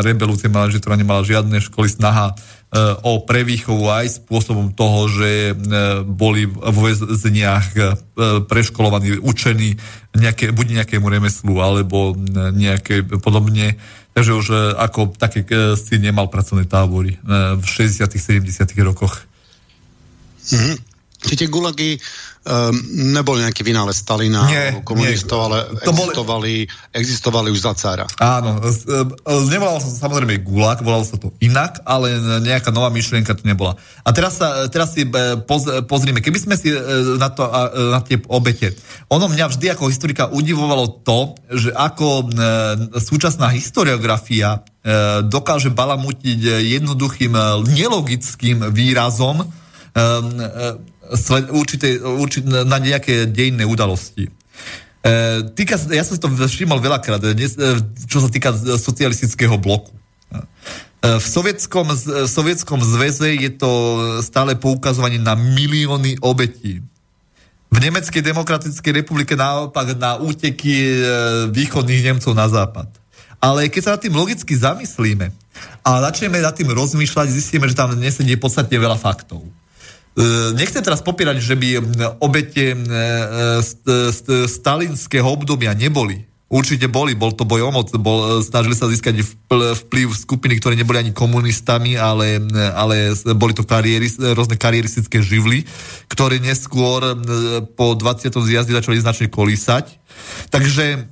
rebelúcie 0.05 0.53
mládeže, 0.53 0.85
ktorá 0.85 1.01
nemala 1.01 1.25
žiadne 1.25 1.57
školy, 1.59 1.89
snaha 1.89 2.37
Eh, 2.37 2.60
o 3.03 3.19
prevýchovu 3.27 3.83
aj 3.91 4.23
spôsobom 4.23 4.71
toho, 4.71 5.11
že 5.11 5.51
eh, 5.51 5.55
boli 6.07 6.47
v 6.47 6.77
väzeniach 6.87 7.67
eh, 7.75 7.91
preškolovaní, 8.47 9.19
učení 9.19 9.75
nejaké, 10.15 10.55
buď 10.55 10.79
nejakému 10.79 11.07
remeslu, 11.07 11.59
alebo 11.59 12.15
nejaké 12.55 13.03
podobne. 13.19 13.75
Takže 14.11 14.31
už 14.35 14.47
ako 14.75 15.15
také 15.15 15.47
si 15.79 15.95
nemal 15.95 16.27
pracovné 16.27 16.67
tábory 16.67 17.15
v 17.55 17.63
60 17.63 18.11
70 18.11 18.43
rokoch. 18.83 19.23
Mm-hmm. 20.51 20.90
Či 21.21 21.37
tie 21.37 21.47
gulagy 21.53 22.01
um, 22.49 22.73
nebol 23.13 23.37
nejaký 23.37 23.61
vynález 23.61 24.01
Stalina 24.01 24.41
nie, 24.49 24.81
komunistov, 24.81 25.37
nie. 25.37 25.45
ale 25.45 25.57
to 25.85 25.93
existovali, 25.93 26.53
boli... 26.65 26.93
existovali 26.97 27.47
už 27.53 27.59
za 27.61 27.73
cára. 27.77 28.05
Áno, 28.17 28.57
nevolal 29.45 29.77
sa 29.77 30.09
samozrejme 30.09 30.41
gulag, 30.41 30.81
volalo 30.81 31.05
sa 31.05 31.21
to 31.21 31.29
inak, 31.45 31.85
ale 31.85 32.17
nejaká 32.41 32.73
nová 32.73 32.89
myšlienka 32.89 33.37
to 33.37 33.45
nebola. 33.45 33.77
A 34.01 34.09
teraz, 34.09 34.41
sa, 34.41 34.65
teraz 34.73 34.97
si 34.97 35.05
e, 35.05 35.13
poz, 35.45 35.85
pozrime, 35.85 36.25
keby 36.25 36.39
sme 36.41 36.55
si 36.57 36.73
na, 37.21 37.29
to, 37.29 37.45
na 37.93 38.01
tie 38.01 38.17
obete, 38.25 38.73
ono 39.13 39.29
mňa 39.29 39.45
vždy 39.45 39.77
ako 39.77 39.93
historika 39.93 40.33
udivovalo 40.33 41.05
to, 41.05 41.37
že 41.53 41.69
ako 41.69 42.33
súčasná 42.97 43.53
historiografia 43.53 44.65
dokáže 45.29 45.69
balamutiť 45.69 46.65
jednoduchým 46.65 47.37
nelogickým 47.69 48.73
výrazom 48.73 49.45
určité, 51.51 51.99
určité, 51.99 52.47
na 52.47 52.77
nejaké 52.79 53.27
dejinné 53.27 53.67
udalosti. 53.67 54.31
E, 55.01 55.11
týka, 55.57 55.81
ja 55.89 56.05
som 56.05 56.13
to 56.17 56.29
všimol 56.29 56.77
veľakrát, 56.77 57.21
e, 57.25 57.33
čo 58.05 58.21
sa 58.21 58.29
týka 58.29 58.53
socialistického 58.77 59.57
bloku. 59.57 59.89
E, 60.29 61.17
v 61.17 61.25
sovietskom, 61.25 61.89
v 61.89 62.29
sovietskom 62.29 62.79
zväze 62.85 63.33
je 63.33 63.51
to 63.57 63.71
stále 64.21 64.53
poukazovanie 64.53 65.17
na 65.17 65.33
milióny 65.33 66.21
obetí. 66.21 66.85
V 67.71 67.77
Nemeckej 67.79 68.21
demokratickej 68.21 69.01
republike 69.01 69.33
naopak 69.33 69.95
na 69.95 70.19
úteky 70.19 71.01
východných 71.55 72.03
Nemcov 72.03 72.35
na 72.35 72.51
západ. 72.51 72.91
Ale 73.41 73.71
keď 73.71 73.81
sa 73.81 73.91
nad 73.95 74.03
tým 74.03 74.13
logicky 74.13 74.53
zamyslíme 74.53 75.31
a 75.81 75.89
začneme 76.11 76.43
nad 76.43 76.53
tým 76.53 76.67
rozmýšľať, 76.67 77.31
zistíme, 77.31 77.65
že 77.65 77.79
tam 77.79 77.95
nesedí 77.95 78.35
podstatne 78.37 78.75
veľa 78.75 78.99
faktov. 78.99 79.47
E, 80.11 80.51
nechcem 80.59 80.83
teraz 80.83 80.99
popierať, 80.99 81.39
že 81.39 81.55
by 81.55 81.67
obete 82.19 82.75
e, 82.75 82.77
e, 82.77 84.47
stalinského 84.47 85.23
obdobia 85.23 85.71
neboli. 85.71 86.27
Určite 86.51 86.91
boli, 86.91 87.15
bol 87.15 87.31
to 87.31 87.47
boj 87.47 87.63
o 87.63 87.71
moc, 87.71 87.87
bol, 87.95 88.43
snažili 88.43 88.75
sa 88.75 88.91
získať 88.91 89.23
vplyv 89.87 90.11
skupiny, 90.11 90.59
ktoré 90.59 90.75
neboli 90.75 90.99
ani 90.99 91.15
komunistami, 91.15 91.95
ale, 91.95 92.43
ale 92.75 93.15
boli 93.39 93.55
to 93.55 93.63
kariéry, 93.63 94.11
rôzne 94.35 94.59
kariéristické 94.59 95.23
živly, 95.23 95.63
ktoré 96.11 96.43
neskôr 96.43 97.15
po 97.79 97.95
20. 97.95 98.35
zjazde 98.35 98.75
začali 98.75 98.99
značne 98.99 99.31
kolísať. 99.31 99.95
Takže 100.51 101.07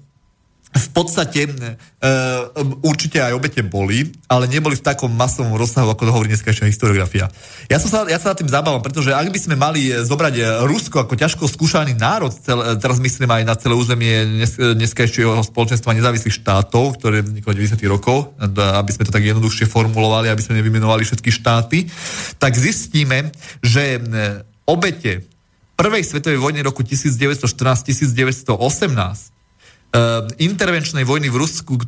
v 0.69 0.89
podstate 0.93 1.49
uh, 1.49 2.53
určite 2.85 3.17
aj 3.17 3.33
obete 3.33 3.65
boli, 3.65 4.05
ale 4.29 4.45
neboli 4.45 4.77
v 4.77 4.85
takom 4.85 5.09
masovom 5.09 5.57
rozsahu, 5.57 5.89
ako 5.89 6.05
to 6.05 6.13
hovorí 6.13 6.29
dneskajšia 6.29 6.69
historiografia. 6.69 7.25
Ja, 7.65 7.81
som 7.81 7.89
sa, 7.89 8.05
ja 8.05 8.21
sa 8.21 8.33
na 8.33 8.37
tým 8.37 8.45
zabávam, 8.45 8.77
pretože 8.85 9.09
ak 9.09 9.33
by 9.33 9.39
sme 9.41 9.57
mali 9.57 9.89
zobrať 9.89 10.61
Rusko 10.69 11.09
ako 11.09 11.17
ťažko 11.17 11.49
skúšaný 11.49 11.97
národ, 11.97 12.29
cel, 12.29 12.61
teraz 12.77 13.01
myslím 13.01 13.33
aj 13.33 13.43
na 13.49 13.57
celé 13.57 13.73
územie 13.73 14.13
dnes, 14.29 14.53
dneskajšieho 14.61 15.41
spoločenstva 15.41 15.97
nezávislých 15.97 16.37
štátov, 16.37 17.01
ktoré 17.01 17.25
vzniklo 17.25 17.49
90. 17.57 17.81
rokov, 17.89 18.37
aby 18.45 18.91
sme 18.93 19.09
to 19.09 19.15
tak 19.15 19.25
jednoduchšie 19.25 19.65
formulovali, 19.65 20.29
aby 20.29 20.45
sme 20.45 20.61
nevymenovali 20.61 21.01
všetky 21.01 21.33
štáty, 21.33 21.89
tak 22.37 22.53
zistíme, 22.53 23.33
že 23.65 23.97
obete 24.69 25.25
prvej 25.73 26.05
svetovej 26.05 26.37
vojny 26.37 26.61
roku 26.61 26.85
1914-1918 26.85 28.53
Uh, 28.53 29.38
intervenčnej 30.37 31.01
vojny 31.01 31.33
v 31.33 31.41
Rusku 31.41 31.81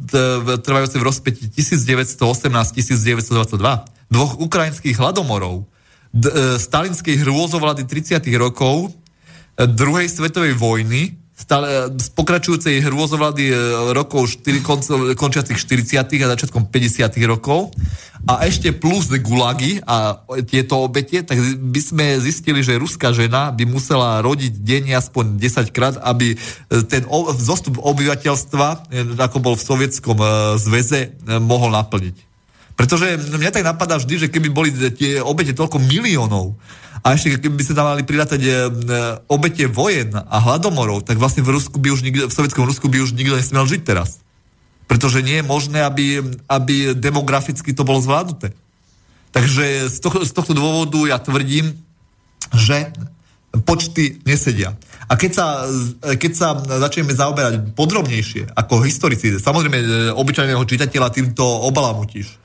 trvajúcej 0.65 0.97
v 0.97 1.05
rozpätí 1.05 1.45
1918-1922, 1.53 3.61
dvoch 4.09 4.41
ukrajinských 4.41 4.97
hladomorov, 4.97 5.69
d- 6.11 6.27
uh, 6.27 6.59
stalinskej 6.59 7.23
hrôzovlady 7.23 7.87
30. 7.87 8.19
rokov, 8.35 8.89
uh, 8.89 8.91
druhej 9.63 10.11
svetovej 10.11 10.57
vojny, 10.57 11.15
stále, 11.41 11.89
z 11.97 12.07
pokračujúcej 12.13 12.85
hrôzovlady 12.85 13.49
rokov 13.97 14.29
4, 14.45 15.17
končiacich 15.17 15.57
40. 15.57 16.05
a 16.21 16.31
začiatkom 16.37 16.69
50. 16.69 17.17
rokov 17.25 17.73
a 18.29 18.45
ešte 18.45 18.69
plus 18.69 19.09
gulagy 19.09 19.81
a 19.81 20.21
tieto 20.45 20.85
obete, 20.85 21.25
tak 21.25 21.41
by 21.41 21.81
sme 21.81 22.05
zistili, 22.21 22.61
že 22.61 22.77
ruská 22.77 23.09
žena 23.09 23.49
by 23.49 23.65
musela 23.65 24.21
rodiť 24.21 24.61
denne 24.61 24.93
aspoň 24.93 25.41
10 25.41 25.73
krát, 25.73 25.95
aby 26.05 26.37
e, 26.37 26.37
ten 26.85 27.01
zostup 27.41 27.81
obyvateľstva, 27.81 28.67
e, 28.93 29.17
ako 29.17 29.37
bol 29.41 29.55
v 29.57 29.65
sovietskom 29.65 30.17
e, 30.21 30.25
zväze, 30.61 31.17
mohol 31.41 31.73
naplniť. 31.73 32.30
Pretože 32.81 33.13
mňa 33.13 33.53
tak 33.53 33.61
napadá 33.61 34.01
vždy, 34.01 34.25
že 34.25 34.31
keby 34.33 34.49
boli 34.49 34.73
tie 34.73 35.21
obete 35.21 35.53
toľko 35.53 35.77
miliónov, 35.77 36.57
a 37.05 37.13
ešte 37.13 37.37
keby 37.37 37.61
sme 37.61 37.77
tam 37.77 37.93
mali 37.93 38.01
prirátať 38.01 38.41
obete 39.29 39.69
vojen 39.69 40.17
a 40.17 40.37
hladomorov, 40.41 41.05
tak 41.05 41.21
vlastne 41.21 41.45
v 41.45 41.61
Rusku 41.61 41.77
by 41.77 41.93
už 41.93 42.01
nikto, 42.01 42.25
v 42.25 42.33
sovietskom 42.33 42.65
Rusku 42.65 42.89
by 42.89 43.05
už 43.05 43.13
nikto 43.13 43.37
nesmiel 43.37 43.69
žiť 43.69 43.81
teraz. 43.85 44.21
Pretože 44.89 45.21
nie 45.21 45.41
je 45.41 45.45
možné, 45.45 45.85
aby, 45.85 46.25
aby 46.49 46.97
demograficky 46.97 47.69
to 47.73 47.85
bolo 47.85 48.01
zvládnuté. 48.01 48.53
Takže 49.29 49.93
z, 49.93 49.97
toho, 50.01 50.25
z 50.25 50.31
tohto 50.33 50.57
dôvodu 50.57 50.97
ja 51.05 51.21
tvrdím, 51.21 51.77
že 52.53 52.89
počty 53.59 54.23
nesedia. 54.23 54.71
A 55.11 55.19
keď 55.19 55.31
sa, 55.35 55.45
keď 56.15 56.31
sa 56.31 56.55
začneme 56.55 57.11
zaoberať 57.11 57.75
podrobnejšie 57.75 58.55
ako 58.55 58.79
historici, 58.87 59.35
samozrejme 59.35 59.77
e, 59.77 59.85
obyčajného 60.15 60.63
čitateľa 60.63 61.11
týmto 61.11 61.43
obalamutíš. 61.43 62.39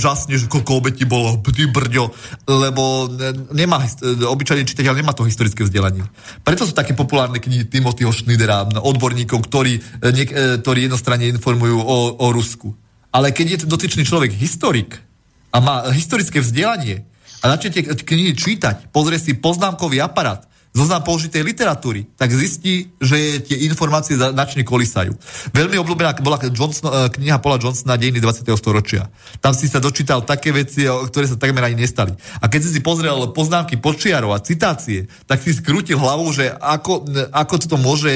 Žasne, 0.00 0.40
že 0.40 0.48
koľko 0.48 0.80
obetí 0.80 1.04
bolo, 1.04 1.36
ty 1.52 1.68
brďo, 1.68 2.08
lebo 2.48 3.12
nemá, 3.52 3.84
obyčajný 4.24 4.64
čitateľ 4.64 4.96
nemá 4.96 5.12
to 5.12 5.28
historické 5.28 5.60
vzdelanie. 5.60 6.08
Preto 6.40 6.64
sú 6.64 6.72
také 6.72 6.96
populárne 6.96 7.36
knihy 7.36 7.68
Timothyho 7.68 8.16
Schneidera, 8.16 8.64
odborníkov, 8.80 9.44
ktorí, 9.44 9.76
e, 9.76 9.80
niek- 10.16 10.32
e, 10.32 10.64
ktorí 10.64 10.88
jednostranne 10.88 11.28
informujú 11.28 11.84
o, 11.84 12.16
o 12.16 12.26
Rusku. 12.32 12.72
Ale 13.12 13.28
keď 13.36 13.60
je 13.60 13.68
dotyčný 13.68 14.08
človek 14.08 14.32
historik 14.32 14.96
a 15.52 15.60
má 15.60 15.92
historické 15.92 16.40
vzdelanie 16.40 17.04
a 17.42 17.54
začnete 17.54 17.94
knihy 18.02 18.34
čítať, 18.34 18.90
pozrie 18.90 19.18
si 19.20 19.38
poznámkový 19.38 20.02
aparát, 20.02 20.48
zoznam 20.78 21.02
použitej 21.02 21.42
literatúry, 21.42 22.06
tak 22.14 22.30
zistí, 22.30 22.94
že 23.02 23.42
tie 23.42 23.66
informácie 23.66 24.14
značne 24.14 24.62
kolisajú. 24.62 25.18
Veľmi 25.50 25.74
obľúbená 25.82 26.14
bola 26.22 26.38
Johnson, 26.38 26.86
eh, 26.88 27.10
kniha 27.10 27.42
Paula 27.42 27.58
Johnsona 27.58 27.98
Dejiny 27.98 28.22
20. 28.22 28.54
storočia. 28.54 29.10
Tam 29.42 29.50
si 29.50 29.66
sa 29.66 29.82
dočítal 29.82 30.22
také 30.22 30.54
veci, 30.54 30.86
ktoré 30.86 31.26
sa 31.26 31.34
takmer 31.34 31.66
ani 31.66 31.82
nestali. 31.82 32.14
A 32.38 32.46
keď 32.46 32.70
si 32.70 32.78
si 32.78 32.80
pozrel 32.80 33.34
poznámky 33.34 33.80
počiarov 33.82 34.36
a 34.36 34.38
citácie, 34.38 35.10
tak 35.26 35.42
si 35.42 35.50
skrútil 35.50 35.98
hlavu, 35.98 36.30
že 36.30 36.54
ako, 36.54 37.10
ako 37.34 37.54
to 37.66 37.76
môže 37.80 38.12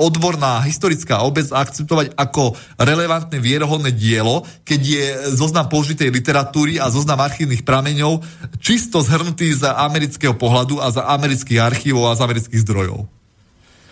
odborná 0.00 0.64
historická 0.64 1.20
obec 1.20 1.52
akceptovať 1.52 2.16
ako 2.16 2.56
relevantné 2.80 3.36
vierohodné 3.36 3.92
dielo, 3.92 4.46
keď 4.64 4.80
je 4.80 5.06
zoznam 5.36 5.68
použitej 5.68 6.08
literatúry 6.08 6.80
a 6.80 6.88
zoznam 6.88 7.20
archívnych 7.20 7.66
prameňov 7.66 8.24
čisto 8.62 9.02
zhrnutý 9.02 9.52
z 9.52 9.68
amerického 9.68 10.32
pohľadu 10.32 10.80
a 10.80 10.88
za 10.88 11.04
amerických 11.12 11.60
archívov 11.60 12.05
a 12.10 12.18
z 12.18 12.24
amerických 12.24 12.62
zdrojov. 12.62 13.06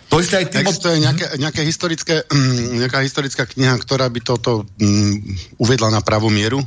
To 0.09 0.21
isté 0.21 0.41
aj 0.41 0.47
tým... 0.53 0.65
Existuje 0.65 0.95
nejaké, 1.01 1.25
nejaké 1.41 1.61
historické, 1.65 2.15
nejaká 2.81 3.01
historická 3.01 3.43
kniha, 3.49 3.75
ktorá 3.81 4.07
by 4.07 4.19
toto 4.21 4.63
um, 4.63 5.13
uvedla 5.59 5.89
na 5.91 5.99
pravú 5.99 6.29
mieru? 6.29 6.61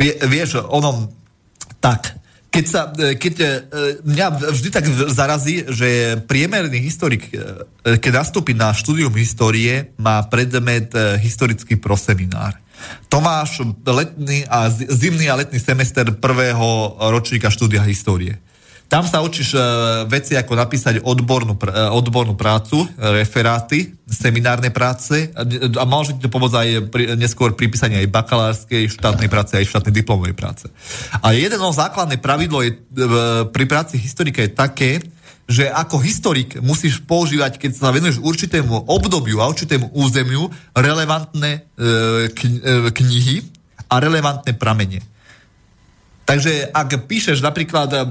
Vie, 0.00 0.16
vieš, 0.26 0.60
ono... 0.64 1.10
Tak, 1.84 2.24
keď 2.54 2.64
sa, 2.70 2.86
e, 2.94 3.18
keď 3.18 3.34
e, 3.42 3.48
mňa 4.06 4.26
vždy 4.54 4.68
tak 4.70 4.86
zarazí, 5.10 5.66
že 5.66 6.22
priemerný 6.22 6.78
historik, 6.78 7.26
e, 7.34 7.98
keď 7.98 8.22
nastúpi 8.22 8.54
na 8.54 8.70
štúdium 8.70 9.10
histórie, 9.18 9.90
má 9.98 10.22
predmet 10.30 10.94
historický 11.18 11.74
proseminár. 11.82 12.54
Tomáš 13.10 13.58
letný 13.82 14.46
a 14.46 14.70
zimný 14.70 15.26
a 15.26 15.38
letný 15.42 15.58
semester 15.58 16.06
prvého 16.14 16.94
ročníka 17.10 17.50
štúdia 17.50 17.82
histórie. 17.82 18.38
Tam 18.94 19.02
sa 19.02 19.26
učíš 19.26 19.58
uh, 19.58 20.06
veci 20.06 20.38
ako 20.38 20.54
napísať 20.54 21.02
odbornú, 21.02 21.58
uh, 21.58 21.90
odbornú 21.98 22.38
prácu, 22.38 22.86
referáty, 22.94 23.90
seminárne 24.06 24.70
práce 24.70 25.34
a, 25.34 25.82
môže 25.82 26.14
ti 26.14 26.22
to 26.22 26.30
pomôcť 26.30 26.54
aj 26.54 26.68
pri, 26.94 27.02
neskôr 27.18 27.58
pri 27.58 27.66
písaní 27.66 27.98
aj 27.98 28.14
bakalárskej 28.14 28.86
štátnej 28.94 29.26
práce, 29.26 29.58
aj 29.58 29.66
štátnej 29.66 29.98
diplomovej 29.98 30.38
práce. 30.38 30.70
A 31.18 31.34
jedno 31.34 31.74
základné 31.74 32.22
pravidlo 32.22 32.62
je, 32.62 32.78
pri 33.50 33.64
práci 33.66 33.98
historika 33.98 34.46
je 34.46 34.54
také, 34.54 35.02
že 35.50 35.66
ako 35.66 35.98
historik 35.98 36.62
musíš 36.62 37.02
používať, 37.02 37.58
keď 37.58 37.70
sa 37.74 37.90
venuješ 37.90 38.22
určitému 38.22 38.86
obdobiu 38.86 39.42
a 39.42 39.50
určitému 39.50 39.90
územiu, 39.90 40.46
relevantné 40.70 41.66
uh, 41.66 42.30
knihy 42.94 43.42
a 43.90 43.94
relevantné 43.98 44.54
pramene. 44.54 45.02
Takže 46.24 46.72
ak 46.72 47.04
píšeš 47.04 47.44
napríklad 47.44 47.92
uh, 47.92 48.00
uh, 48.00 48.08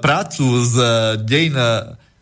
prácu 0.00 0.44
z 0.64 0.76
dejin, 1.20 1.56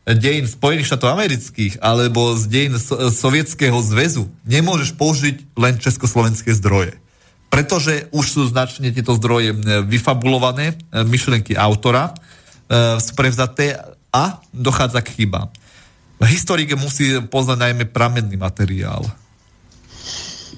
dejin 0.03 0.47
Spojených 0.51 0.91
štátov 0.91 1.15
amerických 1.15 1.79
alebo 1.79 2.35
z 2.35 2.45
dejin 2.51 2.75
so, 2.75 2.99
Sovietskeho 3.15 3.79
zväzu, 3.79 4.27
nemôžeš 4.43 4.99
použiť 4.99 5.55
len 5.55 5.79
československé 5.79 6.51
zdroje. 6.59 6.99
Pretože 7.47 8.11
už 8.11 8.27
sú 8.27 8.43
značne 8.51 8.91
tieto 8.91 9.15
zdroje 9.15 9.55
vyfabulované, 9.87 10.75
myšlenky 10.91 11.55
autora, 11.55 12.11
uh, 12.11 12.99
sú 12.99 13.15
prevzaté 13.15 13.79
a 14.11 14.43
dochádza 14.51 14.99
k 15.07 15.15
chybám. 15.15 15.47
Historik 16.27 16.73
musí 16.75 17.23
poznať 17.29 17.71
najmä 17.71 17.85
pramenný 17.93 18.35
materiál. 18.41 19.05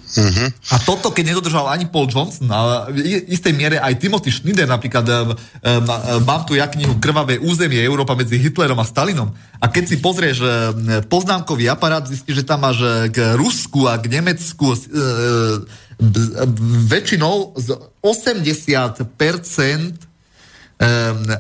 Uh-huh. 0.08 0.48
A 0.72 0.76
toto, 0.80 1.12
keď 1.12 1.36
nedodržal 1.36 1.68
ani 1.68 1.84
Paul 1.84 2.08
Johnson, 2.08 2.48
ale 2.48 2.96
v 2.96 3.28
istej 3.28 3.52
miere 3.52 3.76
aj 3.76 4.00
Timothy 4.00 4.32
Schneider, 4.32 4.64
napríklad 4.64 5.04
mám 6.24 6.48
tu 6.48 6.56
ja 6.56 6.64
knihu 6.64 6.96
Krvavé 6.96 7.36
územie 7.36 7.84
Európa 7.84 8.16
medzi 8.16 8.40
Hitlerom 8.40 8.80
a 8.80 8.88
Stalinom. 8.88 9.28
A 9.60 9.66
keď 9.68 9.84
si 9.84 9.96
pozrieš 10.00 10.40
poznámkový 11.12 11.68
aparát, 11.68 12.08
zistíš, 12.08 12.40
že 12.40 12.48
tam 12.48 12.64
máš 12.64 12.80
k 13.12 13.36
Rusku 13.36 13.84
a 13.84 14.00
k 14.00 14.08
Nemecku 14.08 14.72
uh, 14.72 14.78
väčšinou 16.88 17.58
z 17.58 17.68
80% 18.00 19.02
um, 19.04 19.98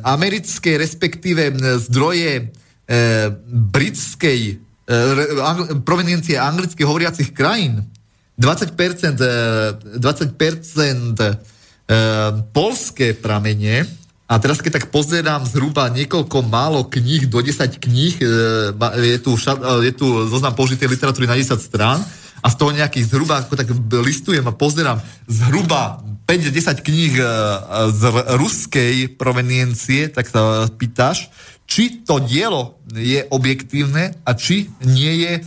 americké, 0.02 0.76
respektíve 0.76 1.56
zdroje 1.88 2.52
britskej 3.48 4.40
e, 4.48 4.54
angl- 5.44 5.84
proveniencie 5.84 6.40
anglicky 6.40 6.80
hovoriacich 6.80 7.36
krajín, 7.36 7.84
20%, 8.38 9.98
20% 9.98 9.98
e, 11.18 11.32
polské 12.54 13.12
pramene, 13.18 13.84
a 14.28 14.36
teraz 14.36 14.60
keď 14.60 14.78
tak 14.78 14.92
pozerám 14.92 15.48
zhruba 15.48 15.88
niekoľko 15.88 16.44
málo 16.46 16.84
kníh, 16.86 17.26
do 17.26 17.42
10 17.42 17.82
kníh, 17.82 18.14
e, 18.22 18.26
je 19.02 19.18
tu, 19.18 19.34
je 19.82 19.92
tu 19.92 20.06
zoznam 20.30 20.54
použitej 20.54 20.86
literatúry 20.86 21.26
na 21.26 21.34
10 21.34 21.58
strán, 21.58 21.98
a 22.38 22.46
z 22.46 22.54
toho 22.54 22.70
nejakých 22.70 23.10
zhruba, 23.10 23.42
ako 23.42 23.58
tak 23.58 23.68
listujem 24.06 24.46
a 24.46 24.54
pozerám, 24.54 25.02
zhruba 25.26 25.98
5-10 26.28 26.86
kníh 26.86 27.18
z 27.90 28.02
ruskej 28.36 29.18
proveniencie, 29.18 30.12
tak 30.12 30.30
sa 30.30 30.70
pýtaš, 30.70 31.32
či 31.68 32.00
to 32.00 32.16
dielo 32.24 32.80
je 32.88 33.28
objektívne 33.28 34.16
a 34.24 34.30
či 34.32 34.72
nie 34.80 35.28
je, 35.28 35.32
e, 35.38 35.40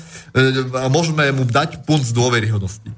môžeme 0.94 1.34
mu 1.34 1.50
dať 1.50 1.82
punt 1.82 2.06
z 2.06 2.14
dôveryhodnosti. 2.14 2.94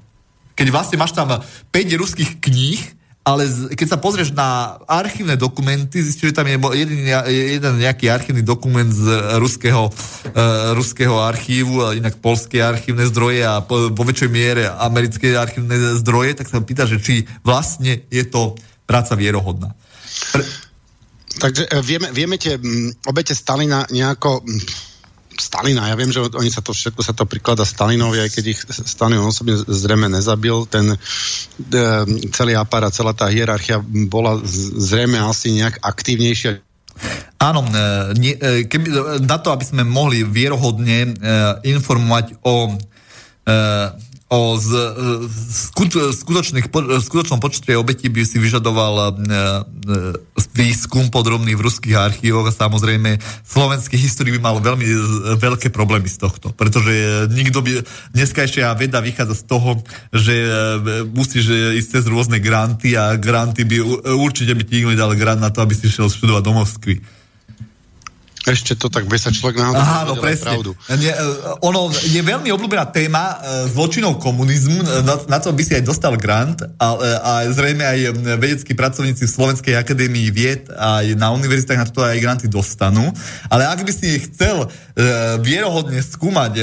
Keď 0.53 0.67
vlastne 0.69 0.99
máš 0.99 1.15
tam 1.15 1.31
5 1.31 2.01
ruských 2.03 2.43
kníh, 2.43 2.83
ale 3.23 3.47
keď 3.71 3.87
sa 3.87 3.97
pozrieš 3.97 4.35
na 4.35 4.75
archívne 4.83 5.39
dokumenty, 5.39 6.03
zistíš, 6.03 6.35
že 6.35 6.37
tam 6.43 6.43
je 6.51 6.59
jeden, 6.75 7.07
jeden 7.31 7.73
nejaký 7.79 8.11
archívny 8.11 8.43
dokument 8.43 8.91
z 8.91 9.07
ruského, 9.39 9.87
uh, 9.87 10.75
ruského 10.75 11.15
archívu, 11.23 11.87
a 11.87 11.95
inak 11.95 12.19
polské 12.19 12.59
archívne 12.59 13.07
zdroje 13.07 13.47
a 13.47 13.63
po, 13.63 13.95
vo 13.95 14.03
väčšej 14.03 14.27
miere 14.27 14.67
americké 14.67 15.39
archívne 15.39 15.95
zdroje, 16.03 16.35
tak 16.35 16.51
sa 16.51 16.59
pýta, 16.59 16.83
že 16.83 16.99
či 16.99 17.23
vlastne 17.47 18.03
je 18.11 18.27
to 18.27 18.59
práca 18.83 19.15
vierohodná. 19.15 19.71
Pre... 20.35 20.43
Takže 21.39 21.65
e, 21.65 21.81
vieme, 21.81 22.13
vieme 22.13 22.37
tie 22.37 22.59
obete 23.07 23.33
Stalina 23.33 23.85
nejako 23.89 24.43
Stalina, 25.33 25.89
ja 25.89 25.97
viem, 25.97 26.13
že 26.13 26.21
oni 26.21 26.53
sa 26.53 26.61
to 26.61 26.77
všetko 26.77 27.01
sa 27.01 27.13
to 27.17 27.25
priklada 27.25 27.65
Stalinovi, 27.65 28.21
aj 28.21 28.29
keď 28.37 28.45
ich 28.53 28.59
Stalin 28.69 29.17
osobne 29.17 29.57
zrejme 29.57 30.05
nezabil, 30.05 30.69
ten 30.69 30.93
e, 30.93 30.97
celý 32.29 32.53
aparát, 32.53 32.93
celá 32.93 33.17
tá 33.17 33.29
hierarchia 33.33 33.81
bola 33.81 34.37
zrejme 34.45 35.17
asi 35.17 35.57
nejak 35.57 35.81
aktívnejšia. 35.81 36.61
Áno, 37.41 37.65
e, 37.65 37.73
nie, 38.21 38.33
e, 38.37 38.69
keby, 38.69 39.19
na 39.25 39.37
to, 39.41 39.49
aby 39.49 39.65
sme 39.65 39.83
mohli 39.83 40.21
vierohodne 40.21 40.99
e, 41.01 41.11
informovať 41.65 42.37
o 42.45 42.69
e, 42.69 42.73
o 44.33 44.57
z, 44.57 44.69
skut, 45.53 45.93
skutočných, 45.93 46.65
skutočnom 47.05 47.37
počte 47.37 47.77
obetí 47.77 48.09
by 48.09 48.25
si 48.25 48.41
vyžadoval 48.41 49.13
výskum 50.57 51.13
podrobný 51.13 51.53
v 51.53 51.65
ruských 51.69 51.97
archívoch 51.97 52.49
a 52.49 52.53
samozrejme 52.53 53.21
slovenský 53.45 53.93
histórii 53.97 54.33
by 54.37 54.41
mal 54.41 54.57
veľmi 54.57 54.85
veľké 55.37 55.69
problémy 55.69 56.09
z 56.09 56.17
tohto, 56.25 56.49
pretože 56.53 57.29
nikto 57.29 57.61
by, 57.61 57.85
dneskajšia 58.17 58.73
veda 58.73 59.01
vychádza 59.05 59.37
z 59.37 59.43
toho, 59.45 59.69
že 60.09 60.33
musíš 61.13 61.77
ísť 61.77 62.01
cez 62.01 62.03
rôzne 62.09 62.41
granty 62.41 62.97
a 62.97 63.13
granty 63.17 63.65
by 63.69 63.77
určite 64.17 64.57
by 64.57 64.63
ti 64.65 64.81
nikto 64.81 64.97
nedal 64.97 65.13
grant 65.13 65.41
na 65.41 65.53
to, 65.53 65.61
aby 65.61 65.77
si 65.77 65.93
šiel 65.93 66.09
študovať 66.09 66.41
do 66.41 66.53
Moskvy. 66.57 66.95
Ešte 68.43 68.75
to 68.75 68.91
tak 68.91 69.07
by 69.07 69.15
sa 69.15 69.31
človek 69.31 69.55
náhodou 69.55 69.79
Áno, 69.79 70.13
presne. 70.19 70.59
Pravdu. 70.59 70.75
Nie, 70.99 71.15
e, 71.15 71.23
ono 71.63 71.87
je 71.91 72.19
veľmi 72.19 72.51
obľúbená 72.51 72.91
téma 72.91 73.39
e, 73.39 73.71
zločinov 73.71 74.19
komunizmu, 74.19 74.83
e, 74.83 74.85
na, 75.07 75.15
na 75.31 75.39
to 75.39 75.55
by 75.55 75.63
si 75.63 75.79
aj 75.79 75.83
dostal 75.87 76.19
grant 76.19 76.59
a, 76.59 76.87
a 77.23 77.31
zrejme 77.47 77.87
aj 77.87 77.99
vedeckí 78.35 78.75
pracovníci 78.75 79.23
v 79.23 79.31
Slovenskej 79.31 79.79
akadémii 79.79 80.27
vied 80.27 80.67
aj 80.75 81.15
na 81.15 81.31
univerzitách 81.31 81.79
na 81.79 81.87
to 81.87 82.03
aj 82.03 82.19
granty 82.19 82.51
dostanú. 82.51 83.15
Ale 83.47 83.63
ak 83.63 83.79
by 83.79 83.91
si 83.95 84.19
chcel 84.27 84.67
vierohodne 85.41 86.03
skúmať 86.03 86.53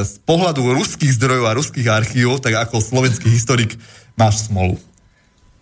z 0.00 0.12
pohľadu 0.24 0.72
ruských 0.72 1.12
zdrojov 1.12 1.44
a 1.50 1.56
ruských 1.58 1.88
archívov, 1.90 2.40
tak 2.40 2.56
ako 2.56 2.80
slovenský 2.80 3.28
historik 3.28 3.76
máš 4.16 4.48
smolu. 4.48 4.80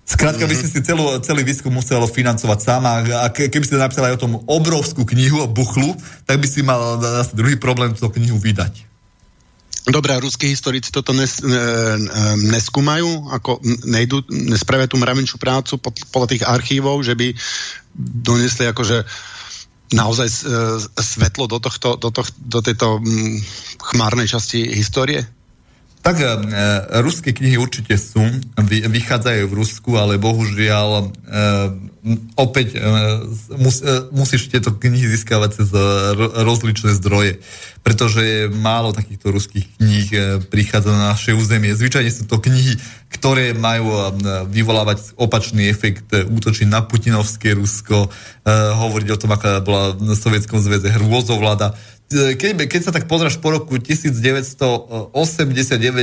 Skrátka 0.04 0.44
by 0.44 0.52
si 0.52 0.68
si 0.68 0.84
celú, 0.84 1.16
celý 1.24 1.48
výskum 1.48 1.72
musel 1.72 2.04
financovať 2.04 2.58
sám 2.60 2.82
a 2.84 3.32
keby 3.32 3.64
ste 3.64 3.80
napísali 3.80 4.12
aj 4.12 4.16
o 4.20 4.22
tom 4.28 4.32
obrovskú 4.44 5.08
knihu 5.08 5.40
o 5.40 5.48
buchlu, 5.48 5.96
tak 6.28 6.44
by 6.44 6.46
si 6.48 6.60
mal 6.60 7.00
zase 7.00 7.32
druhý 7.32 7.56
problém 7.56 7.96
tú 7.96 8.04
knihu 8.12 8.36
vydať. 8.36 8.84
Dobre, 9.84 10.16
ruskí 10.16 10.48
historici 10.48 10.88
toto 10.88 11.12
nes, 11.12 11.44
ne, 11.44 11.60
neskúmajú, 12.52 13.32
ako 13.36 13.60
nejdu, 13.84 14.24
nespravia 14.32 14.88
tú 14.88 14.96
mravenčú 14.96 15.36
prácu 15.36 15.76
podľa 16.08 16.28
tých 16.32 16.44
archívov, 16.48 17.04
že 17.04 17.12
by 17.12 17.36
donesli 18.24 18.64
akože 18.64 19.04
naozaj 19.92 20.28
e, 20.28 20.36
svetlo 20.96 21.44
do, 21.44 21.60
tohto, 21.60 22.00
do, 22.00 22.08
tohto, 22.08 22.32
do 22.40 22.64
tejto 22.64 23.04
chmárnej 23.76 24.24
časti 24.24 24.64
histórie? 24.72 25.20
Tak 26.04 26.20
e, 26.20 26.28
ruské 27.00 27.32
knihy 27.32 27.56
určite 27.56 27.96
sú, 27.96 28.20
vy, 28.60 28.84
vychádzajú 28.84 29.48
v 29.48 29.56
Rusku, 29.56 29.96
ale 29.96 30.20
bohužiaľ 30.20 30.88
e, 31.00 31.04
opäť 32.36 32.76
e, 32.76 32.78
mus, 33.56 33.80
e, 33.80 34.12
musíš 34.12 34.52
tieto 34.52 34.76
knihy 34.76 35.08
získavať 35.08 35.64
cez 35.64 35.72
e, 35.72 35.80
rozličné 36.44 36.92
zdroje, 37.00 37.40
pretože 37.80 38.52
málo 38.52 38.92
takýchto 38.92 39.32
ruských 39.32 39.64
kníh 39.80 40.08
e, 40.12 40.18
prichádza 40.44 40.92
na 40.92 41.16
naše 41.16 41.32
územie. 41.32 41.72
Zvyčajne 41.72 42.12
sú 42.12 42.28
to 42.28 42.36
knihy, 42.36 42.76
ktoré 43.08 43.56
majú 43.56 43.88
e, 43.88 44.00
vyvolávať 44.44 45.16
opačný 45.16 45.72
efekt, 45.72 46.12
e, 46.12 46.28
útočiť 46.28 46.68
na 46.68 46.84
putinovské 46.84 47.56
Rusko, 47.56 47.96
e, 48.04 48.08
hovoriť 48.52 49.08
o 49.08 49.20
tom, 49.24 49.32
aká 49.32 49.64
bola 49.64 49.96
v 49.96 50.12
Sovietskom 50.12 50.60
zväze 50.60 50.92
hrôzovláda 50.92 51.72
keď, 52.12 52.68
keď 52.68 52.80
sa 52.84 52.92
tak 52.92 53.08
pozráš 53.08 53.40
po 53.40 53.50
roku 53.54 53.80
1989 53.80 55.10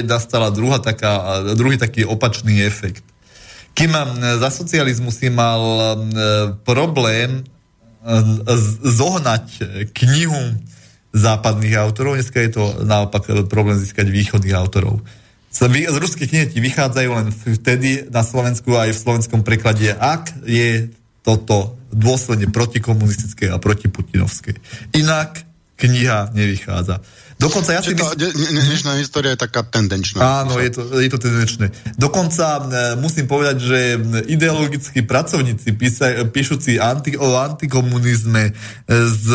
nastala 0.07 0.49
druhá 0.49 0.79
taká, 0.81 1.41
druhý 1.53 1.77
taký 1.77 2.05
opačný 2.05 2.61
efekt. 2.65 3.05
Kým 3.71 3.95
za 4.41 4.49
socializmu 4.51 5.11
si 5.15 5.31
mal 5.31 5.95
problém 6.67 7.47
zohnať 8.83 9.45
knihu 9.95 10.59
západných 11.15 11.75
autorov, 11.79 12.17
dneska 12.19 12.39
je 12.43 12.51
to 12.55 12.63
naopak 12.83 13.47
problém 13.47 13.77
získať 13.79 14.09
východných 14.09 14.57
autorov. 14.57 14.99
Z, 15.51 15.67
z 15.67 15.97
ruských 15.99 16.31
knih 16.31 16.51
ti 16.55 16.59
vychádzajú 16.63 17.09
len 17.11 17.27
vtedy 17.31 18.07
na 18.07 18.23
Slovensku 18.23 18.75
aj 18.75 18.95
v 18.95 19.01
slovenskom 19.03 19.43
preklade, 19.43 19.91
ak 19.91 20.31
je 20.47 20.89
toto 21.21 21.75
dôsledne 21.91 22.47
protikomunistické 22.49 23.51
a 23.51 23.59
protiputinovské. 23.59 24.55
Inak 24.95 25.43
kniha 25.81 26.29
nevychádza. 26.37 27.01
Dokonca 27.41 27.73
ja 27.73 27.81
si 27.81 27.97
myslím... 27.97 28.21
Dnešná 28.53 29.01
história 29.01 29.33
je 29.33 29.41
taká 29.41 29.65
tendenčná. 29.65 30.45
Áno, 30.45 30.61
je 30.61 30.77
to, 30.77 30.85
je 30.93 31.09
to 31.09 31.17
tendenčné. 31.17 31.73
Dokonca 31.97 32.61
e, 32.61 32.63
musím 33.01 33.25
povedať, 33.25 33.57
že 33.57 33.79
ideologickí 34.29 35.01
pracovníci 35.01 35.73
písa, 35.73 36.21
píšuci 36.29 36.77
anti, 36.77 37.17
o 37.17 37.33
antikomunizme 37.33 38.43
e, 38.45 38.53
z, 38.93 39.27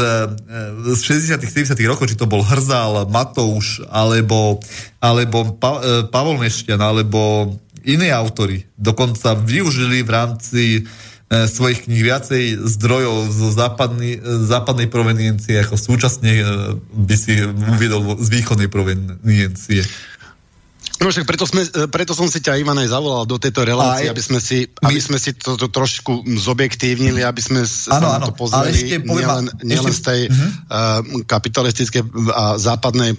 e, 0.87 0.95
z 0.95 1.01
60 1.35 1.75
70 1.75 1.91
rokov, 1.91 2.07
či 2.07 2.15
to 2.15 2.31
bol 2.31 2.47
Hrzal, 2.47 3.11
Matouš, 3.11 3.83
alebo, 3.91 4.63
alebo 5.03 5.59
pa, 5.59 6.07
Pavol 6.07 6.39
Mešťan, 6.39 6.79
alebo 6.79 7.51
iní 7.83 8.15
autory, 8.15 8.71
dokonca 8.79 9.35
využili 9.35 10.07
v 10.07 10.11
rámci 10.15 10.63
svojich 11.27 11.91
kníh 11.91 12.07
viacej 12.07 12.63
zdrojov 12.63 13.35
zo 13.35 13.51
západný, 13.51 14.15
e, 14.15 14.47
západnej 14.47 14.87
proveniencie, 14.87 15.59
ako 15.59 15.75
súčasne 15.75 16.33
e, 16.39 16.45
by 16.79 17.17
si 17.19 17.43
uviedol 17.43 18.23
z 18.23 18.29
východnej 18.31 18.71
proveniencie. 18.71 19.83
No 20.97 21.13
však 21.13 21.29
preto, 21.29 21.45
sme, 21.45 21.61
preto 21.93 22.17
som 22.17 22.25
si 22.25 22.41
ťa, 22.41 22.57
Ivan, 22.57 22.81
aj 22.81 22.89
zavolal 22.89 23.29
do 23.29 23.37
tejto 23.37 23.69
relácie, 23.69 24.09
aj, 24.09 24.17
aby 24.17 24.23
sme 24.25 24.41
si, 24.41 24.65
my, 24.65 24.89
aby 24.89 25.01
sme 25.03 25.19
si 25.21 25.37
to, 25.37 25.61
to 25.61 25.69
trošku 25.69 26.25
zobjektívnili, 26.25 27.21
aby 27.21 27.37
sme 27.37 27.69
ano, 27.93 28.17
sa 28.17 28.17
na 28.17 28.25
to 28.25 28.33
pozreli 28.33 28.73
ešte, 28.73 29.05
nielen, 29.05 29.45
nielen 29.61 29.93
z 29.93 30.01
tej 30.01 30.21
uh-huh. 30.25 30.49
uh, 30.73 31.05
kapitalistickej 31.29 32.01
a 32.33 32.57
západnej 32.57 33.13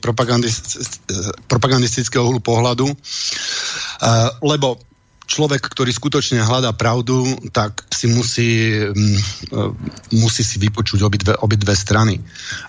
propagandistického 1.46 2.26
uhlu 2.26 2.42
pohľadu. 2.42 2.90
Uh, 2.90 4.34
lebo 4.42 4.82
človek, 5.28 5.60
ktorý 5.60 5.92
skutočne 5.92 6.40
hľadá 6.42 6.72
pravdu, 6.72 7.28
tak 7.52 7.84
si 7.92 8.08
musí, 8.08 8.80
um, 8.88 9.76
musí 10.16 10.42
si 10.42 10.58
vypočuť 10.58 11.04
obidve, 11.04 11.34
obidve 11.44 11.76
strany. 11.76 12.18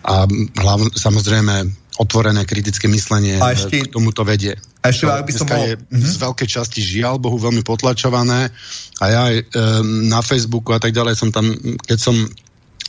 A 0.03 0.27
hlavne, 0.59 0.91
samozrejme, 0.93 1.71
otvorené 1.99 2.47
kritické 2.47 2.87
myslenie 2.87 3.43
a 3.43 3.55
ešte, 3.55 3.83
k 3.83 3.91
tomuto 3.91 4.23
vedie. 4.23 4.55
A 4.87 4.95
ešte, 4.95 5.11
ak 5.11 5.27
by 5.27 5.35
som 5.35 5.47
bol... 5.51 5.59
je 5.59 5.75
mm-hmm. 5.75 6.07
z 6.07 6.15
veľkej 6.23 6.49
časti 6.49 6.81
žiaľ 6.83 7.19
Bohu 7.19 7.35
veľmi 7.39 7.67
potlačované 7.67 8.55
a 9.03 9.05
ja 9.11 9.25
um, 9.35 10.07
na 10.07 10.23
Facebooku 10.23 10.71
a 10.71 10.79
tak 10.79 10.95
ďalej 10.95 11.19
som 11.19 11.35
tam, 11.35 11.51
keď 11.87 11.99
som 11.99 12.15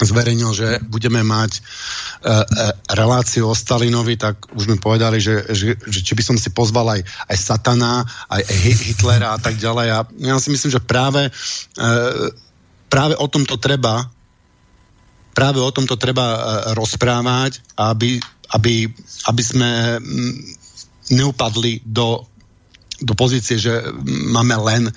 zverejnil, 0.05 0.51
že 0.55 0.79
budeme 0.87 1.19
mať 1.23 1.51
e, 1.55 1.59
e, 1.59 2.35
reláciu 2.95 3.51
o 3.51 3.57
Stalinovi, 3.57 4.15
tak 4.15 4.47
už 4.55 4.71
mi 4.71 4.77
povedali, 4.79 5.19
že, 5.19 5.43
že, 5.51 5.75
že 5.75 5.99
či 5.99 6.13
by 6.15 6.23
som 6.23 6.37
si 6.39 6.51
pozval 6.55 6.99
aj, 6.99 7.01
aj 7.03 7.37
Satana, 7.37 8.07
aj, 8.31 8.41
Hitlera 8.87 9.35
a 9.35 9.39
tak 9.39 9.59
ďalej. 9.59 9.87
A 9.91 9.99
ja 10.23 10.35
si 10.39 10.49
myslím, 10.51 10.71
že 10.71 10.81
práve, 10.83 11.27
e, 11.27 11.31
práve 12.87 13.15
o 13.19 13.27
tomto 13.27 13.59
treba 13.59 14.07
práve 15.29 15.63
o 15.63 15.71
tomto 15.71 15.95
treba 15.95 16.35
rozprávať, 16.75 17.63
aby, 17.79 18.19
aby, 18.51 18.91
aby 19.31 19.43
sme 19.45 19.95
mm, 19.95 20.35
neupadli 21.15 21.79
do, 21.87 22.27
do 22.99 23.13
pozície, 23.15 23.55
že 23.55 23.87
máme 24.03 24.59
len 24.59 24.91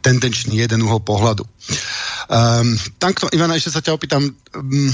tendenčný 0.00 0.56
jeden 0.56 0.88
uhol 0.88 1.02
pohľadu. 1.02 1.44
Um, 2.28 2.76
takto, 3.00 3.32
Ivana, 3.32 3.56
ešte 3.56 3.72
sa 3.72 3.80
ťa 3.80 3.96
opýtam, 3.96 4.20
um, 4.28 4.90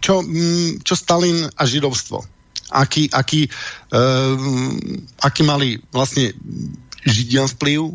čo, 0.00 0.24
um, 0.24 0.80
čo 0.80 0.96
Stalin 0.96 1.44
a 1.52 1.62
židovstvo? 1.68 2.24
Aký, 2.72 3.12
aký, 3.12 3.46
um, 3.92 4.80
aký 5.20 5.44
mali 5.44 5.76
vlastne 5.92 6.32
židia 7.04 7.44
vplyv 7.46 7.94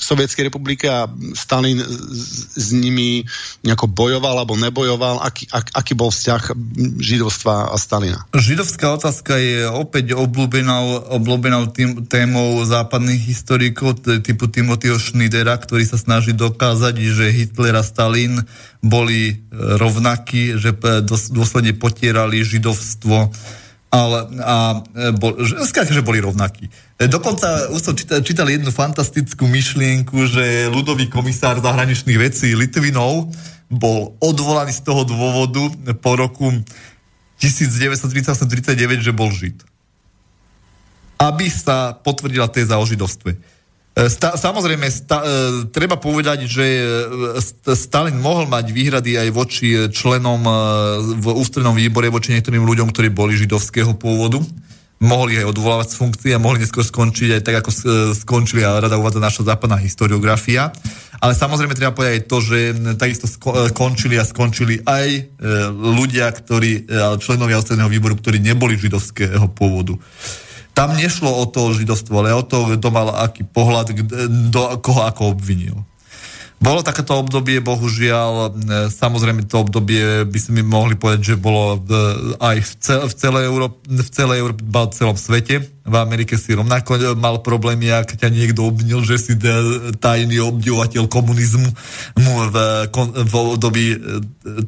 Sovietskej 0.00 0.48
republike 0.48 0.88
a 0.88 1.04
Stalin 1.36 1.76
s, 1.76 2.56
s 2.56 2.68
nimi 2.72 3.20
nejako 3.60 3.86
bojoval 3.92 4.40
alebo 4.40 4.56
nebojoval? 4.56 5.20
Aký, 5.20 5.44
ak, 5.52 5.76
aký 5.76 5.92
bol 5.92 6.08
vzťah 6.08 6.56
židovstva 6.98 7.70
a 7.70 7.76
Stalina? 7.76 8.24
Židovská 8.32 8.96
otázka 8.96 9.36
je 9.36 9.68
opäť 9.68 10.16
obľúbenou, 10.16 11.14
obľúbenou 11.20 11.68
tým, 11.70 12.08
témou 12.08 12.64
západných 12.64 13.20
historikov 13.20 14.00
typu 14.24 14.48
Timothyho 14.48 14.96
Schneidera, 14.96 15.60
ktorý 15.60 15.84
sa 15.84 16.00
snaží 16.00 16.32
dokázať, 16.32 16.94
že 16.96 17.36
Hitler 17.36 17.76
a 17.76 17.84
Stalin 17.84 18.40
boli 18.80 19.20
e, 19.28 19.34
rovnakí, 19.52 20.56
že 20.56 20.72
dôsledne 21.30 21.76
potierali 21.76 22.40
židovstvo 22.40 23.28
ale, 23.90 24.30
a 24.38 24.80
e, 24.94 25.10
bol, 25.18 25.34
skrátka, 25.66 25.90
že 25.90 26.06
boli 26.06 26.22
rovnakí. 26.22 26.70
E, 26.94 27.10
dokonca 27.10 27.74
už 27.74 27.80
som 27.82 27.94
čítal, 27.98 28.22
čítal 28.22 28.46
jednu 28.46 28.70
fantastickú 28.70 29.50
myšlienku, 29.50 30.14
že 30.30 30.70
ľudový 30.70 31.10
komisár 31.10 31.58
zahraničných 31.58 32.18
vecí 32.22 32.54
Litvinov 32.54 33.34
bol 33.66 34.14
odvolaný 34.22 34.70
z 34.78 34.86
toho 34.86 35.02
dôvodu 35.02 35.74
po 35.98 36.14
roku 36.14 36.54
1938-39, 37.42 39.02
že 39.02 39.10
bol 39.10 39.34
žid. 39.34 39.58
Aby 41.18 41.50
sa 41.50 41.94
potvrdila 41.98 42.46
téza 42.46 42.78
o 42.78 42.86
židovstve. 42.86 43.34
E, 44.00 44.08
sta, 44.08 44.32
samozrejme, 44.32 44.88
sta, 44.88 45.20
e, 45.20 45.24
treba 45.68 46.00
povedať, 46.00 46.48
že 46.48 46.64
e, 46.64 47.76
Stalin 47.76 48.16
mohol 48.16 48.48
mať 48.48 48.72
výhrady 48.72 49.20
aj 49.20 49.28
voči 49.28 49.92
členom 49.92 50.40
v 51.20 51.26
ústrednom 51.36 51.76
výbore, 51.76 52.08
voči 52.08 52.32
niektorým 52.32 52.64
ľuďom, 52.64 52.88
ktorí 52.88 53.12
boli 53.12 53.36
židovského 53.36 53.92
pôvodu. 54.00 54.40
Mohli 55.00 55.40
aj 55.40 55.56
odvolávať 55.56 55.88
z 55.92 55.96
funkcie 55.96 56.30
a 56.36 56.40
mohli 56.40 56.60
neskôr 56.60 56.84
skončiť 56.84 57.40
aj 57.40 57.42
tak, 57.44 57.56
ako 57.64 57.70
skončili 58.12 58.60
a 58.60 58.84
rada 58.84 59.00
uvádza 59.00 59.16
naša 59.16 59.48
západná 59.48 59.80
historiografia. 59.80 60.68
Ale 61.24 61.32
samozrejme 61.32 61.72
treba 61.72 61.96
povedať 61.96 62.20
aj 62.20 62.26
to, 62.28 62.38
že 62.44 62.58
takisto 63.00 63.24
skončili 63.72 64.20
a 64.20 64.28
skončili 64.28 64.84
aj 64.84 65.40
ľudia, 65.72 66.28
ktorí, 66.36 66.84
členovia 67.16 67.64
ústredného 67.64 67.88
výboru, 67.88 68.20
ktorí 68.20 68.44
neboli 68.44 68.76
židovského 68.76 69.48
pôvodu. 69.56 69.96
Tam 70.72 70.96
nešlo 70.96 71.28
o 71.28 71.44
to 71.50 71.74
židovstvo, 71.76 72.22
ale 72.22 72.36
o 72.36 72.42
to, 72.46 72.76
kto 72.78 72.88
mal 72.88 73.12
aký 73.12 73.44
pohľad, 73.44 73.92
do 74.48 74.62
koho 74.80 75.04
ako 75.04 75.34
obvinil. 75.36 75.82
Bolo 76.60 76.84
takéto 76.84 77.16
obdobie, 77.16 77.64
bohužiaľ, 77.64 78.52
e, 78.52 78.92
samozrejme 78.92 79.48
to 79.48 79.64
obdobie 79.64 80.28
by 80.28 80.38
sme 80.40 80.60
mohli 80.60 80.92
povedať, 80.92 81.32
že 81.32 81.36
bolo 81.40 81.80
aj 82.36 82.56
v, 82.60 82.72
cel, 82.76 83.00
v 83.08 83.14
celej 83.16 83.44
Európe, 83.48 83.80
v 83.88 84.10
celej 84.12 84.36
Európe, 84.44 84.60
v 84.60 84.92
celom 84.92 85.16
svete. 85.16 85.64
V 85.80 85.94
Amerike 85.96 86.36
si 86.36 86.52
rovnako 86.52 87.16
mal 87.16 87.40
problémy, 87.40 87.88
ak 87.88 88.20
ťa 88.20 88.28
niekto 88.28 88.68
obvinil, 88.68 89.00
že 89.00 89.16
si 89.16 89.32
tajný 89.96 90.36
obdivovateľ 90.44 91.08
komunizmu 91.08 91.68
v, 92.20 92.56
v 93.26 93.34
období 93.34 93.84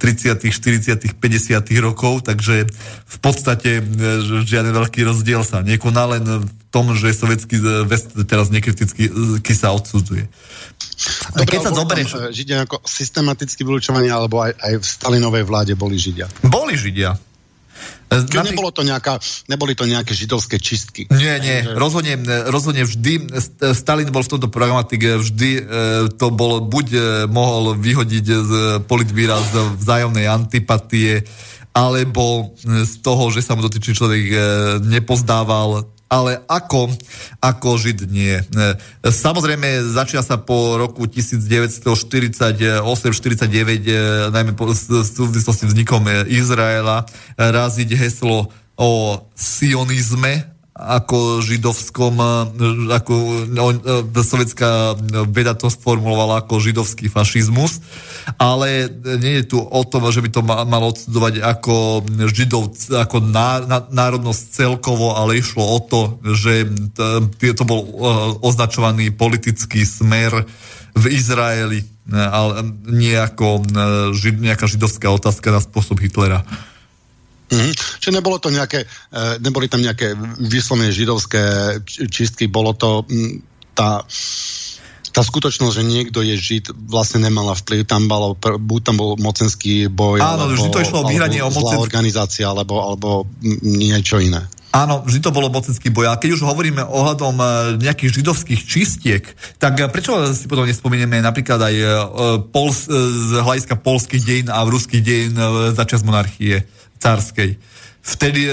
30., 0.01 0.49
40., 0.49 1.21
50. 1.21 1.85
rokov, 1.85 2.25
takže 2.25 2.65
v 3.05 3.19
podstate 3.21 3.81
e, 3.81 3.83
žiaden 4.43 4.73
veľký 4.73 5.05
rozdiel 5.05 5.45
sa 5.45 5.61
nekoná, 5.61 6.17
len 6.17 6.25
v 6.25 6.49
tom, 6.73 6.97
že 6.97 7.13
sovietský 7.13 7.61
vest 7.85 8.17
teraz 8.25 8.49
nekriticky 8.49 9.13
e, 9.13 9.53
sa 9.53 9.77
odsudzuje. 9.77 10.25
Dobre, 11.37 11.45
keď 11.45 11.61
sa 11.61 11.73
zoberieš... 11.77 12.11
Židia 12.33 12.65
ako 12.65 12.81
systematicky 12.89 13.61
vylúčovaní, 13.67 14.09
alebo 14.09 14.41
aj, 14.41 14.57
aj 14.57 14.73
v 14.81 14.85
Stalinovej 14.85 15.45
vláde 15.45 15.73
boli 15.77 16.01
Židia? 16.01 16.31
Boli 16.47 16.79
Židia. 16.79 17.32
Keď 18.13 18.53
nebolo 18.53 18.71
to 18.75 18.85
nejaká, 18.85 19.17
neboli 19.49 19.73
to 19.73 19.89
nejaké 19.89 20.13
židovské 20.13 20.61
čistky. 20.61 21.09
Nie, 21.09 21.41
nie, 21.41 21.65
rozhodne, 21.73 22.21
rozhodne 22.49 22.85
vždy, 22.85 23.33
Stalin 23.73 24.13
bol 24.13 24.21
v 24.21 24.33
tomto 24.37 24.49
programatike, 24.53 25.17
vždy 25.17 25.51
e, 25.57 25.63
to 26.21 26.29
bol, 26.29 26.61
buď 26.61 26.87
e, 26.93 27.01
mohol 27.31 27.79
vyhodiť 27.79 28.27
z 28.29 28.53
politbíra 28.85 29.41
z 29.41 29.81
vzájomnej 29.81 30.29
antipatie, 30.29 31.25
alebo 31.73 32.53
z 32.61 33.01
toho, 33.01 33.33
že 33.33 33.41
sa 33.41 33.57
mu 33.57 33.65
dotyčný 33.65 33.97
človek 33.97 34.23
e, 34.29 34.37
nepozdával, 34.85 35.89
ale 36.13 36.45
ako, 36.45 36.93
ako 37.41 37.81
Žid 37.81 38.13
nie. 38.13 38.37
E, 38.37 38.45
samozrejme, 39.09 39.97
začína 39.97 40.21
sa 40.21 40.37
po 40.37 40.77
roku 40.77 41.09
1948-49, 41.09 42.85
e, 42.85 43.97
najmä 44.29 44.53
po 44.53 44.69
súvislosti 44.77 45.65
vznikom 45.65 46.05
Izraela, 46.29 47.09
raziť 47.41 47.97
heslo 47.97 48.53
o 48.77 48.91
sionizme, 49.33 50.52
ako 50.83 51.39
židovskom, 51.41 52.15
e, 52.19 52.27
ako 52.91 53.15
no, 53.49 53.71
e, 53.71 54.23
sovietská 54.23 54.99
veda 55.31 55.55
to 55.55 55.71
sformulovala 55.71 56.43
ako 56.43 56.59
židovský 56.59 57.07
fašizmus, 57.07 57.79
ale 58.39 58.91
nie 59.19 59.43
je 59.43 59.55
tu 59.55 59.59
o 59.63 59.83
tom, 59.87 60.11
že 60.11 60.23
by 60.23 60.31
to 60.31 60.43
malo 60.43 60.91
odsudzovať 60.91 61.43
ako 61.43 62.03
židov, 62.31 62.75
ako 62.91 63.17
ná, 63.23 63.63
národnosť 63.91 64.43
celkovo, 64.51 65.15
ale 65.15 65.39
išlo 65.39 65.63
o 65.63 65.79
to, 65.83 66.01
že 66.35 66.67
to 67.39 67.65
bol 67.67 67.81
e, 67.83 67.91
označovaný 68.43 69.15
politický 69.15 69.87
smer 69.87 70.47
v 70.93 71.05
Izraeli, 71.09 71.81
ale 72.13 72.69
nie 72.91 73.17
ako 73.17 73.65
nejaká 74.21 74.69
židovská 74.69 75.09
otázka 75.09 75.49
na 75.49 75.61
spôsob 75.63 76.05
Hitlera. 76.05 76.45
Mm-hmm. 77.53 77.73
Čiže 78.01 78.17
nebolo 78.17 78.41
to 78.41 78.49
nejaké, 78.49 78.89
e, 78.89 79.39
neboli 79.45 79.69
tam 79.69 79.85
nejaké 79.85 80.17
vyslovene 80.41 80.89
židovské 80.89 81.77
čistky, 81.85 82.49
bolo 82.49 82.73
to 82.73 83.05
m, 83.13 83.45
tá 83.77 84.01
tá 85.13 85.21
skutočnosť, 85.21 85.75
že 85.77 85.85
niekto 85.85 86.25
je 86.25 86.35
žid, 86.41 86.65
vlastne 86.89 87.29
nemala 87.29 87.53
vplyv. 87.53 87.85
Tam 87.85 88.09
bolo, 88.09 88.33
buď 88.41 88.81
tam 88.81 88.97
bol 88.97 89.21
mocenský 89.21 89.93
boj, 89.93 90.25
Áno, 90.25 90.49
alebo, 90.49 90.57
vždy 90.57 90.69
to 90.73 90.81
išlo 90.81 90.99
o 91.05 91.09
vyhranie 91.09 91.45
o 91.45 91.53
mocenský... 91.53 91.85
organizácia, 91.85 92.49
alebo, 92.49 92.81
alebo 92.81 93.29
niečo 93.61 94.17
iné. 94.17 94.49
Áno, 94.73 95.05
vždy 95.05 95.21
to 95.21 95.37
bolo 95.37 95.53
mocenský 95.53 95.93
boj. 95.93 96.09
A 96.09 96.17
keď 96.17 96.41
už 96.41 96.49
hovoríme 96.49 96.81
ohľadom 96.81 97.37
e, 97.37 97.45
nejakých 97.77 98.25
židovských 98.25 98.61
čistiek, 98.65 99.25
tak 99.61 99.77
e, 99.77 99.93
prečo 99.93 100.17
si 100.33 100.49
potom 100.49 100.65
nespomenieme 100.65 101.21
napríklad 101.21 101.61
aj 101.61 101.77
Pols, 102.49 102.89
z 102.89 103.33
hľadiska 103.37 103.77
polských 103.85 104.25
dejín 104.25 104.49
a 104.49 104.65
ruských 104.65 105.05
dejín 105.05 105.37
začas 105.77 106.01
monarchie? 106.01 106.65
Cárskej. 107.03 107.59
Vtedy 108.03 108.51
e, 108.51 108.53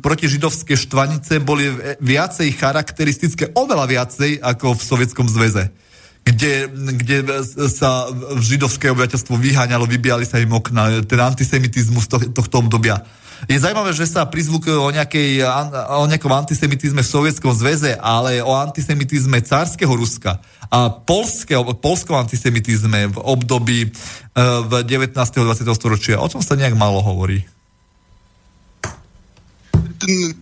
protižidovské 0.00 0.72
štvanice 0.72 1.40
boli 1.44 1.68
viacej 2.00 2.48
charakteristické, 2.56 3.52
oveľa 3.52 3.84
viacej 3.88 4.40
ako 4.40 4.72
v 4.72 4.82
Sovietskom 4.84 5.28
zväze. 5.28 5.68
Kde, 6.20 6.68
kde 7.00 7.24
sa 7.72 8.08
židovské 8.40 8.92
obyvateľstvo 8.92 9.36
vyháňalo, 9.40 9.88
vybíjali 9.88 10.28
sa 10.28 10.36
im 10.36 10.52
okna, 10.52 11.04
ten 11.08 11.16
antisemitizmus 11.16 12.08
to, 12.08 12.20
tohto 12.32 12.60
obdobia. 12.60 13.00
Je 13.48 13.56
zaujímavé, 13.56 13.96
že 13.96 14.04
sa 14.04 14.28
prizvukujú 14.28 14.84
o, 14.84 14.92
nejakej, 14.92 15.40
o 15.96 16.04
nejakom 16.04 16.28
antisemitizme 16.28 17.00
v 17.00 17.08
Sovietskom 17.08 17.56
zväze, 17.56 17.96
ale 17.96 18.44
o 18.44 18.52
antisemitizme 18.52 19.40
cárskeho 19.40 19.92
Ruska 19.96 20.40
a 20.68 20.92
polského, 20.92 21.64
polskom 21.80 22.20
antisemitizme 22.20 23.12
v 23.12 23.16
období 23.16 23.80
e, 23.84 23.90
v 24.68 24.72
19. 24.84 25.16
a 25.16 25.24
20. 25.24 25.68
storočia. 25.72 26.20
O 26.20 26.28
tom 26.28 26.44
sa 26.44 26.56
nejak 26.56 26.76
málo 26.76 27.00
hovorí 27.00 27.44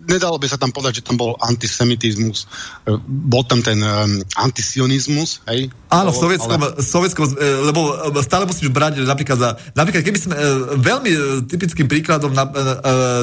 nedalo 0.07 0.39
by 0.39 0.47
sa 0.47 0.59
tam 0.61 0.71
povedať, 0.71 1.03
že 1.03 1.07
tam 1.07 1.17
bol 1.19 1.35
antisemitizmus, 1.41 2.47
e, 2.87 2.95
bol 3.07 3.43
tam 3.47 3.63
ten 3.63 3.79
um, 3.81 4.23
antisionizmus, 4.39 5.43
hej? 5.51 5.73
Áno, 5.91 6.15
v 6.15 6.19
sovietskom, 6.19 6.61
ale... 6.61 6.79
sovietskom, 6.79 7.25
e, 7.33 7.47
lebo 7.71 7.81
stále 8.23 8.45
musíš 8.47 8.71
brať 8.71 9.03
napríklad 9.03 9.39
za, 9.39 9.51
napríklad 9.75 10.03
keby 10.05 10.19
sme, 10.19 10.35
veľmi 10.79 11.11
typickým 11.49 11.87
príkladom 11.87 12.31
na, 12.35 12.45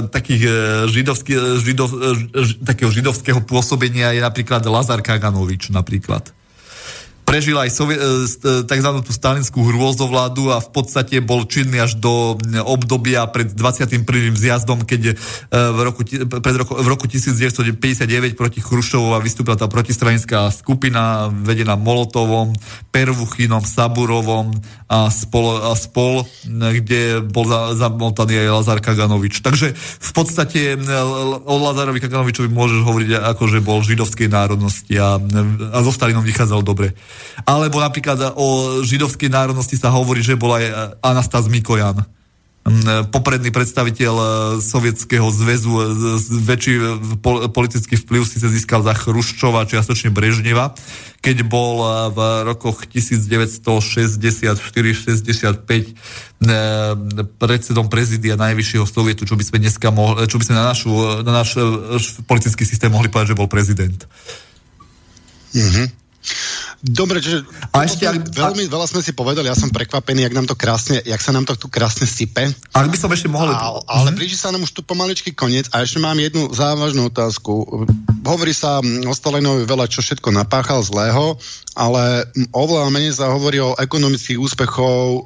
takých 0.10 0.44
židovský, 0.92 1.62
židov, 1.62 1.90
uh, 1.94 2.18
takého 2.64 2.90
židovského 2.92 3.40
pôsobenia 3.44 4.12
je 4.16 4.22
napríklad 4.24 4.64
Lazar 4.68 5.00
Kaganovič 5.00 5.72
napríklad 5.72 6.32
prežil 7.26 7.58
aj 7.58 7.74
sovie, 7.74 7.98
tzv. 8.70 8.90
tú 9.02 9.12
stalinskú 9.12 9.66
hrôzovládu 9.66 10.54
a 10.54 10.62
v 10.62 10.70
podstate 10.70 11.20
bol 11.20 11.44
činný 11.50 11.82
až 11.82 11.98
do 11.98 12.38
obdobia 12.64 13.26
pred 13.28 13.50
21. 13.50 14.06
zjazdom, 14.38 14.86
keď 14.86 15.18
v 15.50 15.80
roku, 15.82 16.06
pred 16.30 16.56
roku, 16.56 16.78
v 16.78 16.88
roku 16.88 17.06
1959 17.10 18.38
proti 18.38 18.62
Chruščovu 18.62 19.18
vystúpila 19.20 19.58
tá 19.58 19.66
protistranická 19.66 20.54
skupina 20.54 21.34
vedená 21.34 21.74
Molotovom, 21.74 22.54
Pervuchinom, 22.94 23.66
Saburovom 23.66 24.54
a 24.86 25.10
spol, 25.10 25.60
a 25.66 25.74
spol 25.74 26.30
kde 26.46 27.26
bol 27.26 27.50
zamotaný 27.74 28.46
aj 28.46 28.54
Lazar 28.62 28.80
Kaganovič. 28.86 29.42
Takže 29.42 29.74
v 29.76 30.12
podstate 30.14 30.78
o 31.42 31.56
Lazarovi 31.58 31.98
Kaganovičovi 31.98 32.54
môžeš 32.54 32.80
hovoriť 32.86 33.10
ako, 33.34 33.44
že 33.50 33.60
bol 33.66 33.82
židovskej 33.82 34.30
národnosti 34.30 34.94
a, 35.02 35.18
a 35.74 35.78
so 35.82 35.90
Stalinom 35.90 36.22
vychádzal 36.22 36.62
dobre. 36.62 36.94
Alebo 37.44 37.84
napríklad 37.84 38.34
o 38.36 38.80
židovskej 38.82 39.30
národnosti 39.30 39.76
sa 39.76 39.92
hovorí, 39.92 40.24
že 40.24 40.40
bol 40.40 40.56
aj 40.56 40.98
Anastas 41.04 41.52
Mikojan 41.52 42.08
popredný 43.14 43.54
predstaviteľ 43.54 44.14
e, 44.18 44.26
Sovietskeho 44.58 45.30
zväzu, 45.30 45.70
e, 45.70 45.86
väčší 46.50 46.74
politický 47.54 47.94
vplyv 47.94 48.26
si 48.26 48.42
sa 48.42 48.50
získal 48.50 48.82
za 48.82 48.98
Chruščova, 48.98 49.70
čiastočne 49.70 50.10
Brežneva, 50.10 50.74
keď 51.22 51.46
bol 51.46 51.86
e, 51.86 52.10
v 52.10 52.50
rokoch 52.50 52.90
1964-65 52.90 55.62
predsedom 57.38 57.86
prezidia 57.86 58.34
najvyššieho 58.34 58.90
sovietu, 58.90 59.30
čo 59.30 59.38
by 59.38 59.46
sme 59.46 59.62
dneska 59.62 59.94
mohli, 59.94 60.26
čo 60.26 60.42
by 60.42 60.44
sme 60.50 60.58
na, 60.58 60.74
našu, 60.74 60.90
na 61.22 61.46
náš 61.46 61.62
politický 62.26 62.66
systém 62.66 62.90
mohli 62.90 63.14
povedať, 63.14 63.38
že 63.38 63.38
bol 63.38 63.46
prezident. 63.46 64.10
Mm-hmm. 65.54 65.86
Dobre, 66.86 67.18
že 67.18 67.42
a 67.74 67.82
ešte, 67.82 68.06
ak, 68.06 68.30
veľmi 68.30 68.70
veľa 68.70 68.86
sme 68.86 69.02
si 69.02 69.10
povedali, 69.10 69.50
ja 69.50 69.58
som 69.58 69.74
prekvapený, 69.74 70.22
jak, 70.22 70.38
nám 70.38 70.46
to 70.46 70.54
krásne, 70.54 71.02
jak 71.02 71.18
sa 71.18 71.34
nám 71.34 71.50
to 71.50 71.58
tu 71.58 71.66
krásne 71.66 72.06
sype. 72.06 72.46
Ak 72.78 72.86
by 72.86 72.94
som 72.94 73.10
ešte 73.10 73.26
mohol... 73.26 73.50
A, 73.50 73.82
ale 73.90 74.14
mm-hmm. 74.14 74.18
blíži 74.22 74.38
sa 74.38 74.54
nám 74.54 74.62
už 74.62 74.78
tu 74.78 74.86
pomaličky 74.86 75.34
koniec 75.34 75.66
a 75.74 75.82
ešte 75.82 75.98
mám 75.98 76.14
jednu 76.22 76.54
závažnú 76.54 77.10
otázku. 77.10 77.90
Hovorí 78.22 78.54
sa 78.54 78.86
o 78.86 79.14
Stalinovi 79.18 79.66
veľa, 79.66 79.90
čo 79.90 80.06
všetko 80.06 80.30
napáchal 80.30 80.86
zlého, 80.86 81.42
ale 81.74 82.30
oveľa 82.54 82.94
menej 82.94 83.18
sa 83.18 83.34
hovorí 83.34 83.58
o 83.58 83.74
ekonomických 83.82 84.38
úspechov 84.38 85.02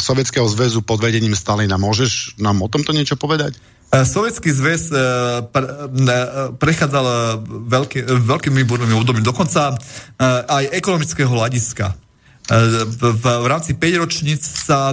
Sovietskeho 0.00 0.48
zväzu 0.48 0.80
pod 0.80 1.04
vedením 1.04 1.36
Stalina. 1.36 1.76
Môžeš 1.76 2.40
nám 2.40 2.64
o 2.64 2.72
tomto 2.72 2.96
niečo 2.96 3.20
povedať? 3.20 3.60
E, 3.90 4.06
Sovietský 4.06 4.54
zväz 4.54 4.94
e, 4.94 4.94
e, 4.94 5.02
prechádzal 6.54 7.06
veľký, 7.66 8.06
veľkými 8.06 8.62
burnými 8.62 8.94
obdobím, 8.94 9.26
dokonca 9.26 9.74
aj 10.46 10.64
ekonomického 10.70 11.26
hľadiska. 11.26 11.90
V 12.50 13.46
rámci 13.46 13.78
5 13.78 14.02
ročníc 14.02 14.42
sa 14.42 14.90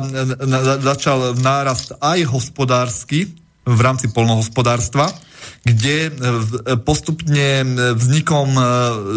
začal 0.77 1.33
nárast 1.41 1.89
aj 1.97 2.21
hospodársky 2.29 3.33
v 3.65 3.79
rámci 3.81 4.13
polnohospodárstva, 4.13 5.09
kde 5.67 6.15
postupne 6.87 7.67
vznikom 7.99 8.55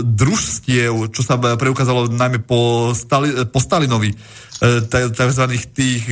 družstiev, 0.03 1.15
čo 1.15 1.23
sa 1.23 1.39
preukázalo 1.39 2.11
najmä 2.11 2.43
po, 2.43 2.91
Stali, 2.91 3.47
po 3.47 3.63
Stalinovi, 3.63 4.11
tzv. 4.91 5.45
tých 5.71 6.03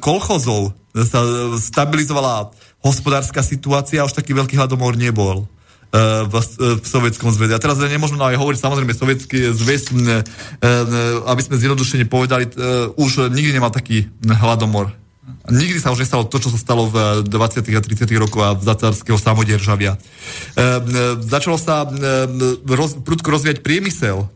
kolchozov, 0.00 0.72
sa 0.94 1.20
stabilizovala 1.58 2.54
hospodárska 2.84 3.42
situácia 3.42 4.04
a 4.04 4.06
už 4.06 4.14
taký 4.14 4.36
veľký 4.36 4.54
hladomor 4.60 4.94
nebol 4.94 5.42
e, 5.42 5.46
v, 6.28 6.34
v 6.78 6.86
Sovietskom 6.86 7.32
zväze. 7.32 7.56
A 7.56 7.62
teraz 7.62 7.80
nemôžeme 7.80 8.20
aj 8.20 8.38
hovoriť, 8.38 8.60
samozrejme, 8.60 8.92
Sovietský 8.94 9.50
zväz, 9.50 9.90
e, 9.90 10.22
aby 11.26 11.40
sme 11.42 11.58
zjednodušene 11.58 12.06
povedali, 12.06 12.46
e, 12.46 12.50
už 12.94 13.32
nikdy 13.32 13.56
nemal 13.56 13.72
taký 13.72 14.06
hladomor. 14.22 14.92
Nikdy 15.44 15.80
sa 15.80 15.92
už 15.92 16.04
nestalo 16.04 16.28
to, 16.28 16.36
čo 16.36 16.52
sa 16.52 16.60
stalo 16.60 16.88
v 16.88 17.24
20. 17.24 17.64
a 17.76 17.80
30. 17.80 18.08
rokoch 18.16 18.44
a 18.44 18.56
v 18.56 18.62
zacarského 18.64 19.16
samodieržavia. 19.16 19.96
Začalo 21.20 21.56
sa 21.56 21.88
roz, 22.64 23.00
prudko 23.00 23.32
rozvíjať 23.32 23.64
priemysel, 23.64 24.28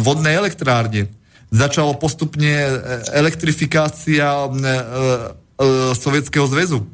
vodné 0.00 0.36
elektrárne, 0.36 1.12
začalo 1.52 1.96
postupne 1.96 2.52
elektrifikácia 3.12 4.48
e, 4.48 4.50
Sovietskeho 5.98 6.46
zväzu. 6.48 6.86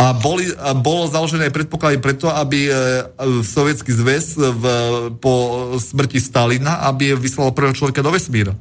A, 0.00 0.16
boli, 0.16 0.48
a 0.58 0.74
bolo 0.74 1.06
založené 1.06 1.50
predpoklady 1.50 1.98
preto, 1.98 2.30
aby 2.30 2.68
e, 2.68 2.72
Sovietský 3.42 3.90
zväz 3.90 4.38
v, 4.38 4.64
po 5.18 5.32
smrti 5.78 6.18
Stalina, 6.22 6.84
aby 6.90 7.14
vyslal 7.16 7.54
prvého 7.54 7.74
človeka 7.74 8.02
do 8.02 8.14
vesmíra. 8.14 8.54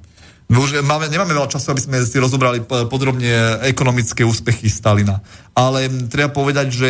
Už 0.51 0.83
máme, 0.85 1.09
nemáme 1.09 1.33
veľa 1.33 1.49
času, 1.49 1.73
aby 1.73 1.81
sme 1.81 1.97
si 2.03 2.17
rozobrali 2.19 2.61
podrobne 2.65 3.63
ekonomické 3.65 4.21
úspechy 4.21 4.69
Stalina. 4.69 5.23
Ale 5.55 5.87
treba 6.11 6.29
povedať, 6.29 6.67
že 6.73 6.89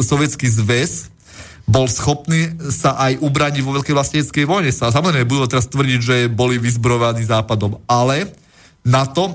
Sovietský 0.00 0.48
zväz 0.48 1.12
bol 1.66 1.90
schopný 1.90 2.54
sa 2.70 2.94
aj 2.94 3.18
ubraniť 3.20 3.62
vo 3.66 3.74
veľkej 3.74 3.90
vlasteneckej 3.90 4.44
vojne. 4.46 4.70
Samozrejme, 4.70 5.26
budú 5.26 5.50
teraz 5.50 5.66
tvrdiť, 5.66 6.00
že 6.00 6.16
boli 6.30 6.62
vyzbrojovaní 6.62 7.26
západom, 7.26 7.82
ale 7.90 8.30
na 8.86 9.02
to, 9.02 9.34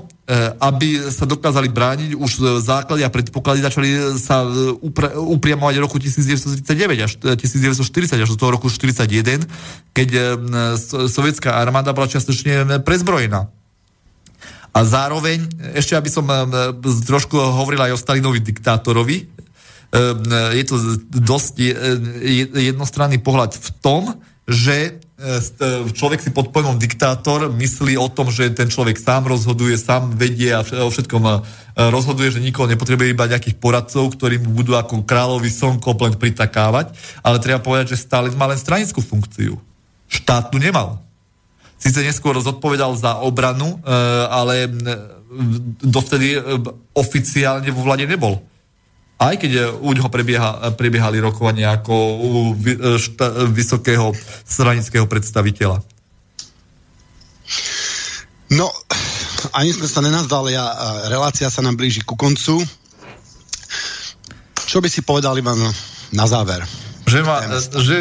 aby 0.64 1.12
sa 1.12 1.28
dokázali 1.28 1.68
brániť, 1.68 2.16
už 2.16 2.64
základy 2.64 3.04
a 3.04 3.12
predpoklady 3.12 3.60
začali 3.60 3.88
sa 4.16 4.48
e, 4.48 4.72
upra- 4.80 5.12
upriamovať 5.12 5.74
roku 5.76 6.00
1939 6.00 7.04
až 7.04 7.12
1940 7.20 8.16
e, 8.16 8.24
až 8.24 8.32
do 8.32 8.40
toho 8.40 8.56
roku 8.56 8.72
1941, 8.72 9.44
keď 9.92 10.08
sovietská 11.12 11.60
armáda 11.60 11.92
bola 11.92 12.08
čiastočne 12.08 12.80
prezbrojená. 12.80 13.52
A 14.72 14.78
zároveň, 14.88 15.44
ešte 15.76 15.92
aby 16.00 16.08
som 16.08 16.24
trošku 17.04 17.36
hovoril 17.36 17.76
aj 17.84 17.92
o 17.92 18.00
Stalinovi 18.00 18.40
diktátorovi, 18.40 19.28
je 20.56 20.64
to 20.64 20.76
dosť 21.12 21.60
jednostranný 22.56 23.20
pohľad 23.20 23.52
v 23.52 23.68
tom, 23.84 24.16
že 24.48 24.96
človek 25.94 26.18
si 26.18 26.30
pod 26.34 26.50
pojmom 26.50 26.76
diktátor 26.76 27.46
myslí 27.46 27.94
o 27.94 28.10
tom, 28.10 28.28
že 28.28 28.50
ten 28.50 28.66
človek 28.66 28.98
sám 28.98 29.30
rozhoduje, 29.30 29.78
sám 29.78 30.12
vedie 30.18 30.50
a 30.50 30.62
o 30.62 30.90
všetkom 30.90 31.22
e, 31.22 31.32
rozhoduje, 31.90 32.34
že 32.34 32.44
nikoho 32.44 32.66
nepotrebuje 32.66 33.14
iba 33.14 33.30
nejakých 33.30 33.56
poradcov, 33.62 34.18
ktorí 34.18 34.42
mu 34.42 34.50
budú 34.52 34.74
ako 34.74 35.06
kráľový 35.06 35.48
slnko 35.48 35.94
len 35.94 36.14
pritakávať. 36.18 36.92
Ale 37.22 37.38
treba 37.38 37.62
povedať, 37.62 37.94
že 37.94 38.02
Stalin 38.02 38.34
má 38.34 38.50
len 38.50 38.58
stranickú 38.58 38.98
funkciu. 38.98 39.56
Štátnu 40.10 40.58
nemal. 40.58 40.98
Sice 41.78 42.02
neskôr 42.02 42.34
zodpovedal 42.42 42.94
za 42.98 43.22
obranu, 43.22 43.78
e, 43.80 43.96
ale 44.26 44.66
dovtedy 45.80 46.36
oficiálne 46.92 47.72
vo 47.72 47.88
vlade 47.88 48.04
nebol 48.04 48.51
aj 49.28 49.36
keď 49.38 49.52
u 49.78 49.90
ňoho 49.94 50.10
prebieha, 50.10 50.74
prebiehali 50.74 51.22
rokovania 51.22 51.78
ako 51.78 51.94
u 52.18 52.30
šta, 52.98 53.46
vysokého 53.52 54.10
stranického 54.42 55.06
predstaviteľa. 55.06 55.78
No, 58.52 58.68
ani 59.56 59.72
sme 59.72 59.88
sa 59.88 60.04
nenazdali 60.04 60.56
a 60.58 60.64
relácia 61.08 61.48
sa 61.48 61.64
nám 61.64 61.78
blíži 61.78 62.04
ku 62.04 62.18
koncu. 62.18 62.60
Čo 64.68 64.78
by 64.80 64.88
si 64.88 65.04
povedal, 65.04 65.36
Ivan, 65.36 65.60
na 66.12 66.26
záver? 66.28 66.64
Že 67.02 67.20
ma, 67.28 67.44
že, 67.82 67.96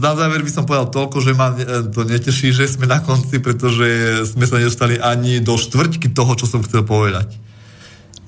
na 0.00 0.12
záver 0.16 0.42
by 0.42 0.50
som 0.50 0.66
povedal 0.66 0.90
toľko, 0.90 1.22
že 1.22 1.32
ma 1.36 1.54
to 1.92 2.02
neteší, 2.02 2.50
že 2.50 2.66
sme 2.66 2.90
na 2.90 2.98
konci, 2.98 3.38
pretože 3.38 4.22
sme 4.26 4.48
sa 4.48 4.58
nedostali 4.58 4.98
ani 4.98 5.38
do 5.38 5.54
štvrťky 5.54 6.10
toho, 6.10 6.34
čo 6.34 6.46
som 6.48 6.64
chcel 6.66 6.82
povedať. 6.82 7.30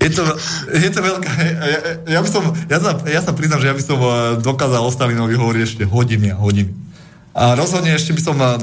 Je 0.06 0.10
to, 0.14 0.22
je 0.70 0.90
to 0.94 1.00
veľká... 1.02 1.30
Ja, 1.42 1.78
ja, 2.06 2.20
by 2.22 2.28
som, 2.30 2.46
ja, 2.70 2.78
sa, 2.78 2.90
ja 3.10 3.20
sa 3.26 3.34
priznám, 3.34 3.58
že 3.58 3.68
ja 3.70 3.74
by 3.74 3.82
som 3.82 3.98
eh, 3.98 4.10
dokázal 4.38 4.86
o 4.86 4.94
Stalinovi 4.94 5.34
hovoriť 5.34 5.62
ešte 5.66 5.82
hodiny 5.82 6.30
a 6.30 6.38
hodiny. 6.38 6.70
A 7.36 7.58
rozhodne 7.58 7.90
ešte 7.92 8.14
by 8.14 8.22
som, 8.22 8.38
eh, 8.38 8.54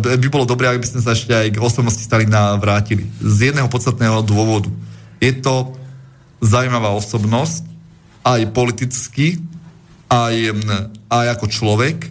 by 0.00 0.26
bolo 0.32 0.48
dobré, 0.48 0.72
aby 0.72 0.88
sme 0.88 1.04
sa 1.04 1.12
ešte 1.12 1.36
aj 1.36 1.52
k 1.52 1.60
osobnosti 1.60 2.00
Stalina 2.00 2.56
vrátili. 2.56 3.04
Z 3.20 3.52
jedného 3.52 3.68
podstatného 3.68 4.24
dôvodu. 4.24 4.72
Je 5.20 5.36
to 5.36 5.76
zaujímavá 6.40 6.96
osobnosť, 6.96 7.68
aj 8.24 8.40
politicky, 8.56 9.36
aj, 10.08 10.34
aj 11.12 11.26
ako 11.36 11.46
človek, 11.52 12.08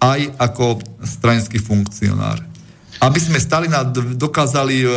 aj 0.00 0.20
ako 0.40 0.80
stranický 1.04 1.60
funkcionár 1.60 2.51
aby 3.00 3.18
sme 3.18 3.40
Stalina 3.40 3.86
dokázali 3.88 4.84
e, 4.84 4.88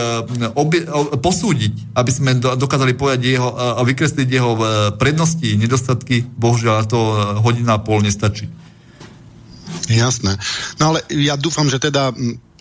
obie, 0.57 0.83
posúdiť, 1.21 1.95
aby 1.95 2.11
sme 2.11 2.31
dokázali 2.37 2.93
povedať 2.97 3.21
jeho, 3.23 3.49
a 3.55 3.81
vykresliť 3.81 4.27
jeho 4.27 4.51
e, 4.57 4.61
prednosti, 4.99 5.47
nedostatky, 5.55 6.27
bohužiaľ 6.35 6.85
to 6.85 6.99
e, 6.99 7.15
hodina 7.39 7.79
a 7.79 7.83
pol 7.83 8.03
nestačí. 8.03 8.51
Jasné. 9.87 10.35
No 10.81 10.93
ale 10.93 11.05
ja 11.13 11.37
dúfam, 11.37 11.69
že 11.69 11.79
teda 11.79 12.11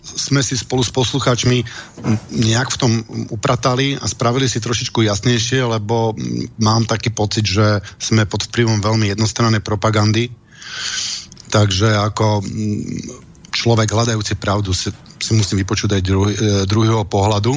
sme 0.05 0.45
si 0.45 0.53
spolu 0.53 0.85
s 0.85 0.93
poslucháčmi 0.93 1.65
nejak 2.29 2.69
v 2.69 2.77
tom 2.77 2.91
upratali 3.33 3.97
a 3.97 4.05
spravili 4.05 4.45
si 4.45 4.61
trošičku 4.61 5.01
jasnejšie, 5.01 5.65
lebo 5.65 6.13
mám 6.61 6.85
taký 6.85 7.09
pocit, 7.09 7.49
že 7.49 7.81
sme 7.97 8.29
pod 8.29 8.45
vplyvom 8.45 8.85
veľmi 8.85 9.09
jednostrannej 9.09 9.65
propagandy. 9.65 10.29
Takže 11.49 11.97
ako 12.05 12.45
človek 13.49 13.89
hľadajúci 13.89 14.37
pravdu 14.37 14.75
si, 14.75 14.93
si 15.19 15.31
musím 15.33 15.63
vypočuť 15.63 15.95
aj 15.95 16.01
druhý, 16.01 16.33
druhého 16.67 17.03
pohľadu. 17.07 17.55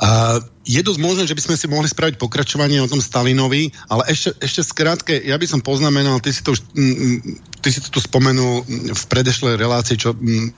Uh, 0.00 0.40
je 0.64 0.80
dosť 0.80 0.96
možné, 0.96 1.22
že 1.28 1.36
by 1.36 1.44
sme 1.44 1.56
si 1.60 1.66
mohli 1.68 1.84
spraviť 1.84 2.16
pokračovanie 2.16 2.80
o 2.80 2.88
tom 2.88 3.04
Stalinovi, 3.04 3.68
ale 3.92 4.08
ešte, 4.08 4.32
ešte 4.40 4.64
skrátke, 4.64 5.12
ja 5.12 5.36
by 5.36 5.44
som 5.44 5.60
poznamenal, 5.60 6.24
ty 6.24 6.32
si 6.32 6.40
to, 6.40 6.56
mm, 6.56 7.20
ty 7.60 7.68
si 7.68 7.84
to 7.84 7.92
tu 7.92 8.00
spomenul 8.00 8.64
v 8.96 9.04
predešlej 9.12 9.60
relácii, 9.60 10.00
čo 10.00 10.16
mm, 10.16 10.48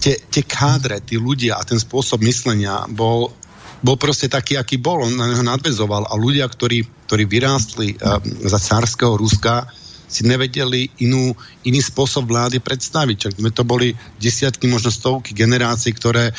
tie, 0.00 0.16
tie 0.16 0.42
kádre, 0.48 1.04
tí 1.04 1.20
ľudia 1.20 1.60
a 1.60 1.66
ten 1.68 1.76
spôsob 1.76 2.24
myslenia 2.24 2.88
bol, 2.88 3.36
bol 3.84 4.00
proste 4.00 4.32
taký, 4.32 4.56
aký 4.56 4.80
bol. 4.80 5.04
On 5.04 5.12
na 5.12 5.28
neho 5.28 5.44
nadvezoval 5.44 6.08
a 6.08 6.16
ľudia, 6.16 6.48
ktorí, 6.48 6.88
ktorí 7.04 7.28
vyrástli 7.28 8.00
uh, 8.00 8.16
za 8.48 8.56
cárskeho 8.56 9.20
Ruska, 9.20 9.68
si 10.08 10.22
nevedeli 10.24 10.88
inú, 11.02 11.34
iný 11.64 11.80
spôsob 11.80 12.28
vlády 12.28 12.60
predstaviť. 12.60 13.16
Čak 13.16 13.32
sme 13.40 13.50
to 13.50 13.66
boli 13.66 13.92
desiatky, 14.20 14.68
možno 14.70 14.94
stovky 14.94 15.34
generácií, 15.34 15.92
ktoré 15.96 16.30
e, 16.30 16.32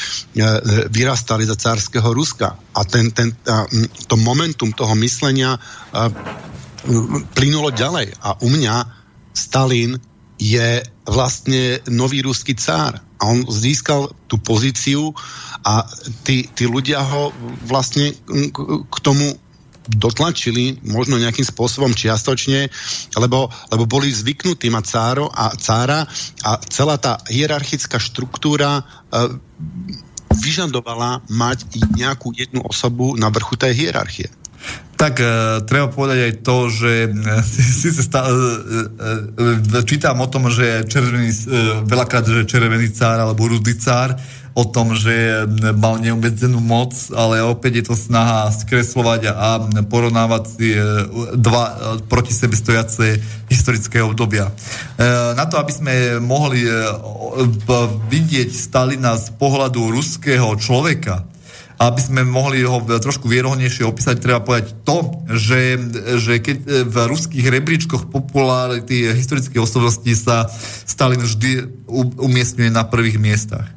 vyrastali 0.90 1.44
za 1.44 1.58
cárskeho 1.58 2.14
Ruska. 2.16 2.56
A 2.56 2.82
ten, 2.88 3.12
ten, 3.12 3.34
a, 3.46 3.66
to 4.08 4.16
momentum 4.16 4.72
toho 4.72 4.94
myslenia 5.00 5.58
a, 5.58 6.10
plynulo 7.34 7.74
ďalej. 7.74 8.14
A 8.22 8.38
u 8.46 8.48
mňa 8.54 8.76
Stalin 9.36 9.98
je 10.40 10.84
vlastne 11.08 11.80
nový 11.90 12.22
ruský 12.22 12.56
cár. 12.56 13.00
A 13.16 13.24
on 13.32 13.48
získal 13.48 14.12
tú 14.28 14.38
pozíciu 14.38 15.16
a 15.64 15.88
tí, 16.28 16.46
tí 16.52 16.68
ľudia 16.68 17.00
ho 17.02 17.32
vlastne 17.66 18.12
k 18.86 18.98
tomu 19.00 19.40
dotlačili 19.90 20.82
možno 20.86 21.22
nejakým 21.22 21.46
spôsobom 21.46 21.94
čiastočne, 21.94 22.70
lebo, 23.18 23.50
lebo 23.70 23.84
boli 23.86 24.10
zvyknutí 24.10 24.70
mať 24.74 24.86
cáro 24.86 25.26
a 25.30 25.54
cára 25.54 26.06
a 26.42 26.52
celá 26.70 26.98
tá 26.98 27.22
hierarchická 27.30 28.02
štruktúra 28.02 28.82
e, 28.82 28.84
vyžadovala 30.42 31.24
mať 31.30 31.66
nejakú 31.96 32.34
jednu 32.36 32.66
osobu 32.66 33.14
na 33.16 33.30
vrchu 33.30 33.56
tej 33.56 33.74
hierarchie. 33.74 34.28
Tak 34.96 35.20
e, 35.20 35.26
treba 35.68 35.92
povedať 35.92 36.20
aj 36.24 36.34
to, 36.42 36.58
že 36.72 36.92
e, 37.06 37.10
si 37.46 37.90
sa 37.94 38.04
stá, 38.04 38.22
e, 38.26 38.34
e, 38.34 39.84
čítam 39.86 40.18
o 40.24 40.28
tom, 40.32 40.50
že 40.50 40.88
červený, 40.88 41.30
e, 41.30 41.38
veľakrát, 41.86 42.26
že 42.26 42.50
červený 42.50 42.90
cár 42.96 43.22
alebo 43.22 43.46
rudý 43.46 43.78
cár 43.78 44.18
o 44.56 44.64
tom, 44.64 44.96
že 44.96 45.44
mal 45.76 46.00
neobmedzenú 46.00 46.64
moc, 46.64 46.96
ale 47.12 47.44
opäť 47.44 47.84
je 47.84 47.86
to 47.92 47.96
snaha 48.00 48.48
skreslovať 48.56 49.36
a 49.36 49.60
porovnávať 49.84 50.44
si 50.48 50.72
e, 50.72 50.80
dva 51.36 51.64
e, 51.68 51.74
proti 52.08 52.32
sebe 52.32 52.56
stojace 52.56 53.20
historické 53.52 54.00
obdobia. 54.00 54.48
E, 54.48 54.54
na 55.36 55.44
to, 55.44 55.60
aby 55.60 55.76
sme 55.76 55.94
mohli 56.24 56.64
vidieť 58.08 58.50
Stalina 58.56 59.20
z 59.20 59.36
pohľadu 59.36 59.92
ruského 59.92 60.48
človeka, 60.56 61.28
aby 61.76 62.00
sme 62.00 62.24
mohli 62.24 62.64
ho 62.64 62.80
trošku 62.80 63.28
vierohodnejšie 63.28 63.84
opísať, 63.84 64.24
treba 64.24 64.40
povedať 64.40 64.72
to, 64.88 65.20
že, 65.36 65.76
že 66.24 66.40
keď 66.40 66.88
v 66.88 66.96
ruských 67.12 67.52
rebríčkoch 67.52 68.08
popularity 68.08 69.12
historických 69.12 69.60
osobností 69.60 70.16
sa 70.16 70.48
Stalin 70.88 71.20
vždy 71.20 71.84
umiestňuje 72.16 72.72
na 72.72 72.88
prvých 72.88 73.20
miestach. 73.20 73.75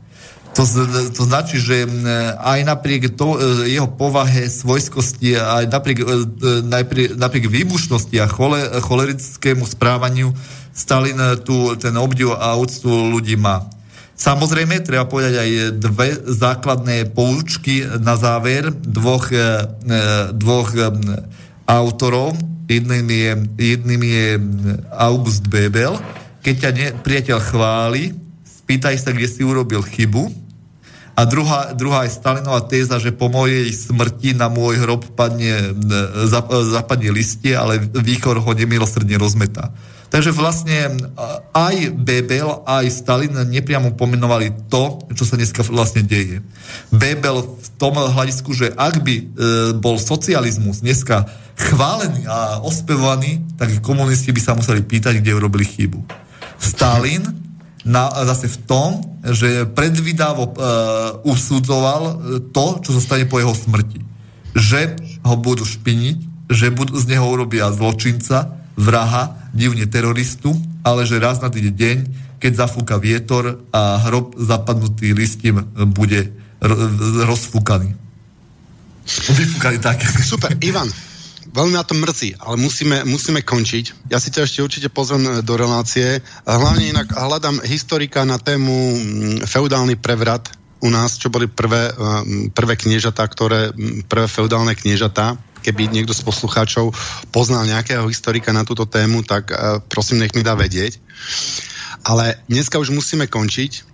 To, 0.58 0.66
to 1.14 1.22
značí, 1.22 1.62
že 1.62 1.86
aj 2.34 2.66
napriek 2.66 3.14
to, 3.14 3.38
e, 3.38 3.70
jeho 3.78 3.86
povahe, 3.86 4.50
svojskosti, 4.50 5.38
aj 5.38 5.70
napriek, 5.70 6.02
e, 6.02 6.06
napriek, 6.66 7.14
napriek 7.14 7.46
výbušnosti 7.46 8.18
a 8.18 8.26
chole, 8.26 8.58
cholerickému 8.82 9.62
správaniu 9.62 10.34
Stalin 10.74 11.14
tu 11.46 11.78
ten 11.78 11.94
obdiv 11.94 12.34
a 12.34 12.58
úctu 12.58 12.90
ľudí 12.90 13.38
má. 13.38 13.70
Samozrejme, 14.18 14.82
treba 14.82 15.06
povedať 15.06 15.38
aj 15.38 15.50
dve 15.78 16.18
základné 16.26 17.14
poučky 17.14 17.86
na 18.02 18.18
záver 18.18 18.74
dvoch, 18.74 19.30
e, 19.30 19.62
dvoch 20.34 20.74
autorov. 21.70 22.34
Jedným 22.66 23.06
je, 23.06 23.30
jedným 23.78 24.02
je 24.02 24.26
August 24.90 25.46
Bebel. 25.46 25.94
Keď 26.42 26.54
ťa 26.66 26.70
ne, 26.74 26.86
priateľ 26.98 27.38
chváli, 27.46 28.10
spýtaj 28.42 28.98
sa, 28.98 29.14
kde 29.14 29.30
si 29.30 29.46
urobil 29.46 29.86
chybu 29.86 30.47
a 31.18 31.26
druhá, 31.26 31.74
druhá 31.74 32.06
je 32.06 32.14
Stalinová 32.14 32.62
téza, 32.62 33.02
že 33.02 33.10
po 33.10 33.26
mojej 33.26 33.66
smrti 33.74 34.38
na 34.38 34.46
môj 34.46 34.78
hrob 34.78 35.02
padne, 35.18 35.74
e, 35.74 36.30
zapadne 36.70 37.10
listie, 37.10 37.58
ale 37.58 37.82
výchor 37.82 38.38
ho 38.38 38.50
nemilosrdne 38.54 39.18
rozmetá. 39.18 39.74
Takže 40.14 40.30
vlastne 40.30 40.78
e, 40.78 40.92
aj 41.58 41.90
Bebel, 41.98 42.62
aj 42.62 42.86
Stalin 42.94 43.34
nepriamo 43.34 43.98
pomenovali 43.98 44.70
to, 44.70 45.10
čo 45.10 45.26
sa 45.26 45.34
dneska 45.34 45.66
vlastne 45.66 46.06
deje. 46.06 46.38
Bebel 46.94 47.42
v 47.42 47.68
tom 47.82 47.98
hľadisku, 47.98 48.54
že 48.54 48.70
ak 48.78 49.02
by 49.02 49.14
e, 49.18 49.24
bol 49.74 49.98
socializmus 49.98 50.86
dneska 50.86 51.26
chválený 51.58 52.30
a 52.30 52.62
ospevovaný, 52.62 53.42
tak 53.58 53.82
komunisti 53.82 54.30
by 54.30 54.38
sa 54.38 54.54
museli 54.54 54.86
pýtať, 54.86 55.18
kde 55.18 55.34
urobili 55.34 55.66
chybu. 55.66 55.98
Stalin 56.62 57.47
na, 57.88 58.12
zase 58.28 58.52
v 58.52 58.58
tom, 58.68 58.90
že 59.24 59.64
predvídavo 59.72 60.44
uh, 60.44 60.52
usudzoval 61.24 62.02
e, 62.04 62.14
to, 62.52 62.84
čo 62.84 62.90
sa 62.92 63.00
stane 63.00 63.24
po 63.24 63.40
jeho 63.40 63.56
smrti. 63.56 64.04
Že 64.52 65.00
ho 65.24 65.34
budú 65.40 65.64
špiniť, 65.64 66.48
že 66.52 66.68
budú, 66.68 67.00
z 67.00 67.16
neho 67.16 67.24
urobia 67.24 67.72
zločinca, 67.72 68.52
vraha, 68.76 69.50
divne 69.56 69.88
teroristu, 69.88 70.52
ale 70.84 71.08
že 71.08 71.16
raz 71.16 71.40
na 71.40 71.48
týde 71.48 71.72
deň, 71.72 71.96
keď 72.38 72.52
zafúka 72.68 73.00
vietor 73.00 73.58
a 73.74 73.98
hrob 74.06 74.38
zapadnutý 74.38 75.10
listím 75.16 75.66
bude 75.90 76.30
rozfúkaný. 77.26 77.96
Vyfúkaný 79.08 79.78
tak. 79.82 79.98
Super, 80.22 80.54
Ivan, 80.62 80.86
veľmi 81.48 81.74
na 81.74 81.84
to 81.84 81.96
mrzí, 81.96 82.36
ale 82.38 82.60
musíme, 82.60 83.04
musíme 83.08 83.40
končiť. 83.42 84.10
Ja 84.12 84.20
si 84.20 84.28
ťa 84.28 84.44
ešte 84.44 84.64
určite 84.64 84.88
pozvem 84.92 85.24
e, 85.24 85.30
do 85.40 85.54
relácie. 85.56 86.20
Hlavne 86.44 86.92
inak 86.92 87.10
hľadám 87.12 87.64
historika 87.64 88.22
na 88.28 88.36
tému 88.36 88.74
mm, 88.74 89.48
feudálny 89.48 89.96
prevrat 89.96 90.52
u 90.78 90.88
nás, 90.92 91.18
čo 91.18 91.32
boli 91.32 91.50
prvé, 91.50 91.90
e, 91.90 91.92
prvé 92.52 92.74
kniežatá, 92.78 93.24
ktoré, 93.26 93.72
prvé 94.06 94.26
feudálne 94.28 94.76
kniežatá. 94.76 95.40
Keby 95.58 95.90
niekto 95.90 96.14
z 96.14 96.22
poslucháčov 96.22 96.94
poznal 97.34 97.66
nejakého 97.66 98.06
historika 98.06 98.54
na 98.54 98.62
túto 98.62 98.86
tému, 98.86 99.26
tak 99.26 99.50
e, 99.50 99.82
prosím, 99.88 100.22
nech 100.22 100.36
mi 100.36 100.46
dá 100.46 100.54
vedieť. 100.54 101.00
Ale 102.06 102.38
dneska 102.46 102.78
už 102.78 102.94
musíme 102.94 103.26
končiť. 103.26 103.87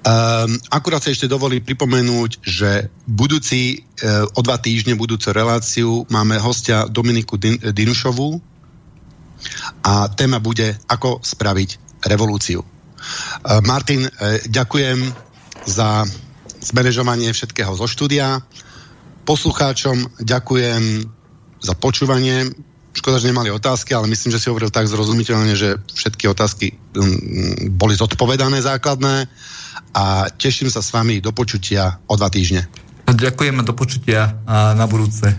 Um, 0.00 0.56
akurát 0.72 1.04
sa 1.04 1.12
ešte 1.12 1.28
dovolí 1.28 1.60
pripomenúť, 1.60 2.40
že 2.40 2.88
budúci, 3.04 3.84
uh, 4.00 4.24
o 4.32 4.40
dva 4.40 4.56
týždne 4.56 4.96
budúcu 4.96 5.28
reláciu 5.28 6.08
máme 6.08 6.40
hostia 6.40 6.88
Dominiku 6.88 7.36
Din- 7.36 7.60
Dinušovú 7.60 8.40
a 9.84 10.08
téma 10.08 10.40
bude 10.40 10.72
Ako 10.88 11.20
spraviť 11.20 12.00
revolúciu. 12.08 12.64
Uh, 12.64 13.60
Martin, 13.68 14.08
uh, 14.08 14.40
ďakujem 14.48 15.04
za 15.68 16.08
zmanéžovanie 16.64 17.28
všetkého 17.36 17.76
zo 17.76 17.84
štúdia. 17.84 18.40
Poslucháčom 19.28 20.16
ďakujem 20.16 21.04
za 21.60 21.74
počúvanie. 21.76 22.48
Škoda, 22.90 23.22
že 23.22 23.30
nemali 23.30 23.54
otázky, 23.54 23.94
ale 23.94 24.10
myslím, 24.10 24.34
že 24.34 24.42
si 24.42 24.50
hovoril 24.50 24.74
tak 24.74 24.90
zrozumiteľne, 24.90 25.54
že 25.54 25.78
všetky 25.94 26.26
otázky 26.26 26.74
um, 26.98 27.78
boli 27.78 27.94
zodpovedané 27.94 28.58
základné 28.58 29.30
a 29.94 30.26
teším 30.34 30.70
sa 30.70 30.82
s 30.82 30.90
vami 30.90 31.22
do 31.22 31.30
počutia 31.30 32.02
o 32.10 32.18
dva 32.18 32.26
týždne. 32.26 32.66
Ďakujem 33.10 33.62
do 33.62 33.74
počutia 33.74 34.38
a 34.46 34.74
na 34.74 34.86
budúce. 34.86 35.34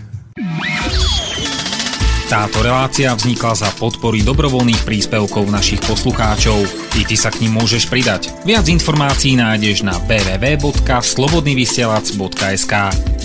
Táto 2.32 2.64
relácia 2.64 3.12
vznikla 3.12 3.52
za 3.52 3.68
podpory 3.76 4.24
dobrovoľných 4.24 4.88
príspevkov 4.88 5.52
našich 5.52 5.84
poslucháčov. 5.84 6.64
I 6.96 7.04
ty 7.04 7.12
sa 7.12 7.28
k 7.28 7.44
ním 7.44 7.60
môžeš 7.60 7.92
pridať. 7.92 8.32
Viac 8.48 8.64
informácií 8.72 9.36
nájdeš 9.36 9.84
na 9.84 10.00
www.slobodnyvysielac.sk 10.08 12.72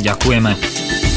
Ďakujeme. 0.03 1.16